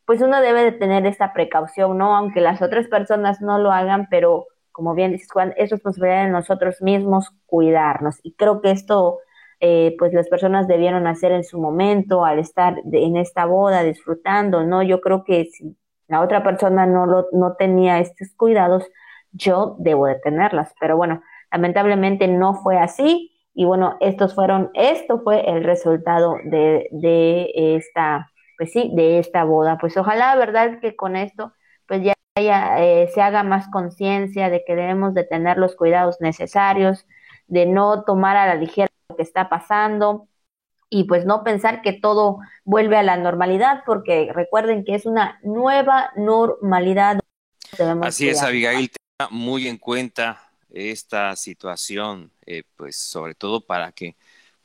pues 0.06 0.22
uno 0.22 0.42
debe 0.42 0.64
de 0.64 0.72
tener 0.72 1.06
esta 1.06 1.34
precaución, 1.34 1.98
¿no? 1.98 2.16
Aunque 2.16 2.42
las 2.42 2.62
otras 2.62 2.88
personas 2.88 3.42
no 3.42 3.58
lo 3.60 3.72
hagan, 3.72 4.08
pero 4.10 4.46
como 4.72 4.94
bien 4.94 5.14
dices, 5.14 5.32
Juan, 5.32 5.54
es 5.58 5.70
responsabilidad 5.72 6.26
de 6.26 6.32
nosotros 6.32 6.82
mismos 6.82 7.32
cuidarnos. 7.46 8.20
Y 8.24 8.34
creo 8.34 8.62
que 8.62 8.72
esto, 8.72 9.20
eh, 9.62 9.96
pues 9.98 10.14
las 10.14 10.28
personas 10.28 10.68
debieron 10.68 11.08
hacer 11.08 11.32
en 11.32 11.46
su 11.46 11.60
momento, 11.60 12.26
al 12.26 12.40
estar 12.40 12.76
en 12.92 13.18
esta 13.18 13.46
boda 13.46 13.84
disfrutando, 13.84 14.64
¿no? 14.64 14.84
Yo 14.84 15.00
creo 15.02 15.24
que 15.24 15.46
si 15.46 15.78
la 16.08 16.22
otra 16.22 16.44
persona 16.44 16.86
no, 16.86 17.06
lo, 17.06 17.28
no 17.32 17.56
tenía 17.56 18.00
estos 18.00 18.34
cuidados, 18.36 18.86
yo 19.32 19.76
debo 19.80 20.08
de 20.08 20.16
tenerlas. 20.16 20.74
Pero 20.80 20.98
bueno, 20.98 21.22
lamentablemente 21.52 22.28
no 22.28 22.56
fue 22.56 22.78
así. 22.78 23.32
Y 23.54 23.64
bueno, 23.64 23.96
estos 24.02 24.36
fueron, 24.36 24.72
esto 24.74 25.22
fue 25.22 25.50
el 25.50 25.64
resultado 25.64 26.36
de, 26.44 26.90
de 26.92 27.50
esta 27.78 28.30
pues 28.58 28.72
sí, 28.72 28.92
de 28.94 29.20
esta 29.20 29.44
boda. 29.44 29.78
Pues 29.78 29.98
ojalá, 29.98 30.36
¿verdad?, 30.36 30.80
que 30.80 30.96
con 30.96 31.16
esto, 31.16 31.54
pues 31.88 32.04
ya 32.04 32.14
eh, 32.38 33.10
se 33.14 33.22
haga 33.22 33.44
más 33.44 33.70
conciencia 33.70 34.50
de 34.50 34.64
que 34.66 34.76
debemos 34.76 35.14
de 35.14 35.24
tener 35.24 35.58
los 35.58 35.76
cuidados 35.76 36.18
necesarios, 36.20 37.06
de 37.48 37.66
no 37.66 38.04
tomar 38.04 38.36
a 38.36 38.46
la 38.48 38.56
ligera 38.56 38.90
lo 39.08 39.16
que 39.16 39.24
está 39.24 39.48
pasando 39.48 40.28
y 40.90 41.06
pues 41.06 41.26
no 41.26 41.44
pensar 41.44 41.82
que 41.82 41.94
todo 41.94 42.40
vuelve 42.64 42.98
a 42.98 43.04
la 43.04 43.18
normalidad, 43.18 43.84
porque 43.86 44.32
recuerden 44.34 44.84
que 44.84 44.96
es 44.96 45.06
una 45.06 45.40
nueva 45.44 46.12
normalidad. 46.16 47.20
Así 48.02 48.30
es, 48.30 48.42
Abigail, 48.42 48.90
tenga 48.90 49.32
muy 49.32 49.68
en 49.68 49.78
cuenta 49.78 50.42
esta 50.74 51.36
situación, 51.36 52.32
eh, 52.46 52.64
pues 52.76 52.98
sobre 52.98 53.34
todo 53.34 53.62
para 53.62 53.92
que 53.92 54.16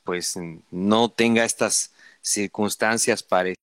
pues 0.03 0.37
no 0.71 1.09
tenga 1.09 1.45
estas 1.45 1.93
circunstancias 2.21 3.23
parecidas 3.23 3.60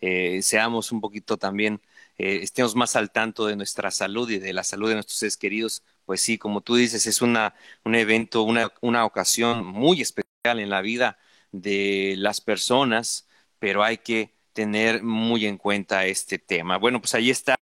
Eh, 0.00 0.40
seamos 0.42 0.92
un 0.92 1.00
poquito 1.00 1.36
también, 1.36 1.80
eh, 2.18 2.40
estemos 2.42 2.74
más 2.76 2.96
al 2.96 3.10
tanto 3.12 3.46
de 3.46 3.56
nuestra 3.56 3.90
salud 3.90 4.30
y 4.30 4.38
de 4.38 4.52
la 4.52 4.64
salud 4.64 4.88
de 4.88 4.94
nuestros 4.94 5.18
seres 5.18 5.36
queridos, 5.36 5.82
pues 6.06 6.20
sí, 6.20 6.38
como 6.38 6.60
tú 6.60 6.76
dices, 6.76 7.06
es 7.06 7.22
una, 7.22 7.54
un 7.84 7.94
evento, 7.94 8.42
una, 8.42 8.72
una 8.80 9.04
ocasión 9.04 9.64
muy 9.66 10.00
especial 10.02 10.58
en 10.60 10.70
la 10.70 10.80
vida 10.82 11.18
de 11.52 12.14
las 12.18 12.40
personas, 12.40 13.28
pero 13.58 13.82
hay 13.82 13.98
que 13.98 14.34
tener 14.52 15.02
muy 15.02 15.46
en 15.46 15.56
cuenta 15.58 16.06
este 16.06 16.38
tema. 16.38 16.78
Bueno, 16.78 17.00
pues 17.00 17.14
ahí 17.14 17.30
está 17.30 17.56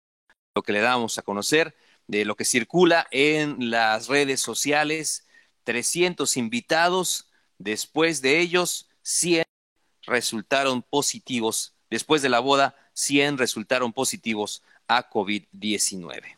lo 0.54 0.62
que 0.62 0.72
le 0.72 0.80
damos 0.80 1.18
a 1.18 1.22
conocer 1.22 1.76
de 2.06 2.24
lo 2.24 2.36
que 2.36 2.44
circula 2.44 3.06
en 3.10 3.70
las 3.70 4.08
redes 4.08 4.40
sociales. 4.40 5.26
300 5.64 6.36
invitados, 6.36 7.30
después 7.58 8.22
de 8.22 8.40
ellos 8.40 8.88
100 9.02 9.44
resultaron 10.08 10.82
positivos. 10.82 11.74
Después 11.90 12.22
de 12.22 12.28
la 12.28 12.40
boda, 12.40 12.74
100 12.94 13.38
resultaron 13.38 13.92
positivos 13.92 14.62
a 14.88 15.08
COVID-19. 15.08 16.36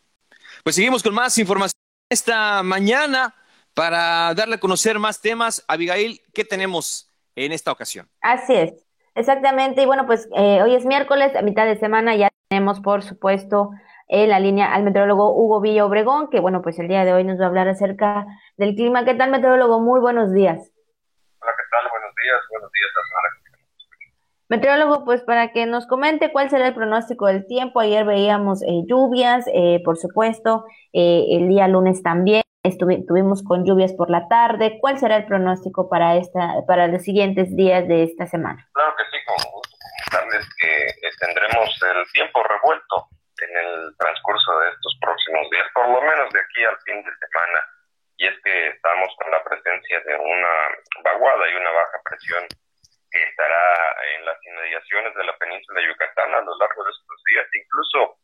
Pues 0.63 0.77
seguimos 0.77 1.03
con 1.03 1.15
más 1.15 1.39
información 1.39 1.81
esta 2.11 2.63
mañana 2.63 3.35
para 3.75 4.35
darle 4.35 4.57
a 4.57 4.61
conocer 4.61 4.99
más 4.99 5.21
temas. 5.21 5.65
Abigail, 5.69 6.21
¿qué 6.35 6.45
tenemos 6.45 7.11
en 7.37 7.53
esta 7.53 7.73
ocasión? 7.73 8.09
Así 8.21 8.55
es, 8.55 8.75
exactamente. 9.15 9.83
Y 9.83 9.87
bueno, 9.87 10.07
pues 10.07 10.29
eh, 10.37 10.61
hoy 10.63 10.75
es 10.75 10.85
miércoles, 10.85 11.35
a 11.37 11.43
mitad 11.43 11.67
de 11.67 11.79
semana, 11.79 12.17
ya 12.17 12.29
tenemos, 12.49 12.81
por 12.81 13.03
supuesto, 13.03 13.71
en 14.09 14.29
la 14.29 14.41
línea 14.41 14.75
al 14.75 14.83
meteorólogo 14.83 15.33
Hugo 15.35 15.61
Villa 15.61 15.87
Obregón, 15.87 16.31
que 16.31 16.41
bueno, 16.41 16.63
pues 16.63 16.79
el 16.81 16.89
día 16.89 17.05
de 17.05 17.13
hoy 17.13 17.25
nos 17.25 17.39
va 17.39 17.45
a 17.45 17.49
hablar 17.49 17.69
acerca 17.69 18.27
del 18.57 18.75
clima. 18.75 19.05
¿Qué 19.05 19.15
tal, 19.15 19.31
meteorólogo? 19.31 19.81
Muy 19.81 20.01
buenos 20.01 20.33
días. 20.33 20.59
Hola, 20.59 21.53
¿qué 21.57 21.65
tal? 21.71 21.91
Buenos 21.91 22.15
días. 22.17 22.41
Buenos 22.51 22.73
días 22.73 22.91
a 22.91 23.40
Meteorólogo, 24.51 25.05
pues 25.05 25.23
para 25.23 25.53
que 25.53 25.65
nos 25.65 25.87
comente 25.87 26.33
cuál 26.33 26.51
será 26.51 26.67
el 26.67 26.75
pronóstico 26.75 27.27
del 27.27 27.47
tiempo. 27.47 27.79
Ayer 27.79 28.05
veíamos 28.05 28.63
eh, 28.63 28.83
lluvias, 28.85 29.47
eh, 29.55 29.81
por 29.85 29.97
supuesto, 29.97 30.65
eh, 30.93 31.39
el 31.39 31.47
día 31.47 31.69
lunes 31.69 32.03
también 32.03 32.43
estuvimos 32.65 33.45
con 33.45 33.65
lluvias 33.65 33.93
por 33.93 34.11
la 34.11 34.27
tarde. 34.27 34.79
¿Cuál 34.81 34.99
será 34.99 35.19
el 35.19 35.27
pronóstico 35.27 35.89
para 35.89 36.17
esta, 36.17 36.67
para 36.67 36.89
los 36.89 37.03
siguientes 37.03 37.55
días 37.55 37.87
de 37.87 38.03
esta 38.03 38.27
semana? 38.27 38.69
Claro 38.73 38.93
que 38.99 39.05
sí, 39.05 39.25
con 39.25 39.53
gusto 39.53 39.77
comentarles 40.11 40.49
que 40.59 41.09
tendremos 41.21 41.71
el 41.87 42.11
tiempo 42.11 42.43
revuelto 42.43 43.07
en 43.47 43.57
el 43.57 43.97
transcurso 43.99 44.59
de 44.59 44.71
estos 44.71 44.99
próximos 45.01 45.49
días, 45.51 45.67
por 45.73 45.87
lo 45.87 46.03
menos 46.03 46.29
de 46.35 46.41
aquí 46.41 46.65
al 46.65 46.79
fin 46.83 46.97
de 46.97 47.13
semana. 47.23 47.61
Y 48.17 48.27
es 48.27 48.35
que 48.43 48.67
estamos 48.67 49.15
con 49.15 49.31
la 49.31 49.45
presencia 49.45 50.01
de 50.01 50.17
una 50.17 50.53
vaguada 51.05 51.49
y 51.49 51.55
una 51.55 51.71
baja 51.71 52.03
presión 52.03 52.45
que 53.11 53.23
estará 53.23 53.97
en 54.15 54.25
las 54.25 54.39
inmediaciones 54.47 55.15
de 55.15 55.25
la 55.25 55.37
península 55.39 55.81
de 55.81 55.87
Yucatán 55.89 56.35
a 56.35 56.41
lo 56.41 56.57
largo 56.59 56.85
de 56.85 56.91
estos 56.91 57.23
días. 57.27 57.47
Incluso 57.55 58.17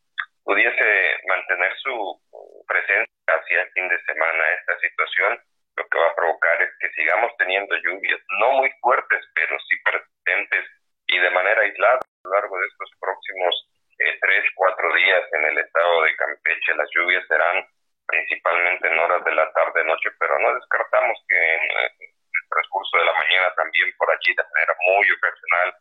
pudiese 0.44 1.18
mantener 1.26 1.72
su 1.78 2.20
presencia 2.68 3.10
hacia 3.26 3.62
el 3.62 3.70
fin 3.72 3.88
de 3.88 4.00
semana. 4.04 4.44
Esta 4.60 4.78
situación 4.78 5.40
lo 5.76 5.84
que 5.88 5.98
va 5.98 6.06
a 6.08 6.14
provocar 6.14 6.62
es 6.62 6.70
que 6.80 6.88
sigamos 6.90 7.30
teniendo 7.38 7.76
lluvias, 7.76 8.20
no 8.40 8.52
muy 8.52 8.70
fuertes, 8.80 9.24
pero 9.34 9.58
sí 9.68 9.76
persistentes 9.84 10.64
y 11.08 11.18
de 11.18 11.30
manera 11.30 11.60
aislada 11.60 11.98
a 11.98 12.28
lo 12.28 12.34
largo 12.34 12.58
de 12.58 12.66
estos 12.66 12.90
próximos 13.00 13.68
eh, 13.98 14.18
tres, 14.20 14.44
cuatro 14.54 14.92
días 14.94 15.24
en 15.32 15.44
el 15.44 15.58
estado 15.58 16.02
de 16.02 16.16
Campeche. 16.16 16.74
Las 16.76 16.88
lluvias 16.94 17.26
serán 17.28 17.66
principalmente 18.06 18.88
en 18.88 18.98
horas 18.98 19.24
de 19.24 19.34
la 19.34 19.52
tarde-noche, 19.52 20.10
pero 20.18 20.38
no 20.38 20.54
descartamos 20.54 21.18
que 21.28 21.54
en, 21.54 21.60
eh, 21.60 22.14
transcurso 22.48 22.98
de 22.98 23.04
la 23.04 23.14
mañana 23.14 23.54
también 23.54 23.92
por 23.98 24.10
allí 24.10 24.34
de 24.34 24.44
manera 24.44 24.74
muy 24.86 25.06
ocasional 25.12 25.74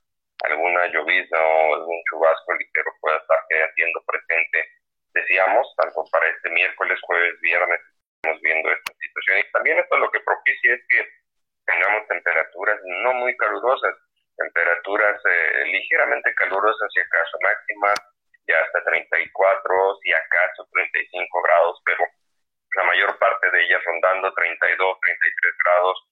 alguna 0.44 0.88
llovizna 0.88 1.40
o 1.40 1.76
algún 1.76 2.02
chubasco 2.10 2.54
ligero 2.54 2.92
pueda 3.00 3.18
estar 3.18 3.40
haciendo 3.40 4.04
presente. 4.06 4.70
Decíamos, 5.14 5.74
tanto 5.78 6.04
para 6.12 6.28
este 6.28 6.50
miércoles, 6.50 7.00
jueves, 7.02 7.40
viernes, 7.40 7.80
estamos 8.18 8.42
viendo 8.42 8.72
esta 8.72 8.94
situación 9.00 9.40
y 9.40 9.52
también 9.52 9.80
esto 9.80 9.98
lo 9.98 10.12
que 10.12 10.20
propicia 10.20 10.74
es 10.74 10.82
que 10.90 11.08
tengamos 11.66 12.08
temperaturas 12.08 12.80
no 12.84 13.14
muy 13.14 13.36
calurosas, 13.38 13.96
temperaturas 14.38 15.22
eh, 15.26 15.64
ligeramente 15.68 16.34
calurosas 16.36 16.90
y 16.96 17.00
acaso 17.00 17.38
máximas 17.42 17.96
ya 18.48 18.60
hasta 18.60 18.84
34, 18.84 19.98
si 20.04 20.14
acaso 20.14 20.68
35 20.72 21.42
grados, 21.42 21.82
pero 21.86 22.04
la 22.76 22.84
mayor 22.84 23.18
parte 23.18 23.50
de 23.50 23.64
ellas 23.64 23.82
rondando 23.86 24.34
32, 24.34 25.00
33 25.00 25.54
grados 25.64 26.10